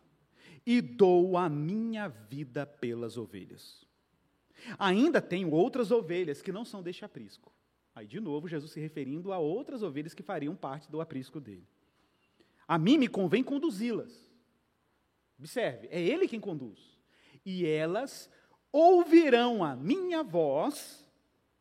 e 0.64 0.80
dou 0.80 1.36
a 1.36 1.48
minha 1.48 2.08
vida 2.08 2.66
pelas 2.66 3.16
ovelhas. 3.16 3.86
Ainda 4.78 5.20
tenho 5.20 5.50
outras 5.50 5.90
ovelhas 5.90 6.42
que 6.42 6.52
não 6.52 6.64
são 6.64 6.82
deste 6.82 7.04
aprisco. 7.04 7.52
Aí, 7.98 8.06
de 8.06 8.20
novo, 8.20 8.46
Jesus 8.46 8.70
se 8.70 8.78
referindo 8.78 9.32
a 9.32 9.38
outras 9.38 9.82
ovelhas 9.82 10.14
que 10.14 10.22
fariam 10.22 10.54
parte 10.54 10.88
do 10.88 11.00
aprisco 11.00 11.40
dele. 11.40 11.66
A 12.68 12.78
mim 12.78 12.96
me 12.96 13.08
convém 13.08 13.42
conduzi-las. 13.42 14.30
Observe, 15.36 15.88
é 15.90 16.00
ele 16.00 16.28
quem 16.28 16.38
conduz. 16.38 16.78
E 17.44 17.66
elas 17.66 18.30
ouvirão 18.70 19.64
a 19.64 19.74
minha 19.74 20.22
voz, 20.22 21.04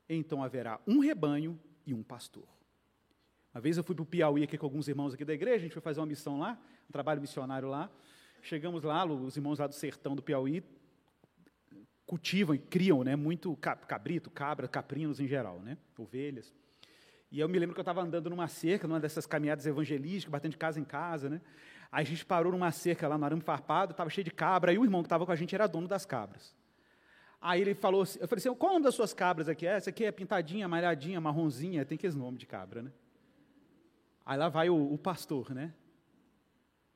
então 0.07 0.43
haverá 0.43 0.79
um 0.85 0.99
rebanho 0.99 1.59
e 1.87 1.91
um 1.91 2.03
pastor. 2.03 2.47
Uma 3.51 3.59
vez 3.59 3.75
eu 3.75 3.83
fui 3.83 3.95
para 3.95 4.03
o 4.03 4.05
Piauí 4.05 4.43
aqui 4.43 4.59
com 4.59 4.65
alguns 4.67 4.87
irmãos 4.87 5.15
aqui 5.15 5.25
da 5.25 5.33
igreja, 5.33 5.55
a 5.55 5.59
gente 5.61 5.73
foi 5.73 5.81
fazer 5.81 5.99
uma 6.01 6.05
missão 6.05 6.37
lá, 6.37 6.61
um 6.87 6.91
trabalho 6.91 7.19
missionário 7.19 7.67
lá, 7.67 7.89
Chegamos 8.41 8.83
lá, 8.83 9.05
os 9.05 9.35
irmãos 9.35 9.59
lá 9.59 9.67
do 9.67 9.73
sertão 9.73 10.15
do 10.15 10.21
Piauí 10.21 10.63
cultivam 12.07 12.55
e 12.55 12.57
criam 12.57 13.03
né, 13.03 13.15
muito 13.17 13.55
cabrito, 13.57 14.31
cabra, 14.31 14.65
caprinos 14.67 15.19
em 15.19 15.27
geral, 15.27 15.59
né, 15.59 15.77
ovelhas. 15.97 16.55
E 17.29 17.41
eu 17.41 17.49
me 17.49 17.59
lembro 17.59 17.75
que 17.75 17.79
eu 17.79 17.83
estava 17.83 18.01
andando 18.01 18.29
numa 18.29 18.47
cerca, 18.47 18.87
numa 18.87 19.01
dessas 19.01 19.27
caminhadas 19.27 19.65
evangelísticas, 19.65 20.31
batendo 20.31 20.51
de 20.51 20.57
casa 20.57 20.79
em 20.79 20.85
casa, 20.85 21.29
né? 21.29 21.41
Aí 21.91 22.03
a 22.03 22.05
gente 22.05 22.25
parou 22.25 22.53
numa 22.53 22.71
cerca 22.71 23.05
lá 23.07 23.17
no 23.17 23.25
arame 23.25 23.41
farpado, 23.41 23.91
estava 23.91 24.09
cheio 24.09 24.23
de 24.23 24.31
cabra, 24.31 24.71
e 24.71 24.77
o 24.77 24.85
irmão 24.85 25.01
que 25.01 25.07
estava 25.07 25.25
com 25.25 25.31
a 25.33 25.35
gente 25.35 25.53
era 25.53 25.67
dono 25.67 25.87
das 25.87 26.05
cabras. 26.05 26.55
Aí 27.41 27.61
ele 27.61 27.75
falou 27.75 28.03
assim, 28.03 28.17
eu 28.21 28.27
falei 28.27 28.39
assim, 28.39 28.55
qual 28.55 28.69
é 28.69 28.71
o 28.71 28.73
nome 28.75 28.85
das 28.85 28.95
suas 28.95 29.13
cabras 29.13 29.49
aqui? 29.49 29.67
Essa 29.67 29.89
aqui 29.89 30.05
é 30.05 30.11
pintadinha, 30.11 30.67
malhadinha, 30.67 31.19
marronzinha, 31.19 31.85
tem 31.85 31.97
que 31.97 32.07
esse 32.07 32.17
nome 32.17 32.37
de 32.37 32.45
cabra, 32.45 32.81
né? 32.81 32.91
Aí 34.25 34.37
lá 34.37 34.47
vai 34.47 34.69
o, 34.69 34.93
o 34.93 34.97
pastor, 34.97 35.53
né? 35.53 35.73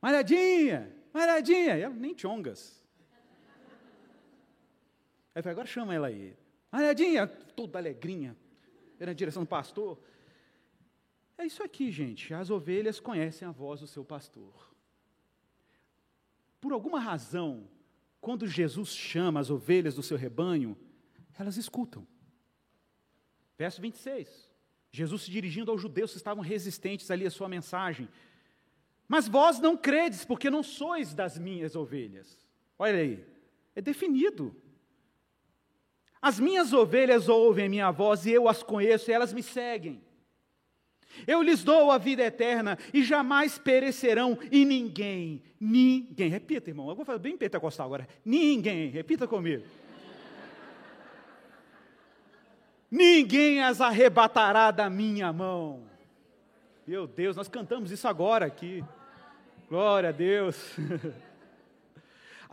Malhadinha, 0.00 0.94
malhadinha, 1.12 1.78
e 1.78 1.88
nem 1.90 2.16
chongas. 2.16 2.81
Aí 5.34 5.42
falei, 5.42 5.52
agora 5.52 5.66
chama 5.66 5.94
ela 5.94 6.08
aí. 6.08 6.36
Malhadinha, 6.70 7.26
toda 7.26 7.78
alegrinha, 7.78 8.36
era 8.98 9.10
na 9.10 9.14
direção 9.14 9.44
do 9.44 9.48
pastor. 9.48 9.98
É 11.36 11.44
isso 11.44 11.62
aqui, 11.62 11.90
gente. 11.90 12.32
As 12.32 12.50
ovelhas 12.50 13.00
conhecem 13.00 13.46
a 13.46 13.50
voz 13.50 13.80
do 13.80 13.86
seu 13.86 14.04
pastor. 14.04 14.70
Por 16.60 16.72
alguma 16.72 17.00
razão, 17.00 17.68
quando 18.20 18.46
Jesus 18.46 18.90
chama 18.90 19.40
as 19.40 19.50
ovelhas 19.50 19.94
do 19.94 20.02
seu 20.02 20.16
rebanho, 20.16 20.76
elas 21.38 21.56
escutam. 21.56 22.06
Verso 23.58 23.82
26. 23.82 24.48
Jesus 24.90 25.22
se 25.22 25.30
dirigindo 25.30 25.70
aos 25.70 25.80
judeus 25.80 26.12
que 26.12 26.18
estavam 26.18 26.42
resistentes 26.42 27.10
ali 27.10 27.26
à 27.26 27.30
sua 27.30 27.48
mensagem. 27.48 28.08
Mas 29.08 29.26
vós 29.26 29.58
não 29.58 29.76
credes, 29.76 30.24
porque 30.24 30.48
não 30.48 30.62
sois 30.62 31.14
das 31.14 31.36
minhas 31.38 31.74
ovelhas. 31.74 32.46
Olha 32.78 32.98
aí, 32.98 33.26
é 33.74 33.80
definido. 33.80 34.54
As 36.22 36.38
minhas 36.38 36.72
ovelhas 36.72 37.28
ouvem 37.28 37.68
minha 37.68 37.90
voz 37.90 38.24
e 38.24 38.30
eu 38.30 38.48
as 38.48 38.62
conheço 38.62 39.10
e 39.10 39.12
elas 39.12 39.32
me 39.32 39.42
seguem. 39.42 40.00
Eu 41.26 41.42
lhes 41.42 41.64
dou 41.64 41.90
a 41.90 41.98
vida 41.98 42.22
eterna 42.22 42.78
e 42.94 43.02
jamais 43.02 43.58
perecerão, 43.58 44.38
e 44.50 44.64
ninguém, 44.64 45.42
ninguém, 45.60 46.30
repita, 46.30 46.70
irmão, 46.70 46.88
eu 46.88 46.94
vou 46.94 47.04
fazer 47.04 47.18
bem 47.18 47.36
pentecostal 47.36 47.86
agora. 47.86 48.08
Ninguém, 48.24 48.88
repita 48.88 49.26
comigo. 49.26 49.64
ninguém 52.88 53.60
as 53.60 53.80
arrebatará 53.80 54.70
da 54.70 54.88
minha 54.88 55.32
mão. 55.32 55.82
Meu 56.86 57.06
Deus, 57.06 57.36
nós 57.36 57.48
cantamos 57.48 57.90
isso 57.90 58.06
agora 58.06 58.46
aqui. 58.46 58.82
Glória 59.68 60.10
a 60.10 60.12
Deus. 60.12 60.56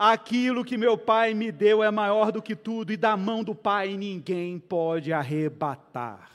Aquilo 0.02 0.64
que 0.64 0.78
meu 0.78 0.96
Pai 0.96 1.34
me 1.34 1.52
deu 1.52 1.82
é 1.82 1.90
maior 1.90 2.32
do 2.32 2.40
que 2.40 2.56
tudo, 2.56 2.90
e 2.90 2.96
da 2.96 3.18
mão 3.18 3.44
do 3.44 3.54
Pai 3.54 3.98
ninguém 3.98 4.58
pode 4.58 5.12
arrebatar. 5.12 6.30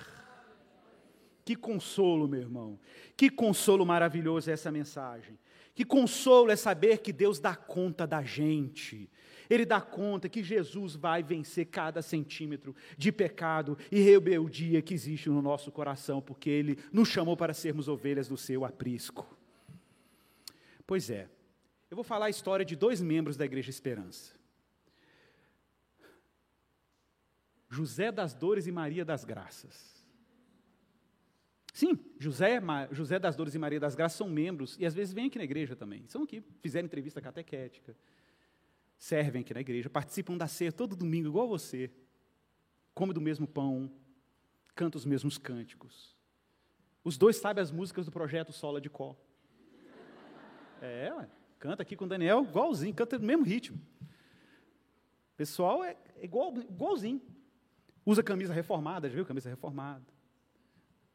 Que 1.43 1.55
consolo, 1.55 2.27
meu 2.27 2.41
irmão. 2.41 2.79
Que 3.17 3.27
consolo 3.27 3.83
maravilhoso 3.83 4.51
é 4.51 4.53
essa 4.53 4.71
mensagem. 4.71 5.39
Que 5.73 5.83
consolo 5.83 6.51
é 6.51 6.55
saber 6.55 6.99
que 6.99 7.11
Deus 7.11 7.39
dá 7.39 7.55
conta 7.55 8.05
da 8.05 8.21
gente. 8.21 9.09
Ele 9.49 9.65
dá 9.65 9.81
conta 9.81 10.29
que 10.29 10.43
Jesus 10.43 10.95
vai 10.95 11.23
vencer 11.23 11.65
cada 11.65 12.03
centímetro 12.03 12.75
de 12.95 13.11
pecado 13.11 13.75
e 13.91 13.99
rebeldia 13.99 14.79
que 14.79 14.93
existe 14.93 15.27
no 15.27 15.41
nosso 15.41 15.71
coração, 15.71 16.21
porque 16.21 16.51
Ele 16.51 16.77
nos 16.93 17.09
chamou 17.09 17.35
para 17.35 17.51
sermos 17.51 17.87
ovelhas 17.87 18.27
do 18.27 18.37
seu 18.37 18.63
aprisco. 18.63 19.25
Pois 20.85 21.09
é, 21.09 21.27
eu 21.95 22.03
vou 22.03 22.03
falar 22.03 22.25
a 22.25 22.29
história 22.29 22.65
de 22.65 22.75
dois 22.75 23.01
membros 23.01 23.37
da 23.37 23.45
Igreja 23.45 23.69
Esperança: 23.69 24.35
José 27.69 28.11
das 28.11 28.33
Dores 28.33 28.67
e 28.67 28.71
Maria 28.71 29.05
das 29.05 29.23
Graças. 29.23 29.95
Sim, 31.73 31.97
José, 32.19 32.61
José 32.91 33.17
das 33.17 33.37
Dores 33.37 33.55
e 33.55 33.59
Maria 33.59 33.79
das 33.79 33.95
Graças 33.95 34.17
são 34.17 34.29
membros, 34.29 34.77
e 34.77 34.85
às 34.85 34.93
vezes 34.93 35.13
vêm 35.13 35.27
aqui 35.27 35.37
na 35.37 35.45
igreja 35.45 35.73
também. 35.73 36.05
São 36.07 36.23
aqui, 36.23 36.43
fizeram 36.61 36.85
entrevista 36.85 37.21
catequética, 37.21 37.95
servem 38.97 39.41
aqui 39.41 39.53
na 39.53 39.61
igreja, 39.61 39.89
participam 39.89 40.35
da 40.35 40.47
ceia 40.47 40.73
todo 40.73 40.97
domingo, 40.97 41.29
igual 41.29 41.47
você. 41.47 41.89
Come 42.93 43.13
do 43.13 43.21
mesmo 43.21 43.47
pão, 43.47 43.89
canta 44.75 44.97
os 44.97 45.05
mesmos 45.05 45.37
cânticos. 45.37 46.13
Os 47.05 47.17
dois 47.17 47.37
sabem 47.37 47.61
as 47.61 47.71
músicas 47.71 48.05
do 48.05 48.11
projeto 48.11 48.51
Sola 48.51 48.81
de 48.81 48.89
Có. 48.89 49.15
É, 50.81 51.13
ué, 51.13 51.29
canta 51.65 51.83
aqui 51.83 51.95
com 51.95 52.05
o 52.05 52.07
Daniel, 52.07 52.43
igualzinho, 52.43 52.93
canta 52.93 53.17
no 53.17 53.25
mesmo 53.25 53.43
ritmo. 53.43 53.77
O 54.03 55.37
pessoal 55.37 55.83
é 55.83 55.97
igual, 56.21 56.55
igualzinho. 56.57 57.21
Usa 58.05 58.21
camisa 58.21 58.53
reformada, 58.53 59.09
já 59.09 59.15
viu 59.15 59.25
camisa 59.25 59.49
reformada? 59.49 60.15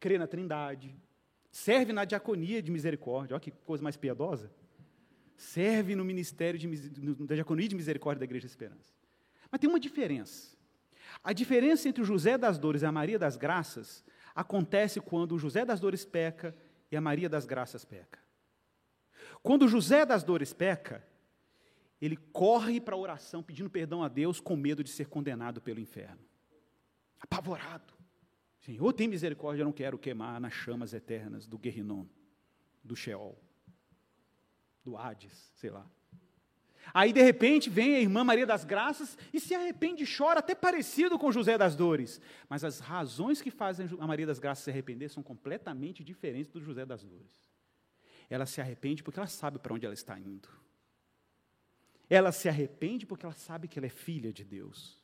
crê 0.00 0.16
na 0.16 0.26
Trindade, 0.26 0.96
serve 1.52 1.92
na 1.92 2.06
diaconia 2.06 2.62
de 2.62 2.70
misericórdia, 2.70 3.34
olha 3.34 3.40
que 3.40 3.50
coisa 3.50 3.84
mais 3.84 3.96
piedosa. 3.96 4.50
Serve 5.36 5.94
no 5.94 6.04
ministério 6.04 6.58
de, 6.58 6.66
da 7.26 7.34
diaconia 7.34 7.68
de 7.68 7.74
misericórdia 7.74 8.20
da 8.20 8.24
Igreja 8.24 8.46
de 8.46 8.50
Esperança. 8.50 8.92
Mas 9.50 9.60
tem 9.60 9.68
uma 9.68 9.80
diferença. 9.80 10.56
A 11.22 11.32
diferença 11.32 11.88
entre 11.88 12.02
o 12.02 12.04
José 12.04 12.36
das 12.36 12.58
Dores 12.58 12.82
e 12.82 12.86
a 12.86 12.92
Maria 12.92 13.18
das 13.18 13.36
Graças 13.36 14.04
acontece 14.34 15.00
quando 15.00 15.34
o 15.34 15.38
José 15.38 15.64
das 15.64 15.80
Dores 15.80 16.04
peca 16.04 16.54
e 16.90 16.96
a 16.96 17.00
Maria 17.00 17.28
das 17.28 17.46
Graças 17.46 17.84
peca. 17.84 18.18
Quando 19.42 19.68
José 19.68 20.04
das 20.04 20.22
Dores 20.22 20.52
peca, 20.52 21.04
ele 22.00 22.16
corre 22.16 22.80
para 22.80 22.94
a 22.94 22.98
oração 22.98 23.42
pedindo 23.42 23.70
perdão 23.70 24.02
a 24.02 24.08
Deus 24.08 24.40
com 24.40 24.56
medo 24.56 24.82
de 24.82 24.90
ser 24.90 25.06
condenado 25.06 25.60
pelo 25.60 25.80
inferno. 25.80 26.20
Apavorado. 27.20 27.92
Senhor, 28.60 28.92
tem 28.92 29.08
misericórdia, 29.08 29.62
eu 29.62 29.66
não 29.66 29.72
quero 29.72 29.98
queimar 29.98 30.40
nas 30.40 30.52
chamas 30.52 30.92
eternas 30.92 31.46
do 31.46 31.58
Guerrinon, 31.58 32.04
do 32.84 32.94
Sheol, 32.94 33.38
do 34.84 34.96
Hades, 34.96 35.50
sei 35.54 35.70
lá. 35.70 35.86
Aí, 36.92 37.12
de 37.12 37.22
repente, 37.22 37.70
vem 37.70 37.94
a 37.94 38.00
irmã 38.00 38.24
Maria 38.24 38.46
das 38.46 38.64
Graças 38.64 39.16
e 39.32 39.38
se 39.38 39.54
arrepende 39.54 40.04
e 40.04 40.16
chora, 40.16 40.40
até 40.40 40.54
parecido 40.54 41.18
com 41.18 41.30
José 41.30 41.56
das 41.56 41.76
Dores. 41.76 42.20
Mas 42.48 42.64
as 42.64 42.80
razões 42.80 43.40
que 43.40 43.50
fazem 43.50 43.88
a 43.98 44.06
Maria 44.06 44.26
das 44.26 44.38
Graças 44.38 44.64
se 44.64 44.70
arrepender 44.70 45.08
são 45.08 45.22
completamente 45.22 46.02
diferentes 46.02 46.50
do 46.50 46.60
José 46.60 46.84
das 46.84 47.04
Dores. 47.04 47.49
Ela 48.30 48.46
se 48.46 48.60
arrepende 48.60 49.02
porque 49.02 49.18
ela 49.18 49.26
sabe 49.26 49.58
para 49.58 49.74
onde 49.74 49.84
ela 49.84 49.94
está 49.94 50.18
indo. 50.18 50.48
Ela 52.08 52.32
se 52.32 52.48
arrepende 52.48 53.04
porque 53.04 53.26
ela 53.26 53.34
sabe 53.34 53.68
que 53.68 53.78
ela 53.78 53.86
é 53.86 53.90
filha 53.90 54.32
de 54.32 54.44
Deus. 54.44 54.98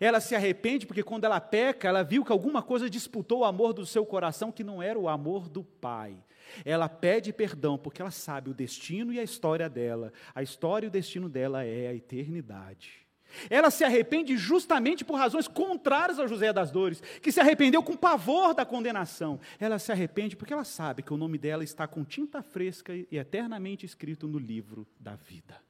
Ela 0.00 0.20
se 0.20 0.34
arrepende 0.34 0.86
porque 0.86 1.02
quando 1.02 1.24
ela 1.24 1.40
peca, 1.40 1.88
ela 1.88 2.02
viu 2.02 2.24
que 2.24 2.32
alguma 2.32 2.62
coisa 2.62 2.90
disputou 2.90 3.40
o 3.40 3.44
amor 3.44 3.72
do 3.72 3.86
seu 3.86 4.04
coração 4.04 4.50
que 4.50 4.64
não 4.64 4.82
era 4.82 4.98
o 4.98 5.08
amor 5.08 5.48
do 5.48 5.62
Pai. 5.62 6.16
Ela 6.64 6.88
pede 6.88 7.32
perdão 7.32 7.78
porque 7.78 8.02
ela 8.02 8.10
sabe 8.10 8.50
o 8.50 8.54
destino 8.54 9.12
e 9.12 9.20
a 9.20 9.22
história 9.22 9.68
dela. 9.68 10.12
A 10.34 10.42
história 10.42 10.86
e 10.86 10.88
o 10.88 10.92
destino 10.92 11.28
dela 11.28 11.64
é 11.64 11.88
a 11.88 11.94
eternidade. 11.94 13.03
Ela 13.50 13.70
se 13.70 13.84
arrepende 13.84 14.36
justamente 14.36 15.04
por 15.04 15.16
razões 15.16 15.48
contrárias 15.48 16.18
ao 16.18 16.28
José 16.28 16.52
das 16.52 16.70
Dores, 16.70 17.02
que 17.22 17.32
se 17.32 17.40
arrependeu 17.40 17.82
com 17.82 17.96
pavor 17.96 18.54
da 18.54 18.64
condenação. 18.64 19.40
Ela 19.58 19.78
se 19.78 19.92
arrepende 19.92 20.36
porque 20.36 20.52
ela 20.52 20.64
sabe 20.64 21.02
que 21.02 21.12
o 21.12 21.16
nome 21.16 21.38
dela 21.38 21.64
está 21.64 21.86
com 21.86 22.04
tinta 22.04 22.42
fresca 22.42 22.94
e 22.94 23.06
eternamente 23.16 23.86
escrito 23.86 24.26
no 24.26 24.38
livro 24.38 24.86
da 24.98 25.16
vida. 25.16 25.60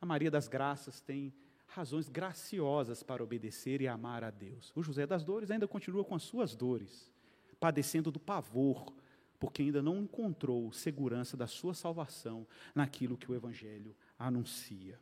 A 0.00 0.06
Maria 0.06 0.30
das 0.30 0.48
Graças 0.48 1.00
tem 1.00 1.32
razões 1.72 2.08
graciosas 2.08 3.02
para 3.02 3.22
obedecer 3.22 3.80
e 3.80 3.88
amar 3.88 4.22
a 4.24 4.30
Deus. 4.30 4.72
O 4.74 4.82
José 4.82 5.06
das 5.06 5.24
Dores 5.24 5.50
ainda 5.50 5.66
continua 5.66 6.04
com 6.04 6.14
as 6.14 6.22
suas 6.22 6.54
dores, 6.54 7.10
padecendo 7.58 8.10
do 8.10 8.20
pavor, 8.20 8.92
porque 9.38 9.62
ainda 9.62 9.82
não 9.82 9.98
encontrou 9.98 10.72
segurança 10.72 11.36
da 11.36 11.46
sua 11.46 11.72
salvação 11.72 12.46
naquilo 12.74 13.16
que 13.16 13.30
o 13.30 13.34
Evangelho 13.34 13.96
anuncia. 14.18 15.00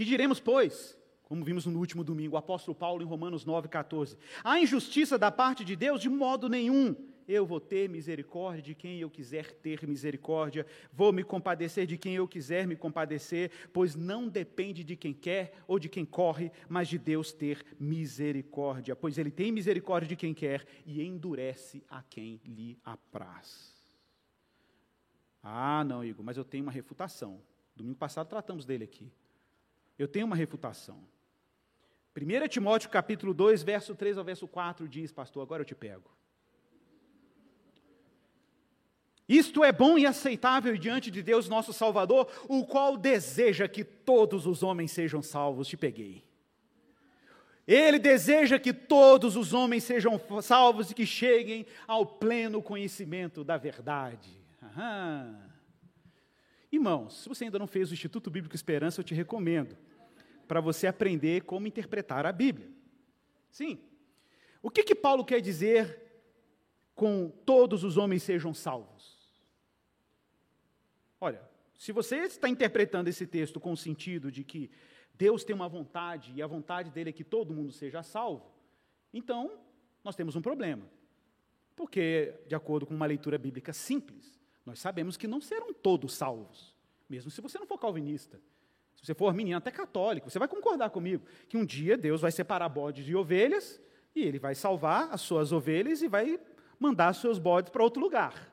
Que 0.00 0.04
diremos, 0.06 0.40
pois? 0.40 0.98
Como 1.24 1.44
vimos 1.44 1.66
no 1.66 1.78
último 1.78 2.02
domingo, 2.02 2.34
o 2.34 2.38
apóstolo 2.38 2.74
Paulo 2.74 3.02
em 3.02 3.06
Romanos 3.06 3.44
9,14. 3.44 4.16
A 4.42 4.58
injustiça 4.58 5.18
da 5.18 5.30
parte 5.30 5.62
de 5.62 5.76
Deus, 5.76 6.00
de 6.00 6.08
modo 6.08 6.48
nenhum 6.48 6.96
eu 7.28 7.44
vou 7.44 7.60
ter 7.60 7.86
misericórdia 7.86 8.62
de 8.62 8.74
quem 8.74 8.98
eu 8.98 9.10
quiser 9.10 9.52
ter 9.52 9.86
misericórdia, 9.86 10.64
vou 10.90 11.12
me 11.12 11.22
compadecer 11.22 11.86
de 11.86 11.98
quem 11.98 12.14
eu 12.14 12.26
quiser 12.26 12.66
me 12.66 12.76
compadecer, 12.76 13.50
pois 13.74 13.94
não 13.94 14.26
depende 14.26 14.82
de 14.82 14.96
quem 14.96 15.12
quer 15.12 15.52
ou 15.68 15.78
de 15.78 15.90
quem 15.90 16.06
corre, 16.06 16.50
mas 16.66 16.88
de 16.88 16.96
Deus 16.96 17.30
ter 17.30 17.62
misericórdia, 17.78 18.96
pois 18.96 19.18
Ele 19.18 19.30
tem 19.30 19.52
misericórdia 19.52 20.08
de 20.08 20.16
quem 20.16 20.32
quer 20.32 20.64
e 20.86 21.02
endurece 21.02 21.84
a 21.90 22.02
quem 22.02 22.40
lhe 22.42 22.78
apraz. 22.82 23.74
Ah, 25.42 25.84
não, 25.84 26.02
Igor, 26.02 26.24
mas 26.24 26.38
eu 26.38 26.44
tenho 26.44 26.62
uma 26.62 26.72
refutação. 26.72 27.42
Domingo 27.76 27.98
passado 27.98 28.28
tratamos 28.28 28.64
dele 28.64 28.84
aqui. 28.84 29.12
Eu 30.00 30.08
tenho 30.08 30.24
uma 30.24 30.34
refutação. 30.34 30.98
1 32.16 32.48
Timóteo 32.48 32.88
capítulo 32.88 33.34
2, 33.34 33.62
verso 33.62 33.94
3 33.94 34.16
ao 34.16 34.24
verso 34.24 34.48
4 34.48 34.88
diz, 34.88 35.12
pastor, 35.12 35.42
agora 35.42 35.60
eu 35.60 35.66
te 35.66 35.74
pego. 35.74 36.10
Isto 39.28 39.62
é 39.62 39.70
bom 39.70 39.98
e 39.98 40.06
aceitável 40.06 40.74
diante 40.78 41.10
de 41.10 41.22
Deus, 41.22 41.50
nosso 41.50 41.74
Salvador, 41.74 42.26
o 42.48 42.64
qual 42.64 42.96
deseja 42.96 43.68
que 43.68 43.84
todos 43.84 44.46
os 44.46 44.62
homens 44.62 44.90
sejam 44.90 45.20
salvos. 45.20 45.68
Te 45.68 45.76
peguei. 45.76 46.24
Ele 47.66 47.98
deseja 47.98 48.58
que 48.58 48.72
todos 48.72 49.36
os 49.36 49.52
homens 49.52 49.84
sejam 49.84 50.18
salvos 50.40 50.90
e 50.90 50.94
que 50.94 51.04
cheguem 51.04 51.66
ao 51.86 52.06
pleno 52.06 52.62
conhecimento 52.62 53.44
da 53.44 53.58
verdade. 53.58 54.30
Aham. 54.62 55.50
Irmãos, 56.72 57.22
se 57.22 57.28
você 57.28 57.44
ainda 57.44 57.58
não 57.58 57.66
fez 57.66 57.90
o 57.90 57.94
Instituto 57.94 58.30
Bíblico 58.30 58.56
Esperança, 58.56 59.00
eu 59.00 59.04
te 59.04 59.12
recomendo, 59.12 59.76
para 60.50 60.60
você 60.60 60.88
aprender 60.88 61.44
como 61.44 61.68
interpretar 61.68 62.26
a 62.26 62.32
Bíblia. 62.32 62.68
Sim. 63.52 63.78
O 64.60 64.68
que, 64.68 64.82
que 64.82 64.96
Paulo 64.96 65.24
quer 65.24 65.40
dizer 65.40 66.02
com 66.92 67.30
todos 67.46 67.84
os 67.84 67.96
homens 67.96 68.24
sejam 68.24 68.52
salvos? 68.52 69.16
Olha, 71.20 71.40
se 71.76 71.92
você 71.92 72.16
está 72.24 72.48
interpretando 72.48 73.06
esse 73.06 73.28
texto 73.28 73.60
com 73.60 73.70
o 73.70 73.76
sentido 73.76 74.32
de 74.32 74.42
que 74.42 74.72
Deus 75.14 75.44
tem 75.44 75.54
uma 75.54 75.68
vontade 75.68 76.32
e 76.34 76.42
a 76.42 76.48
vontade 76.48 76.90
dele 76.90 77.10
é 77.10 77.12
que 77.12 77.22
todo 77.22 77.54
mundo 77.54 77.70
seja 77.70 78.02
salvo, 78.02 78.50
então 79.14 79.56
nós 80.02 80.16
temos 80.16 80.34
um 80.34 80.42
problema. 80.42 80.82
Porque, 81.76 82.34
de 82.48 82.56
acordo 82.56 82.86
com 82.86 82.94
uma 82.94 83.06
leitura 83.06 83.38
bíblica 83.38 83.72
simples, 83.72 84.36
nós 84.66 84.80
sabemos 84.80 85.16
que 85.16 85.28
não 85.28 85.40
serão 85.40 85.72
todos 85.72 86.12
salvos, 86.12 86.76
mesmo 87.08 87.30
se 87.30 87.40
você 87.40 87.56
não 87.56 87.68
for 87.68 87.78
calvinista. 87.78 88.40
Se 89.00 89.06
você 89.06 89.14
for 89.14 89.32
menino 89.32 89.56
até 89.56 89.70
católico, 89.70 90.30
você 90.30 90.38
vai 90.38 90.46
concordar 90.46 90.90
comigo 90.90 91.24
que 91.48 91.56
um 91.56 91.64
dia 91.64 91.96
Deus 91.96 92.20
vai 92.20 92.30
separar 92.30 92.68
bodes 92.68 93.08
e 93.08 93.14
ovelhas 93.14 93.80
e 94.14 94.22
ele 94.22 94.38
vai 94.38 94.54
salvar 94.54 95.08
as 95.10 95.22
suas 95.22 95.52
ovelhas 95.52 96.02
e 96.02 96.08
vai 96.08 96.38
mandar 96.78 97.14
seus 97.14 97.38
bodes 97.38 97.70
para 97.70 97.82
outro 97.82 98.00
lugar. 98.00 98.52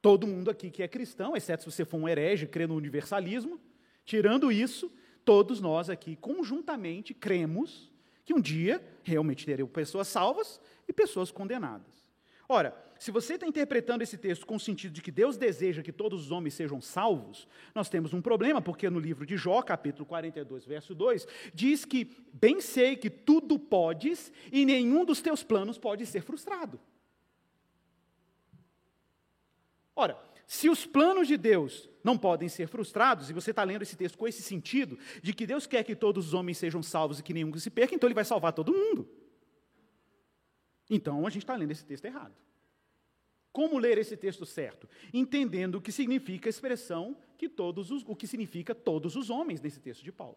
Todo 0.00 0.26
mundo 0.26 0.48
aqui 0.48 0.70
que 0.70 0.82
é 0.82 0.86
cristão, 0.86 1.36
exceto 1.36 1.64
se 1.64 1.72
você 1.72 1.84
for 1.84 1.96
um 1.96 2.08
herege, 2.08 2.46
crê 2.46 2.68
no 2.68 2.76
universalismo, 2.76 3.60
tirando 4.04 4.52
isso, 4.52 4.92
todos 5.24 5.60
nós 5.60 5.90
aqui 5.90 6.14
conjuntamente 6.14 7.12
cremos 7.12 7.90
que 8.24 8.32
um 8.32 8.40
dia 8.40 8.80
realmente 9.02 9.44
teremos 9.44 9.72
pessoas 9.72 10.06
salvas 10.06 10.60
e 10.86 10.92
pessoas 10.92 11.32
condenadas. 11.32 12.12
Ora, 12.48 12.76
se 12.98 13.10
você 13.10 13.34
está 13.34 13.46
interpretando 13.46 14.02
esse 14.02 14.16
texto 14.16 14.46
com 14.46 14.56
o 14.56 14.60
sentido 14.60 14.92
de 14.92 15.02
que 15.02 15.10
Deus 15.10 15.36
deseja 15.36 15.82
que 15.82 15.92
todos 15.92 16.26
os 16.26 16.30
homens 16.30 16.54
sejam 16.54 16.80
salvos, 16.80 17.46
nós 17.74 17.88
temos 17.88 18.14
um 18.14 18.22
problema, 18.22 18.62
porque 18.62 18.88
no 18.88 18.98
livro 18.98 19.26
de 19.26 19.36
Jó, 19.36 19.60
capítulo 19.62 20.06
42, 20.06 20.64
verso 20.64 20.94
2, 20.94 21.26
diz 21.52 21.84
que 21.84 22.10
bem 22.32 22.60
sei 22.60 22.96
que 22.96 23.10
tudo 23.10 23.58
podes 23.58 24.32
e 24.50 24.64
nenhum 24.64 25.04
dos 25.04 25.20
teus 25.20 25.42
planos 25.42 25.78
pode 25.78 26.06
ser 26.06 26.22
frustrado. 26.22 26.80
Ora, 29.94 30.18
se 30.46 30.68
os 30.68 30.86
planos 30.86 31.26
de 31.26 31.36
Deus 31.36 31.90
não 32.04 32.16
podem 32.16 32.48
ser 32.48 32.68
frustrados, 32.68 33.28
e 33.28 33.32
você 33.32 33.50
está 33.50 33.64
lendo 33.64 33.82
esse 33.82 33.96
texto 33.96 34.16
com 34.16 34.28
esse 34.28 34.42
sentido, 34.42 34.98
de 35.20 35.34
que 35.34 35.46
Deus 35.46 35.66
quer 35.66 35.82
que 35.82 35.96
todos 35.96 36.28
os 36.28 36.34
homens 36.34 36.58
sejam 36.58 36.82
salvos 36.82 37.18
e 37.18 37.22
que 37.22 37.34
nenhum 37.34 37.52
se 37.58 37.68
perca, 37.68 37.94
então 37.94 38.06
Ele 38.06 38.14
vai 38.14 38.24
salvar 38.24 38.52
todo 38.52 38.72
mundo. 38.72 39.08
Então 40.88 41.26
a 41.26 41.30
gente 41.30 41.42
está 41.42 41.56
lendo 41.56 41.72
esse 41.72 41.84
texto 41.84 42.04
errado. 42.04 42.45
Como 43.56 43.78
ler 43.78 43.96
esse 43.96 44.18
texto 44.18 44.44
certo? 44.44 44.86
Entendendo 45.14 45.76
o 45.76 45.80
que 45.80 45.90
significa 45.90 46.46
a 46.46 46.50
expressão 46.50 47.16
que 47.38 47.48
todos 47.48 47.90
os, 47.90 48.04
o 48.06 48.14
que 48.14 48.26
significa 48.26 48.74
todos 48.74 49.16
os 49.16 49.30
homens 49.30 49.62
nesse 49.62 49.80
texto 49.80 50.04
de 50.04 50.12
Paulo. 50.12 50.36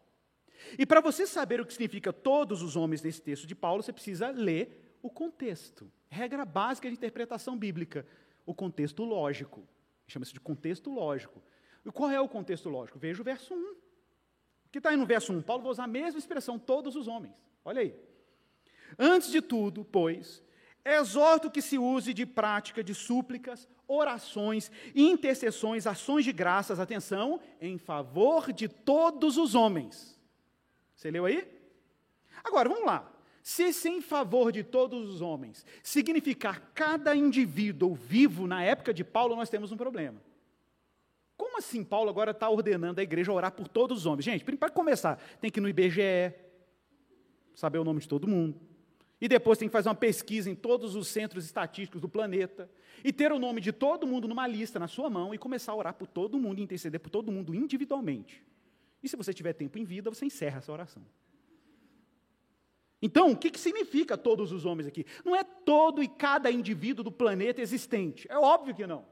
E 0.78 0.86
para 0.86 1.02
você 1.02 1.28
saber 1.28 1.60
o 1.60 1.66
que 1.66 1.74
significa 1.74 2.14
todos 2.14 2.62
os 2.62 2.78
homens 2.78 3.02
nesse 3.02 3.22
texto 3.22 3.46
de 3.46 3.54
Paulo, 3.54 3.84
você 3.84 3.92
precisa 3.92 4.30
ler 4.30 4.96
o 5.02 5.10
contexto. 5.10 5.92
Regra 6.08 6.46
básica 6.46 6.88
de 6.88 6.94
interpretação 6.94 7.58
bíblica, 7.58 8.08
o 8.46 8.54
contexto 8.54 9.04
lógico. 9.04 9.68
Chama-se 10.08 10.32
de 10.32 10.40
contexto 10.40 10.90
lógico. 10.90 11.44
E 11.86 11.92
qual 11.92 12.10
é 12.10 12.22
o 12.22 12.30
contexto 12.30 12.70
lógico? 12.70 12.98
Veja 12.98 13.22
o 13.22 13.26
verso 13.26 13.54
1. 13.54 13.58
O 13.58 14.70
que 14.72 14.78
está 14.78 14.92
aí 14.92 14.96
no 14.96 15.06
verso 15.06 15.34
1? 15.34 15.42
Paulo 15.42 15.64
vai 15.64 15.74
usar 15.74 15.84
a 15.84 15.88
mesma 15.88 16.20
expressão, 16.20 16.58
todos 16.58 16.96
os 16.96 17.06
homens. 17.06 17.36
Olha 17.66 17.82
aí. 17.82 17.94
Antes 18.98 19.30
de 19.30 19.42
tudo, 19.42 19.84
pois, 19.84 20.42
Exorto 20.84 21.52
que 21.52 21.62
se 21.62 21.78
use 21.78 22.14
de 22.14 22.26
prática 22.26 22.84
de 22.84 22.96
súplicas, 22.96 23.68
orações, 23.88 24.72
intercessões, 24.96 25.86
ações 25.86 26.24
de 26.24 26.32
graças, 26.32 26.80
atenção, 26.80 27.40
em 27.60 27.78
favor 27.78 28.54
de 28.54 28.68
todos 28.68 29.38
os 29.38 29.56
homens. 29.56 30.20
Você 30.96 31.12
leu 31.12 31.26
aí? 31.26 31.48
Agora, 32.44 32.70
vamos 32.70 32.86
lá. 32.86 33.12
Se 33.42 33.64
esse 33.64 33.90
em 33.90 34.02
favor 34.02 34.52
de 34.52 34.64
todos 34.64 35.10
os 35.10 35.22
homens 35.22 35.66
significar 35.82 36.72
cada 36.74 37.16
indivíduo 37.16 37.96
vivo 37.96 38.46
na 38.46 38.64
época 38.64 38.94
de 38.94 39.04
Paulo, 39.04 39.36
nós 39.36 39.50
temos 39.50 39.72
um 39.72 39.78
problema. 39.78 40.22
Como 41.36 41.58
assim 41.58 41.84
Paulo 41.84 42.10
agora 42.10 42.32
está 42.32 42.50
ordenando 42.50 43.00
a 43.00 43.04
igreja 43.04 43.32
orar 43.32 43.52
por 43.52 43.68
todos 43.68 44.00
os 44.00 44.06
homens? 44.06 44.26
Gente, 44.26 44.44
para 44.44 44.70
começar, 44.70 45.18
tem 45.40 45.50
que 45.50 45.60
ir 45.60 45.62
no 45.62 45.70
IBGE, 45.70 46.34
saber 47.56 47.80
o 47.80 47.84
nome 47.84 48.02
de 48.02 48.08
todo 48.08 48.28
mundo. 48.28 48.60
E 49.22 49.28
depois 49.28 49.58
tem 49.58 49.68
que 49.68 49.74
fazer 49.74 49.90
uma 49.90 49.96
pesquisa 49.96 50.50
em 50.50 50.56
todos 50.56 50.96
os 50.96 51.08
centros 51.08 51.46
estatísticos 51.46 52.00
do 52.00 52.08
planeta. 52.08 52.70
E 53.04 53.12
ter 53.12 53.32
o 53.32 53.40
nome 53.40 53.60
de 53.60 53.72
todo 53.72 54.08
mundo 54.08 54.28
numa 54.28 54.48
lista 54.48 54.80
na 54.80 54.88
sua 54.88 55.10
mão 55.10 55.34
e 55.34 55.38
começar 55.38 55.74
a 55.74 55.76
orar 55.76 55.94
por 55.94 56.08
todo 56.08 56.40
mundo 56.40 56.60
e 56.60 56.64
interceder 56.64 57.00
por 57.00 57.10
todo 57.10 57.32
mundo 57.32 57.54
individualmente. 57.54 58.44
E 59.04 59.10
se 59.10 59.16
você 59.16 59.34
tiver 59.34 59.54
tempo 59.54 59.78
em 59.78 59.84
vida, 59.84 60.10
você 60.10 60.26
encerra 60.26 60.60
essa 60.60 60.72
oração. 60.72 61.04
Então, 63.02 63.32
o 63.32 63.38
que, 63.38 63.50
que 63.50 63.60
significa 63.60 64.18
todos 64.18 64.52
os 64.52 64.66
homens 64.66 64.88
aqui? 64.88 65.06
Não 65.24 65.36
é 65.36 65.44
todo 65.44 66.04
e 66.04 66.08
cada 66.08 66.52
indivíduo 66.52 67.04
do 67.04 67.12
planeta 67.12 67.62
existente. 67.62 68.28
É 68.30 68.38
óbvio 68.38 68.76
que 68.76 68.86
não. 68.86 69.06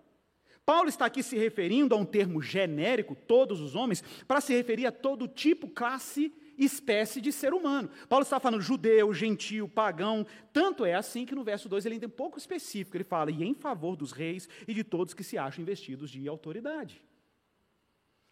Paulo 0.66 0.90
está 0.90 1.06
aqui 1.06 1.24
se 1.24 1.38
referindo 1.38 1.96
a 1.96 1.98
um 1.98 2.04
termo 2.04 2.42
genérico, 2.42 3.16
todos 3.16 3.62
os 3.62 3.74
homens, 3.74 4.04
para 4.28 4.42
se 4.42 4.54
referir 4.54 4.86
a 4.86 4.92
todo 4.92 5.26
tipo, 5.26 5.70
classe 5.70 6.34
espécie 6.58 7.22
de 7.22 7.32
ser 7.32 7.54
humano. 7.54 7.90
Paulo 8.10 8.24
está 8.24 8.40
falando 8.40 8.62
judeu, 8.62 9.14
gentio, 9.14 9.68
pagão. 9.68 10.26
Tanto 10.52 10.86
é 10.86 10.96
assim 10.96 11.26
que 11.26 11.36
no 11.36 11.44
verso 11.44 11.70
2 11.70 11.86
ele 11.86 11.96
ainda 11.96 12.06
é 12.06 12.08
um 12.08 12.12
pouco 12.12 12.38
específico. 12.38 12.98
Ele 12.98 13.04
fala, 13.04 13.32
e 13.32 13.44
em 13.44 13.54
favor 13.54 13.96
dos 13.96 14.12
reis 14.12 14.50
e 14.68 14.74
de 14.74 14.84
todos 14.84 15.14
que 15.14 15.24
se 15.24 15.38
acham 15.38 15.62
investidos 15.62 16.10
de 16.10 16.28
autoridade. 16.28 17.02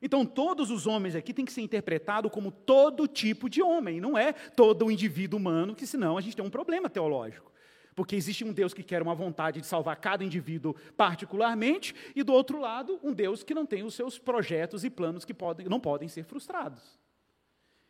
Então, 0.02 0.26
todos 0.26 0.70
os 0.70 0.86
homens 0.86 1.16
aqui 1.16 1.34
têm 1.34 1.46
que 1.46 1.54
ser 1.54 1.62
interpretados 1.62 2.32
como 2.32 2.52
todo 2.52 3.08
tipo 3.08 3.50
de 3.50 3.62
homem, 3.62 4.02
não 4.02 4.18
é 4.18 4.34
todo 4.34 4.92
indivíduo 4.92 5.40
humano, 5.40 5.74
que 5.74 5.88
senão 5.88 6.18
a 6.18 6.22
gente 6.22 6.36
tem 6.36 6.46
um 6.46 6.50
problema 6.50 6.90
teológico. 6.90 7.52
Porque 7.96 8.16
existe 8.16 8.44
um 8.44 8.52
Deus 8.52 8.74
que 8.74 8.84
quer 8.84 9.02
uma 9.02 9.16
vontade 9.16 9.62
de 9.62 9.66
salvar 9.66 9.96
cada 9.96 10.24
indivíduo 10.24 10.76
particularmente, 10.98 11.96
e 12.14 12.24
do 12.24 12.34
outro 12.34 12.60
lado, 12.60 13.00
um 13.02 13.14
Deus 13.14 13.42
que 13.42 13.54
não 13.54 13.66
tem 13.66 13.84
os 13.84 13.96
seus 13.96 14.20
projetos 14.20 14.84
e 14.84 14.90
planos 14.90 15.24
que 15.24 15.34
podem, 15.34 15.68
não 15.68 15.80
podem 15.80 16.10
ser 16.10 16.26
frustrados. 16.26 17.00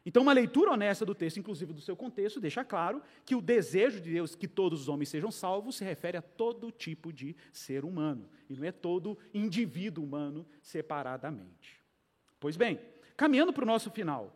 Então, 0.05 0.21
uma 0.21 0.33
leitura 0.33 0.71
honesta 0.71 1.03
do 1.03 1.15
texto, 1.15 1.37
inclusive 1.37 1.73
do 1.73 1.81
seu 1.81 1.95
contexto, 1.95 2.39
deixa 2.39 2.63
claro 2.63 3.01
que 3.25 3.33
o 3.33 3.41
desejo 3.41 3.99
de 3.99 4.11
Deus 4.11 4.35
que 4.35 4.47
todos 4.47 4.81
os 4.81 4.87
homens 4.87 5.09
sejam 5.09 5.31
salvos 5.31 5.77
se 5.77 5.83
refere 5.83 6.15
a 6.15 6.21
todo 6.21 6.71
tipo 6.71 7.11
de 7.11 7.35
ser 7.51 7.83
humano, 7.83 8.29
e 8.47 8.55
não 8.55 8.63
é 8.63 8.71
todo 8.71 9.17
indivíduo 9.33 10.03
humano 10.03 10.45
separadamente. 10.61 11.81
Pois 12.39 12.55
bem, 12.55 12.79
caminhando 13.17 13.51
para 13.51 13.63
o 13.63 13.67
nosso 13.67 13.89
final, 13.89 14.31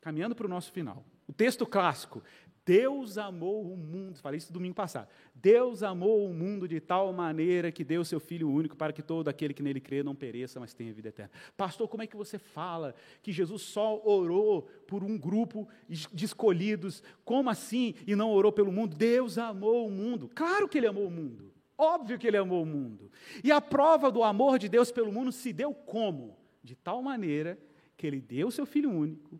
caminhando 0.00 0.36
para 0.36 0.46
o 0.46 0.50
nosso 0.50 0.70
final, 0.70 1.04
o 1.26 1.32
texto 1.32 1.66
clássico, 1.66 2.22
Deus 2.66 3.18
amou 3.18 3.70
o 3.70 3.76
mundo, 3.76 4.18
falei 4.18 4.38
isso 4.38 4.52
domingo 4.52 4.74
passado. 4.74 5.08
Deus 5.34 5.82
amou 5.82 6.26
o 6.26 6.32
mundo 6.32 6.66
de 6.66 6.80
tal 6.80 7.12
maneira 7.12 7.70
que 7.70 7.84
deu 7.84 8.02
seu 8.04 8.18
Filho 8.18 8.48
único 8.48 8.74
para 8.74 8.92
que 8.92 9.02
todo 9.02 9.28
aquele 9.28 9.52
que 9.52 9.62
nele 9.62 9.80
crê 9.80 10.02
não 10.02 10.14
pereça, 10.14 10.58
mas 10.58 10.72
tenha 10.72 10.92
vida 10.92 11.08
eterna. 11.08 11.30
Pastor, 11.56 11.86
como 11.88 12.02
é 12.02 12.06
que 12.06 12.16
você 12.16 12.38
fala 12.38 12.94
que 13.22 13.32
Jesus 13.32 13.62
só 13.62 14.00
orou 14.04 14.62
por 14.86 15.04
um 15.04 15.18
grupo 15.18 15.68
de 15.88 16.24
escolhidos? 16.24 17.02
Como 17.22 17.50
assim? 17.50 17.94
E 18.06 18.16
não 18.16 18.30
orou 18.30 18.50
pelo 18.50 18.72
mundo? 18.72 18.96
Deus 18.96 19.36
amou 19.36 19.86
o 19.86 19.90
mundo. 19.90 20.30
Claro 20.34 20.66
que 20.66 20.78
ele 20.78 20.86
amou 20.86 21.06
o 21.06 21.10
mundo. 21.10 21.52
Óbvio 21.76 22.18
que 22.18 22.26
ele 22.26 22.38
amou 22.38 22.62
o 22.62 22.66
mundo. 22.66 23.10
E 23.42 23.52
a 23.52 23.60
prova 23.60 24.10
do 24.10 24.22
amor 24.22 24.58
de 24.58 24.70
Deus 24.70 24.90
pelo 24.90 25.12
mundo 25.12 25.30
se 25.30 25.52
deu 25.52 25.74
como? 25.74 26.38
De 26.62 26.74
tal 26.74 27.02
maneira 27.02 27.58
que 27.96 28.06
ele 28.06 28.20
deu 28.20 28.50
seu 28.50 28.64
Filho 28.64 28.90
único 28.90 29.38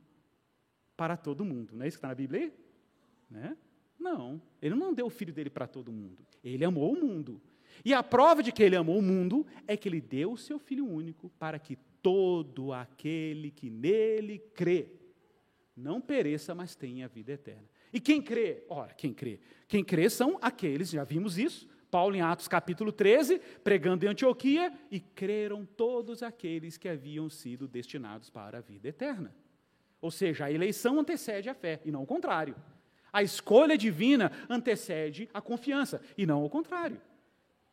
para 0.94 1.16
todo 1.16 1.44
mundo. 1.44 1.74
Não 1.74 1.84
é 1.84 1.88
isso 1.88 1.96
que 1.96 1.98
está 1.98 2.08
na 2.08 2.14
Bíblia 2.14 2.42
aí? 2.42 2.63
Né? 3.34 3.56
Não, 3.98 4.40
ele 4.62 4.76
não 4.76 4.94
deu 4.94 5.06
o 5.06 5.10
filho 5.10 5.32
dele 5.32 5.50
para 5.50 5.66
todo 5.66 5.92
mundo. 5.92 6.24
Ele 6.42 6.64
amou 6.64 6.92
o 6.92 7.00
mundo. 7.00 7.42
E 7.84 7.92
a 7.92 8.00
prova 8.00 8.44
de 8.44 8.52
que 8.52 8.62
ele 8.62 8.76
amou 8.76 8.96
o 8.96 9.02
mundo 9.02 9.44
é 9.66 9.76
que 9.76 9.88
ele 9.88 10.00
deu 10.00 10.32
o 10.32 10.38
seu 10.38 10.56
filho 10.58 10.86
único 10.86 11.28
para 11.30 11.58
que 11.58 11.76
todo 12.00 12.72
aquele 12.72 13.50
que 13.50 13.68
nele 13.68 14.38
crê 14.38 14.88
não 15.76 16.00
pereça, 16.00 16.54
mas 16.54 16.76
tenha 16.76 17.08
vida 17.08 17.32
eterna. 17.32 17.68
E 17.92 17.98
quem 17.98 18.22
crê? 18.22 18.64
Ora, 18.68 18.94
quem 18.94 19.12
crê? 19.12 19.40
Quem 19.66 19.82
crê 19.82 20.08
são 20.08 20.38
aqueles, 20.40 20.90
já 20.90 21.02
vimos 21.02 21.36
isso, 21.36 21.68
Paulo 21.90 22.14
em 22.14 22.20
Atos 22.20 22.46
capítulo 22.46 22.92
13, 22.92 23.40
pregando 23.64 24.04
em 24.04 24.08
Antioquia, 24.08 24.72
e 24.90 25.00
creram 25.00 25.64
todos 25.64 26.22
aqueles 26.22 26.76
que 26.76 26.88
haviam 26.88 27.28
sido 27.28 27.66
destinados 27.66 28.30
para 28.30 28.58
a 28.58 28.60
vida 28.60 28.88
eterna. 28.88 29.34
Ou 30.00 30.10
seja, 30.12 30.44
a 30.44 30.52
eleição 30.52 31.00
antecede 31.00 31.48
a 31.48 31.54
fé, 31.54 31.80
e 31.84 31.90
não 31.90 32.04
o 32.04 32.06
contrário. 32.06 32.54
A 33.14 33.22
escolha 33.22 33.78
divina 33.78 34.32
antecede 34.50 35.30
a 35.32 35.40
confiança, 35.40 36.02
e 36.18 36.26
não 36.26 36.44
o 36.44 36.50
contrário. 36.50 37.00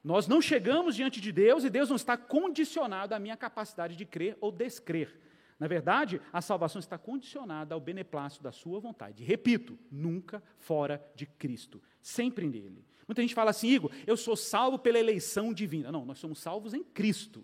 Nós 0.04 0.28
não 0.28 0.40
chegamos 0.40 0.96
diante 0.96 1.20
de 1.20 1.32
Deus 1.32 1.64
e 1.64 1.70
Deus 1.70 1.90
não 1.90 1.96
está 1.96 2.16
condicionado 2.16 3.16
à 3.16 3.20
minha 3.20 3.36
capacidade 3.36 3.96
de 3.96 4.06
crer 4.06 4.38
ou 4.40 4.52
descrer. 4.52 5.20
Na 5.60 5.68
verdade, 5.68 6.22
a 6.32 6.44
salvação 6.44 6.80
está 6.80 6.96
condicionada 6.96 7.74
ao 7.74 7.82
beneplácito 7.82 8.44
da 8.44 8.52
sua 8.52 8.80
vontade. 8.80 9.24
Repito, 9.24 9.80
nunca 9.92 10.44
fora 10.60 11.04
de 11.16 11.26
Cristo, 11.26 11.82
sempre 12.04 12.48
nele. 12.48 12.86
Muita 13.08 13.24
gente 13.24 13.34
fala 13.34 13.50
assim, 13.50 13.70
Igor, 13.70 13.92
eu 14.06 14.16
sou 14.16 14.36
salvo 14.36 14.78
pela 14.78 15.00
eleição 15.00 15.52
divina. 15.52 15.92
Não, 15.92 16.06
nós 16.06 16.20
somos 16.20 16.38
salvos 16.38 16.76
em 16.76 16.84
Cristo. 16.84 17.44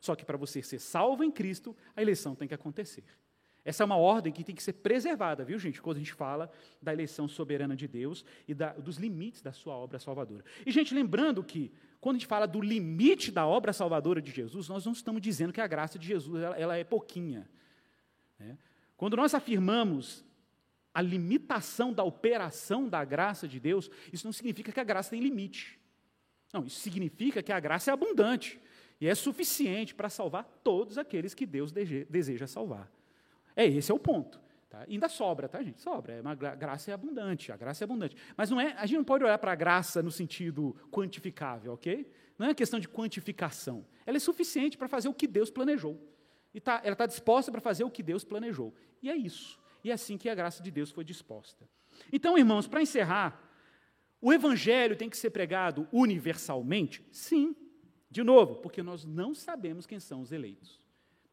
Só 0.00 0.16
que 0.16 0.24
para 0.24 0.36
você 0.36 0.62
ser 0.62 0.80
salvo 0.80 1.22
em 1.22 1.30
Cristo, 1.30 1.76
a 1.94 2.02
eleição 2.02 2.34
tem 2.34 2.48
que 2.48 2.54
acontecer. 2.54 3.04
Essa 3.66 3.82
é 3.82 3.84
uma 3.84 3.96
ordem 3.96 4.32
que 4.32 4.44
tem 4.44 4.54
que 4.54 4.62
ser 4.62 4.74
preservada, 4.74 5.44
viu, 5.44 5.58
gente? 5.58 5.82
Quando 5.82 5.96
a 5.96 5.98
gente 5.98 6.12
fala 6.12 6.48
da 6.80 6.92
eleição 6.92 7.26
soberana 7.26 7.74
de 7.74 7.88
Deus 7.88 8.24
e 8.46 8.54
da, 8.54 8.72
dos 8.72 8.96
limites 8.96 9.42
da 9.42 9.52
sua 9.52 9.74
obra 9.74 9.98
salvadora. 9.98 10.44
E, 10.64 10.70
gente, 10.70 10.94
lembrando 10.94 11.42
que, 11.42 11.72
quando 12.00 12.14
a 12.14 12.18
gente 12.20 12.28
fala 12.28 12.46
do 12.46 12.60
limite 12.60 13.32
da 13.32 13.44
obra 13.44 13.72
salvadora 13.72 14.22
de 14.22 14.30
Jesus, 14.30 14.68
nós 14.68 14.86
não 14.86 14.92
estamos 14.92 15.20
dizendo 15.20 15.52
que 15.52 15.60
a 15.60 15.66
graça 15.66 15.98
de 15.98 16.06
Jesus 16.06 16.44
ela, 16.44 16.56
ela 16.56 16.76
é 16.76 16.84
pouquinha. 16.84 17.50
Né? 18.38 18.56
Quando 18.96 19.16
nós 19.16 19.34
afirmamos 19.34 20.24
a 20.94 21.02
limitação 21.02 21.92
da 21.92 22.04
operação 22.04 22.88
da 22.88 23.04
graça 23.04 23.48
de 23.48 23.58
Deus, 23.58 23.90
isso 24.12 24.24
não 24.24 24.32
significa 24.32 24.70
que 24.70 24.78
a 24.78 24.84
graça 24.84 25.10
tem 25.10 25.20
limite. 25.20 25.76
Não, 26.52 26.64
isso 26.64 26.78
significa 26.78 27.42
que 27.42 27.50
a 27.50 27.58
graça 27.58 27.90
é 27.90 27.92
abundante 27.94 28.60
e 29.00 29.08
é 29.08 29.14
suficiente 29.16 29.92
para 29.92 30.08
salvar 30.08 30.44
todos 30.62 30.98
aqueles 30.98 31.34
que 31.34 31.44
Deus 31.44 31.72
deseja 31.72 32.46
salvar. 32.46 32.94
É 33.56 33.66
esse 33.66 33.90
é 33.90 33.94
o 33.94 33.98
ponto. 33.98 34.38
Tá? 34.68 34.84
ainda 34.88 35.08
sobra, 35.08 35.48
tá, 35.48 35.62
gente? 35.62 35.80
Sobra. 35.80 36.14
É 36.14 36.20
uma 36.20 36.34
graça 36.34 36.90
é 36.90 36.94
abundante, 36.94 37.50
a 37.50 37.56
graça 37.56 37.82
é 37.82 37.86
abundante. 37.86 38.16
Mas 38.36 38.50
não 38.50 38.60
é, 38.60 38.74
a 38.76 38.84
gente 38.84 38.98
não 38.98 39.04
pode 39.04 39.24
olhar 39.24 39.38
para 39.38 39.52
a 39.52 39.54
graça 39.54 40.02
no 40.02 40.10
sentido 40.10 40.76
quantificável, 40.90 41.72
ok? 41.72 42.10
Não 42.38 42.46
é 42.46 42.54
questão 42.54 42.78
de 42.78 42.88
quantificação. 42.88 43.86
Ela 44.04 44.18
é 44.18 44.20
suficiente 44.20 44.76
para 44.76 44.88
fazer 44.88 45.08
o 45.08 45.14
que 45.14 45.26
Deus 45.26 45.50
planejou. 45.50 45.98
E 46.52 46.60
tá, 46.60 46.80
ela 46.84 46.92
está 46.92 47.06
disposta 47.06 47.50
para 47.50 47.60
fazer 47.60 47.84
o 47.84 47.90
que 47.90 48.02
Deus 48.02 48.24
planejou. 48.24 48.74
E 49.02 49.08
é 49.08 49.16
isso. 49.16 49.58
E 49.82 49.90
é 49.90 49.94
assim 49.94 50.18
que 50.18 50.28
a 50.28 50.34
graça 50.34 50.62
de 50.62 50.70
Deus 50.70 50.90
foi 50.90 51.04
disposta. 51.04 51.68
Então, 52.12 52.36
irmãos, 52.36 52.66
para 52.66 52.82
encerrar, 52.82 53.40
o 54.20 54.32
evangelho 54.32 54.96
tem 54.96 55.08
que 55.08 55.16
ser 55.16 55.30
pregado 55.30 55.88
universalmente? 55.92 57.06
Sim. 57.10 57.54
De 58.10 58.22
novo, 58.22 58.56
porque 58.56 58.82
nós 58.82 59.04
não 59.04 59.34
sabemos 59.34 59.86
quem 59.86 60.00
são 60.00 60.20
os 60.20 60.32
eleitos 60.32 60.85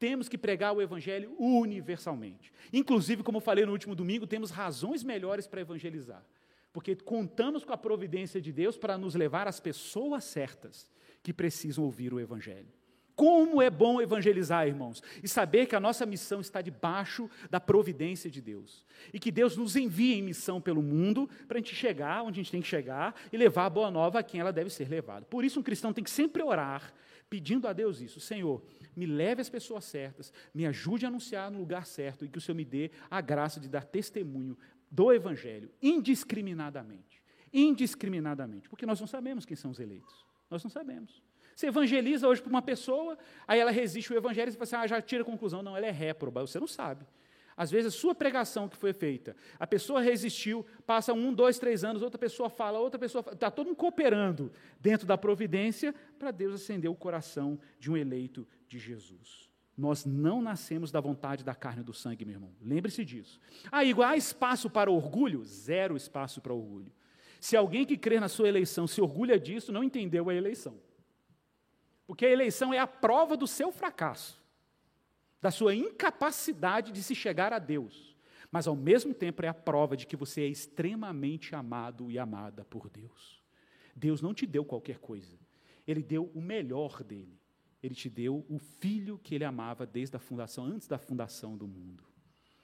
temos 0.03 0.27
que 0.27 0.37
pregar 0.37 0.73
o 0.73 0.81
Evangelho 0.81 1.33
universalmente. 1.39 2.51
Inclusive, 2.73 3.23
como 3.23 3.39
falei 3.39 3.65
no 3.65 3.71
último 3.71 3.95
domingo, 3.95 4.27
temos 4.27 4.51
razões 4.51 5.01
melhores 5.01 5.47
para 5.47 5.61
evangelizar. 5.61 6.21
Porque 6.73 6.93
contamos 6.93 7.63
com 7.63 7.71
a 7.71 7.77
providência 7.77 8.41
de 8.41 8.51
Deus 8.51 8.75
para 8.75 8.97
nos 8.97 9.15
levar 9.15 9.47
às 9.47 9.61
pessoas 9.61 10.25
certas 10.25 10.91
que 11.23 11.31
precisam 11.31 11.85
ouvir 11.85 12.13
o 12.13 12.19
Evangelho. 12.19 12.67
Como 13.15 13.61
é 13.61 13.69
bom 13.69 14.01
evangelizar, 14.01 14.67
irmãos, 14.67 15.01
e 15.23 15.27
saber 15.29 15.67
que 15.67 15.75
a 15.75 15.79
nossa 15.79 16.05
missão 16.05 16.41
está 16.41 16.61
debaixo 16.61 17.29
da 17.49 17.61
providência 17.61 18.29
de 18.29 18.41
Deus. 18.41 18.85
E 19.13 19.19
que 19.19 19.31
Deus 19.31 19.55
nos 19.55 19.77
envia 19.77 20.17
em 20.17 20.21
missão 20.21 20.59
pelo 20.59 20.81
mundo 20.81 21.29
para 21.47 21.59
a 21.59 21.61
gente 21.61 21.75
chegar 21.75 22.23
onde 22.23 22.41
a 22.41 22.43
gente 22.43 22.51
tem 22.51 22.61
que 22.61 22.67
chegar 22.67 23.15
e 23.31 23.37
levar 23.37 23.67
a 23.67 23.69
boa 23.69 23.89
nova 23.89 24.19
a 24.19 24.23
quem 24.23 24.41
ela 24.41 24.51
deve 24.51 24.69
ser 24.69 24.89
levada. 24.89 25.25
Por 25.27 25.45
isso, 25.45 25.61
um 25.61 25.63
cristão 25.63 25.93
tem 25.93 26.03
que 26.03 26.11
sempre 26.11 26.43
orar, 26.43 26.93
pedindo 27.29 27.69
a 27.69 27.73
Deus 27.73 28.01
isso: 28.01 28.19
Senhor, 28.19 28.61
me 28.95 29.05
leve 29.05 29.41
às 29.41 29.49
pessoas 29.49 29.85
certas, 29.85 30.31
me 30.53 30.65
ajude 30.65 31.05
a 31.05 31.09
anunciar 31.09 31.51
no 31.51 31.59
lugar 31.59 31.85
certo 31.85 32.25
e 32.25 32.29
que 32.29 32.37
o 32.37 32.41
Senhor 32.41 32.55
me 32.55 32.65
dê 32.65 32.91
a 33.09 33.21
graça 33.21 33.59
de 33.59 33.67
dar 33.67 33.83
testemunho 33.85 34.57
do 34.89 35.11
Evangelho, 35.11 35.69
indiscriminadamente. 35.81 37.21
Indiscriminadamente, 37.51 38.67
porque 38.67 38.85
nós 38.85 38.99
não 38.99 39.07
sabemos 39.07 39.45
quem 39.45 39.55
são 39.55 39.71
os 39.71 39.79
eleitos. 39.79 40.25
Nós 40.49 40.63
não 40.63 40.71
sabemos. 40.71 41.21
Você 41.55 41.67
evangeliza 41.67 42.27
hoje 42.27 42.41
para 42.41 42.49
uma 42.49 42.61
pessoa, 42.61 43.17
aí 43.47 43.59
ela 43.59 43.71
resiste 43.71 44.11
ao 44.11 44.17
evangelho 44.17 44.49
e 44.49 44.51
você 44.51 44.57
fala 44.57 44.63
assim, 44.63 44.75
ah, 44.75 44.87
já 44.87 45.01
tira 45.01 45.21
a 45.21 45.25
conclusão. 45.25 45.61
Não, 45.61 45.77
ela 45.77 45.85
é 45.85 45.91
réproba, 45.91 46.41
você 46.41 46.59
não 46.59 46.67
sabe. 46.67 47.05
Às 47.55 47.71
vezes 47.71 47.93
a 47.93 47.97
sua 47.97 48.15
pregação 48.15 48.67
que 48.67 48.75
foi 48.75 48.93
feita, 48.93 49.35
a 49.59 49.67
pessoa 49.67 50.01
resistiu, 50.01 50.65
passa 50.85 51.13
um, 51.13 51.33
dois, 51.33 51.59
três 51.59 51.83
anos, 51.83 52.01
outra 52.01 52.17
pessoa 52.17 52.49
fala, 52.49 52.79
outra 52.79 52.99
pessoa 52.99 53.23
está 53.31 53.51
todo 53.51 53.67
mundo 53.67 53.75
cooperando 53.75 54.51
dentro 54.79 55.05
da 55.05 55.17
providência 55.17 55.93
para 56.17 56.31
Deus 56.31 56.55
acender 56.55 56.89
o 56.89 56.95
coração 56.95 57.59
de 57.79 57.91
um 57.91 57.97
eleito 57.97 58.47
de 58.67 58.79
Jesus. 58.79 59.49
Nós 59.75 60.05
não 60.05 60.41
nascemos 60.41 60.91
da 60.91 60.99
vontade 60.99 61.43
da 61.43 61.55
carne 61.55 61.81
e 61.81 61.85
do 61.85 61.93
sangue, 61.93 62.25
meu 62.25 62.35
irmão. 62.35 62.51
Lembre-se 62.61 63.03
disso. 63.03 63.39
Ah, 63.71 63.83
igual 63.83 64.09
há 64.09 64.17
espaço 64.17 64.69
para 64.69 64.91
orgulho? 64.91 65.43
Zero 65.43 65.97
espaço 65.97 66.41
para 66.41 66.53
orgulho. 66.53 66.91
Se 67.39 67.57
alguém 67.57 67.85
que 67.85 67.97
crê 67.97 68.19
na 68.19 68.29
sua 68.29 68.47
eleição 68.47 68.87
se 68.87 69.01
orgulha 69.01 69.39
disso, 69.39 69.71
não 69.71 69.83
entendeu 69.83 70.29
a 70.29 70.33
eleição. 70.33 70.79
Porque 72.05 72.25
a 72.25 72.29
eleição 72.29 72.73
é 72.73 72.79
a 72.79 72.87
prova 72.87 73.35
do 73.35 73.47
seu 73.47 73.71
fracasso, 73.71 74.42
da 75.43 75.51
sua 75.51 75.75
incapacidade 75.75 76.93
de 76.93 77.03
se 77.03 77.13
chegar 77.13 77.51
a 77.51 77.59
Deus. 77.59 78.15
Mas 78.49 78.65
ao 78.65 78.77
mesmo 78.77 79.13
tempo 79.13 79.43
é 79.43 79.49
a 79.49 79.53
prova 79.53 79.97
de 79.97 80.07
que 80.07 80.15
você 80.15 80.43
é 80.43 80.47
extremamente 80.47 81.53
amado 81.53 82.09
e 82.09 82.17
amada 82.17 82.63
por 82.63 82.89
Deus. 82.89 83.43
Deus 83.93 84.21
não 84.21 84.33
te 84.33 84.45
deu 84.45 84.63
qualquer 84.63 84.99
coisa, 84.99 85.37
Ele 85.85 86.01
deu 86.01 86.31
o 86.33 86.41
melhor 86.41 87.03
dele. 87.03 87.37
Ele 87.83 87.93
te 87.93 88.09
deu 88.09 88.45
o 88.47 88.57
filho 88.57 89.19
que 89.21 89.35
ele 89.35 89.43
amava 89.43 89.85
desde 89.85 90.15
a 90.15 90.19
fundação, 90.19 90.63
antes 90.63 90.87
da 90.87 90.97
fundação 90.97 91.57
do 91.57 91.67
mundo. 91.67 92.01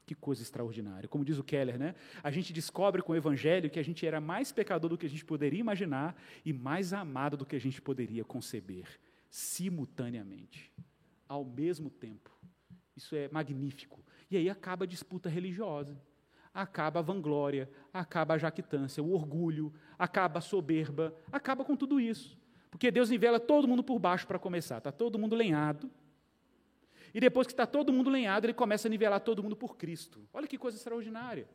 Que 0.05 0.15
coisa 0.15 0.41
extraordinária. 0.41 1.09
Como 1.09 1.25
diz 1.25 1.38
o 1.38 1.43
Keller, 1.43 1.77
né? 1.77 1.93
A 2.23 2.32
gente 2.32 2.53
descobre 2.53 3.01
com 3.01 3.11
o 3.11 3.15
evangelho 3.17 3.69
que 3.69 3.80
a 3.80 3.84
gente 3.84 4.07
era 4.07 4.21
mais 4.21 4.53
pecador 4.53 4.91
do 4.91 4.97
que 4.97 5.05
a 5.05 5.09
gente 5.09 5.25
poderia 5.25 5.59
imaginar 5.59 6.15
e 6.45 6.53
mais 6.53 6.93
amado 6.93 7.36
do 7.36 7.45
que 7.45 7.57
a 7.57 7.59
gente 7.59 7.82
poderia 7.82 8.23
conceber, 8.23 8.88
simultaneamente, 9.30 10.71
ao 11.27 11.43
mesmo 11.43 11.89
tempo. 11.89 12.39
Isso 13.00 13.16
é 13.16 13.30
magnífico. 13.30 14.04
E 14.30 14.36
aí 14.36 14.50
acaba 14.50 14.84
a 14.84 14.88
disputa 14.88 15.30
religiosa, 15.30 15.97
acaba 16.54 17.00
a 17.00 17.02
vanglória, 17.02 17.72
acaba 17.93 18.34
a 18.34 18.38
jactância, 18.38 19.02
o 19.02 19.14
orgulho, 19.14 19.74
acaba 19.97 20.39
a 20.39 20.41
soberba, 20.41 21.16
acaba 21.32 21.64
com 21.64 21.78
tudo 21.78 21.97
isso. 21.97 22.38
Porque 22.70 22.91
Deus 22.91 23.10
nivela 23.10 23.39
todo 23.39 23.70
mundo 23.70 23.82
por 23.82 23.97
baixo 24.00 24.28
para 24.28 24.38
começar. 24.38 24.80
Está 24.80 24.91
todo 24.91 25.18
mundo 25.18 25.34
lenhado. 25.34 25.89
E 27.14 27.22
depois 27.22 27.47
que 27.47 27.54
está 27.54 27.66
todo 27.66 27.93
mundo 27.93 28.10
lenhado, 28.10 28.45
ele 28.45 28.54
começa 28.54 28.89
a 28.89 28.91
nivelar 28.91 29.22
todo 29.22 29.41
mundo 29.41 29.56
por 29.56 29.78
Cristo. 29.78 30.28
Olha 30.34 30.45
que 30.45 30.58
coisa 30.58 30.76
extraordinária. 30.76 31.47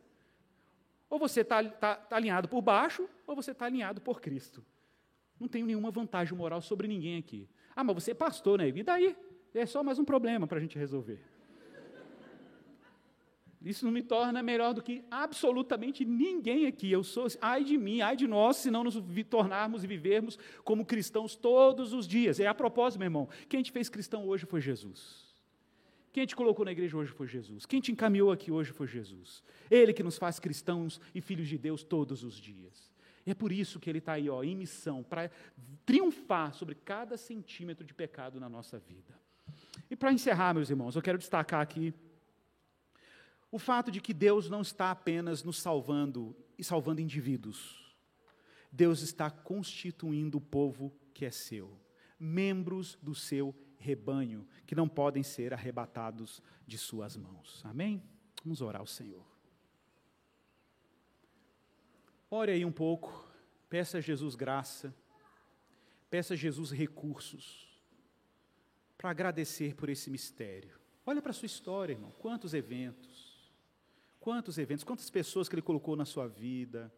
Ou 1.10 1.18
você 1.18 1.42
está 1.42 1.62
tá, 1.62 1.94
tá 1.94 2.16
alinhado 2.16 2.48
por 2.48 2.62
baixo, 2.62 3.06
ou 3.26 3.36
você 3.36 3.50
está 3.50 3.66
alinhado 3.66 4.00
por 4.00 4.18
Cristo. 4.18 4.64
Não 5.38 5.46
tenho 5.46 5.66
nenhuma 5.66 5.90
vantagem 5.90 6.36
moral 6.36 6.62
sobre 6.62 6.88
ninguém 6.88 7.18
aqui. 7.18 7.46
Ah, 7.76 7.84
mas 7.84 7.96
você 7.96 8.12
é 8.12 8.14
pastor, 8.14 8.58
né? 8.58 8.68
E 8.68 8.82
daí? 8.82 9.14
É 9.54 9.66
só 9.66 9.84
mais 9.84 10.00
um 10.00 10.04
problema 10.04 10.48
para 10.48 10.58
a 10.58 10.60
gente 10.60 10.76
resolver. 10.76 11.33
Isso 13.64 13.84
não 13.84 13.90
me 13.90 14.02
torna 14.02 14.42
melhor 14.42 14.74
do 14.74 14.82
que 14.82 15.02
absolutamente 15.10 16.04
ninguém 16.04 16.66
aqui. 16.66 16.92
Eu 16.92 17.02
sou, 17.02 17.26
ai 17.40 17.64
de 17.64 17.78
mim, 17.78 18.02
ai 18.02 18.14
de 18.14 18.26
nós, 18.26 18.58
se 18.58 18.70
não 18.70 18.84
nos 18.84 19.02
tornarmos 19.30 19.82
e 19.82 19.86
vivermos 19.86 20.38
como 20.62 20.84
cristãos 20.84 21.34
todos 21.34 21.94
os 21.94 22.06
dias. 22.06 22.38
É 22.38 22.46
a 22.46 22.54
propósito, 22.54 22.98
meu 22.98 23.06
irmão. 23.06 23.28
Quem 23.48 23.62
te 23.62 23.72
fez 23.72 23.88
cristão 23.88 24.28
hoje 24.28 24.44
foi 24.44 24.60
Jesus. 24.60 25.24
Quem 26.12 26.26
te 26.26 26.36
colocou 26.36 26.64
na 26.64 26.72
igreja 26.72 26.96
hoje 26.96 27.10
foi 27.10 27.26
Jesus. 27.26 27.64
Quem 27.64 27.80
te 27.80 27.90
encaminhou 27.90 28.30
aqui 28.30 28.52
hoje 28.52 28.70
foi 28.70 28.86
Jesus. 28.86 29.42
Ele 29.70 29.94
que 29.94 30.02
nos 30.02 30.18
faz 30.18 30.38
cristãos 30.38 31.00
e 31.14 31.20
filhos 31.20 31.48
de 31.48 31.56
Deus 31.56 31.82
todos 31.82 32.22
os 32.22 32.34
dias. 32.34 32.92
E 33.26 33.30
é 33.30 33.34
por 33.34 33.50
isso 33.50 33.80
que 33.80 33.88
ele 33.88 33.98
está 33.98 34.12
aí, 34.12 34.28
ó, 34.28 34.44
em 34.44 34.54
missão, 34.54 35.02
para 35.02 35.30
triunfar 35.86 36.52
sobre 36.52 36.74
cada 36.74 37.16
centímetro 37.16 37.84
de 37.84 37.94
pecado 37.94 38.38
na 38.38 38.48
nossa 38.48 38.78
vida. 38.78 39.18
E 39.90 39.96
para 39.96 40.12
encerrar, 40.12 40.52
meus 40.52 40.68
irmãos, 40.68 40.94
eu 40.94 41.02
quero 41.02 41.16
destacar 41.16 41.62
aqui 41.62 41.94
o 43.54 43.58
fato 43.60 43.88
de 43.88 44.00
que 44.00 44.12
Deus 44.12 44.50
não 44.50 44.62
está 44.62 44.90
apenas 44.90 45.44
nos 45.44 45.58
salvando 45.58 46.34
e 46.58 46.64
salvando 46.64 47.00
indivíduos. 47.00 47.94
Deus 48.72 49.00
está 49.00 49.30
constituindo 49.30 50.38
o 50.38 50.40
povo 50.40 50.92
que 51.14 51.24
é 51.24 51.30
seu, 51.30 51.80
membros 52.18 52.98
do 53.00 53.14
seu 53.14 53.54
rebanho, 53.78 54.44
que 54.66 54.74
não 54.74 54.88
podem 54.88 55.22
ser 55.22 55.54
arrebatados 55.54 56.42
de 56.66 56.76
suas 56.76 57.16
mãos. 57.16 57.62
Amém? 57.64 58.02
Vamos 58.42 58.60
orar 58.60 58.80
ao 58.80 58.88
Senhor. 58.88 59.24
Ore 62.28 62.50
aí 62.50 62.64
um 62.64 62.72
pouco, 62.72 63.24
peça 63.70 63.98
a 63.98 64.00
Jesus 64.00 64.34
graça, 64.34 64.92
peça 66.10 66.34
a 66.34 66.36
Jesus 66.36 66.72
recursos 66.72 67.80
para 68.98 69.10
agradecer 69.10 69.76
por 69.76 69.88
esse 69.88 70.10
mistério. 70.10 70.76
Olha 71.06 71.22
para 71.22 71.30
a 71.30 71.34
sua 71.34 71.46
história, 71.46 71.92
irmão, 71.92 72.10
quantos 72.18 72.52
eventos, 72.52 73.13
Quantos 74.24 74.56
eventos, 74.56 74.84
quantas 74.84 75.10
pessoas 75.10 75.50
que 75.50 75.54
Ele 75.54 75.60
colocou 75.60 75.94
na 75.94 76.06
sua 76.06 76.26
vida, 76.26 76.90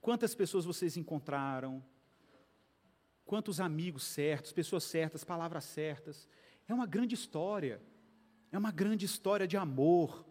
quantas 0.00 0.34
pessoas 0.34 0.64
vocês 0.64 0.96
encontraram, 0.96 1.84
quantos 3.26 3.60
amigos 3.60 4.02
certos, 4.02 4.50
pessoas 4.50 4.84
certas, 4.84 5.22
palavras 5.22 5.64
certas. 5.64 6.26
É 6.66 6.72
uma 6.72 6.86
grande 6.86 7.14
história, 7.14 7.82
é 8.50 8.56
uma 8.56 8.70
grande 8.70 9.04
história 9.04 9.46
de 9.46 9.58
amor, 9.58 10.26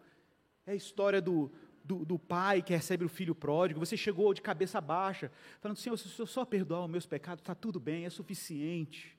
é 0.66 0.72
a 0.72 0.74
história 0.74 1.22
do, 1.22 1.52
do, 1.84 2.04
do 2.04 2.18
pai 2.18 2.62
que 2.62 2.72
recebe 2.72 3.04
o 3.04 3.08
filho 3.08 3.32
pródigo, 3.32 3.78
você 3.78 3.96
chegou 3.96 4.34
de 4.34 4.42
cabeça 4.42 4.80
baixa, 4.80 5.30
falando: 5.60 5.76
Senhor, 5.76 5.96
se 5.96 6.18
eu 6.18 6.26
só 6.26 6.44
perdoar 6.44 6.84
os 6.84 6.90
meus 6.90 7.06
pecados, 7.06 7.42
está 7.42 7.54
tudo 7.54 7.78
bem, 7.78 8.06
é 8.06 8.10
suficiente. 8.10 9.16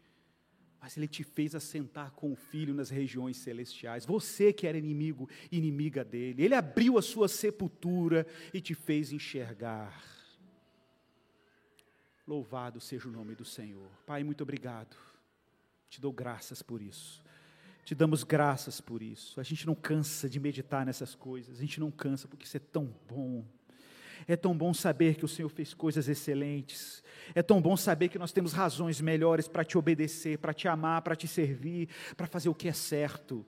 Mas 0.81 0.95
Ele 0.95 1.07
te 1.07 1.23
fez 1.23 1.55
assentar 1.55 2.11
com 2.11 2.31
o 2.31 2.35
Filho 2.35 2.73
nas 2.73 2.89
regiões 2.89 3.37
celestiais. 3.37 4.05
Você 4.05 4.53
que 4.53 4.65
era 4.65 4.77
inimigo, 4.77 5.29
inimiga 5.51 6.03
dele. 6.03 6.43
Ele 6.43 6.55
abriu 6.55 6.97
a 6.97 7.01
sua 7.01 7.27
sepultura 7.27 8.25
e 8.53 8.61
te 8.61 8.73
fez 8.73 9.11
enxergar. 9.11 10.01
Louvado 12.25 12.79
seja 12.79 13.09
o 13.09 13.11
nome 13.11 13.35
do 13.35 13.43
Senhor. 13.43 13.89
Pai, 14.05 14.23
muito 14.23 14.41
obrigado. 14.41 14.95
Te 15.89 15.99
dou 15.99 16.13
graças 16.13 16.61
por 16.61 16.81
isso. 16.81 17.23
Te 17.83 17.95
damos 17.95 18.23
graças 18.23 18.79
por 18.79 19.01
isso. 19.01 19.39
A 19.39 19.43
gente 19.43 19.65
não 19.65 19.73
cansa 19.73 20.29
de 20.29 20.39
meditar 20.39 20.85
nessas 20.85 21.15
coisas. 21.15 21.57
A 21.57 21.61
gente 21.61 21.79
não 21.79 21.89
cansa 21.89 22.27
porque 22.27 22.45
isso 22.45 22.55
é 22.55 22.59
tão 22.59 22.95
bom. 23.07 23.43
É 24.29 24.35
tão 24.35 24.55
bom 24.55 24.75
saber 24.75 25.15
que 25.15 25.25
o 25.25 25.27
Senhor 25.27 25.49
fez 25.49 25.73
coisas 25.73 26.07
excelentes. 26.07 27.03
É 27.33 27.41
tão 27.41 27.59
bom 27.59 27.75
saber 27.75 28.09
que 28.09 28.19
nós 28.19 28.31
temos 28.31 28.53
razões 28.53 29.01
melhores 29.01 29.47
para 29.47 29.63
te 29.63 29.75
obedecer, 29.75 30.37
para 30.37 30.53
te 30.53 30.67
amar, 30.67 31.01
para 31.01 31.15
te 31.15 31.27
servir, 31.27 31.89
para 32.15 32.27
fazer 32.27 32.47
o 32.47 32.53
que 32.53 32.67
é 32.67 32.71
certo. 32.71 33.43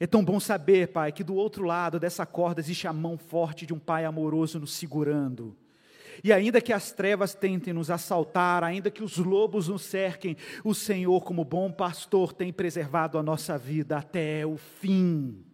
É 0.00 0.06
tão 0.06 0.24
bom 0.24 0.40
saber, 0.40 0.88
Pai, 0.88 1.12
que 1.12 1.22
do 1.22 1.34
outro 1.34 1.62
lado 1.66 2.00
dessa 2.00 2.24
corda 2.24 2.62
existe 2.62 2.88
a 2.88 2.92
mão 2.92 3.18
forte 3.18 3.66
de 3.66 3.74
um 3.74 3.78
Pai 3.78 4.06
amoroso 4.06 4.58
nos 4.58 4.72
segurando. 4.72 5.54
E 6.22 6.32
ainda 6.32 6.58
que 6.58 6.72
as 6.72 6.90
trevas 6.90 7.34
tentem 7.34 7.74
nos 7.74 7.90
assaltar, 7.90 8.64
ainda 8.64 8.90
que 8.90 9.04
os 9.04 9.18
lobos 9.18 9.68
nos 9.68 9.82
cerquem, 9.82 10.38
o 10.64 10.72
Senhor, 10.72 11.22
como 11.22 11.44
bom 11.44 11.70
pastor, 11.70 12.32
tem 12.32 12.50
preservado 12.50 13.18
a 13.18 13.22
nossa 13.22 13.58
vida 13.58 13.98
até 13.98 14.46
o 14.46 14.56
fim. 14.56 15.44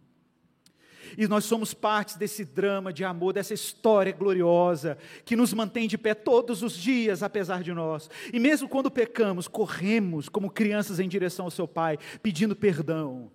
E 1.17 1.27
nós 1.27 1.45
somos 1.45 1.75
partes 1.75 2.17
desse 2.17 2.45
drama 2.45 2.93
de 2.93 3.05
amor, 3.05 3.33
dessa 3.33 3.55
história 3.55 4.13
gloriosa, 4.13 4.99
que 5.25 5.37
nos 5.37 5.53
mantém 5.53 5.89
de 5.89 5.99
pé 5.99 6.15
todos 6.15 6.63
os 6.63 6.75
dias, 6.75 7.23
apesar 7.23 7.63
de 7.63 7.73
nós. 7.73 8.09
E 8.33 8.39
mesmo 8.39 8.69
quando 8.69 8.91
pecamos, 8.91 9.49
corremos 9.49 10.29
como 10.29 10.51
crianças 10.51 11.01
em 11.01 11.09
direção 11.09 11.47
ao 11.47 11.51
seu 11.51 11.69
Pai, 11.69 11.99
pedindo 12.23 12.57
perdão. 12.57 13.31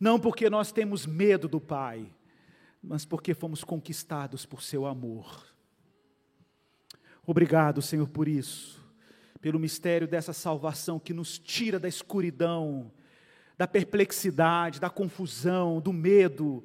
Não 0.00 0.18
porque 0.18 0.48
nós 0.48 0.70
temos 0.70 1.06
medo 1.06 1.48
do 1.48 1.60
Pai, 1.60 2.06
mas 2.82 3.04
porque 3.04 3.34
fomos 3.34 3.64
conquistados 3.64 4.46
por 4.46 4.62
seu 4.62 4.86
amor. 4.86 5.46
Obrigado, 7.26 7.82
Senhor, 7.82 8.08
por 8.08 8.26
isso, 8.26 8.82
pelo 9.40 9.58
mistério 9.58 10.08
dessa 10.08 10.32
salvação 10.32 10.98
que 10.98 11.12
nos 11.12 11.38
tira 11.38 11.78
da 11.78 11.88
escuridão, 11.88 12.90
da 13.58 13.66
perplexidade, 13.66 14.80
da 14.80 14.88
confusão, 14.88 15.80
do 15.80 15.92
medo. 15.92 16.64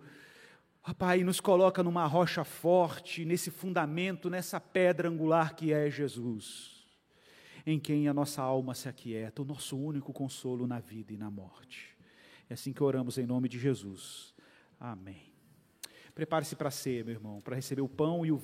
Oh, 0.86 0.94
Pai, 0.94 1.24
nos 1.24 1.40
coloca 1.40 1.82
numa 1.82 2.06
rocha 2.06 2.44
forte, 2.44 3.24
nesse 3.24 3.50
fundamento, 3.50 4.30
nessa 4.30 4.60
pedra 4.60 5.08
angular 5.08 5.56
que 5.56 5.72
é 5.72 5.90
Jesus, 5.90 6.86
em 7.66 7.80
quem 7.80 8.10
a 8.10 8.14
nossa 8.14 8.42
alma 8.42 8.76
se 8.76 8.90
aquieta, 8.90 9.42
o 9.42 9.46
nosso 9.46 9.78
único 9.78 10.12
consolo 10.12 10.68
na 10.68 10.82
vida 10.82 11.14
e 11.14 11.18
na 11.18 11.32
morte. 11.32 11.96
É 12.50 12.54
assim 12.54 12.74
que 12.74 12.84
oramos 12.84 13.18
em 13.18 13.26
nome 13.26 13.48
de 13.48 13.58
Jesus. 13.58 14.34
Amém. 14.78 15.32
Prepare-se 16.14 16.54
para 16.54 16.70
ser, 16.70 17.06
meu 17.06 17.14
irmão, 17.14 17.40
para 17.40 17.56
receber 17.56 17.82
o 17.82 17.88
pão 17.88 18.26
e 18.26 18.32
o 18.34 18.38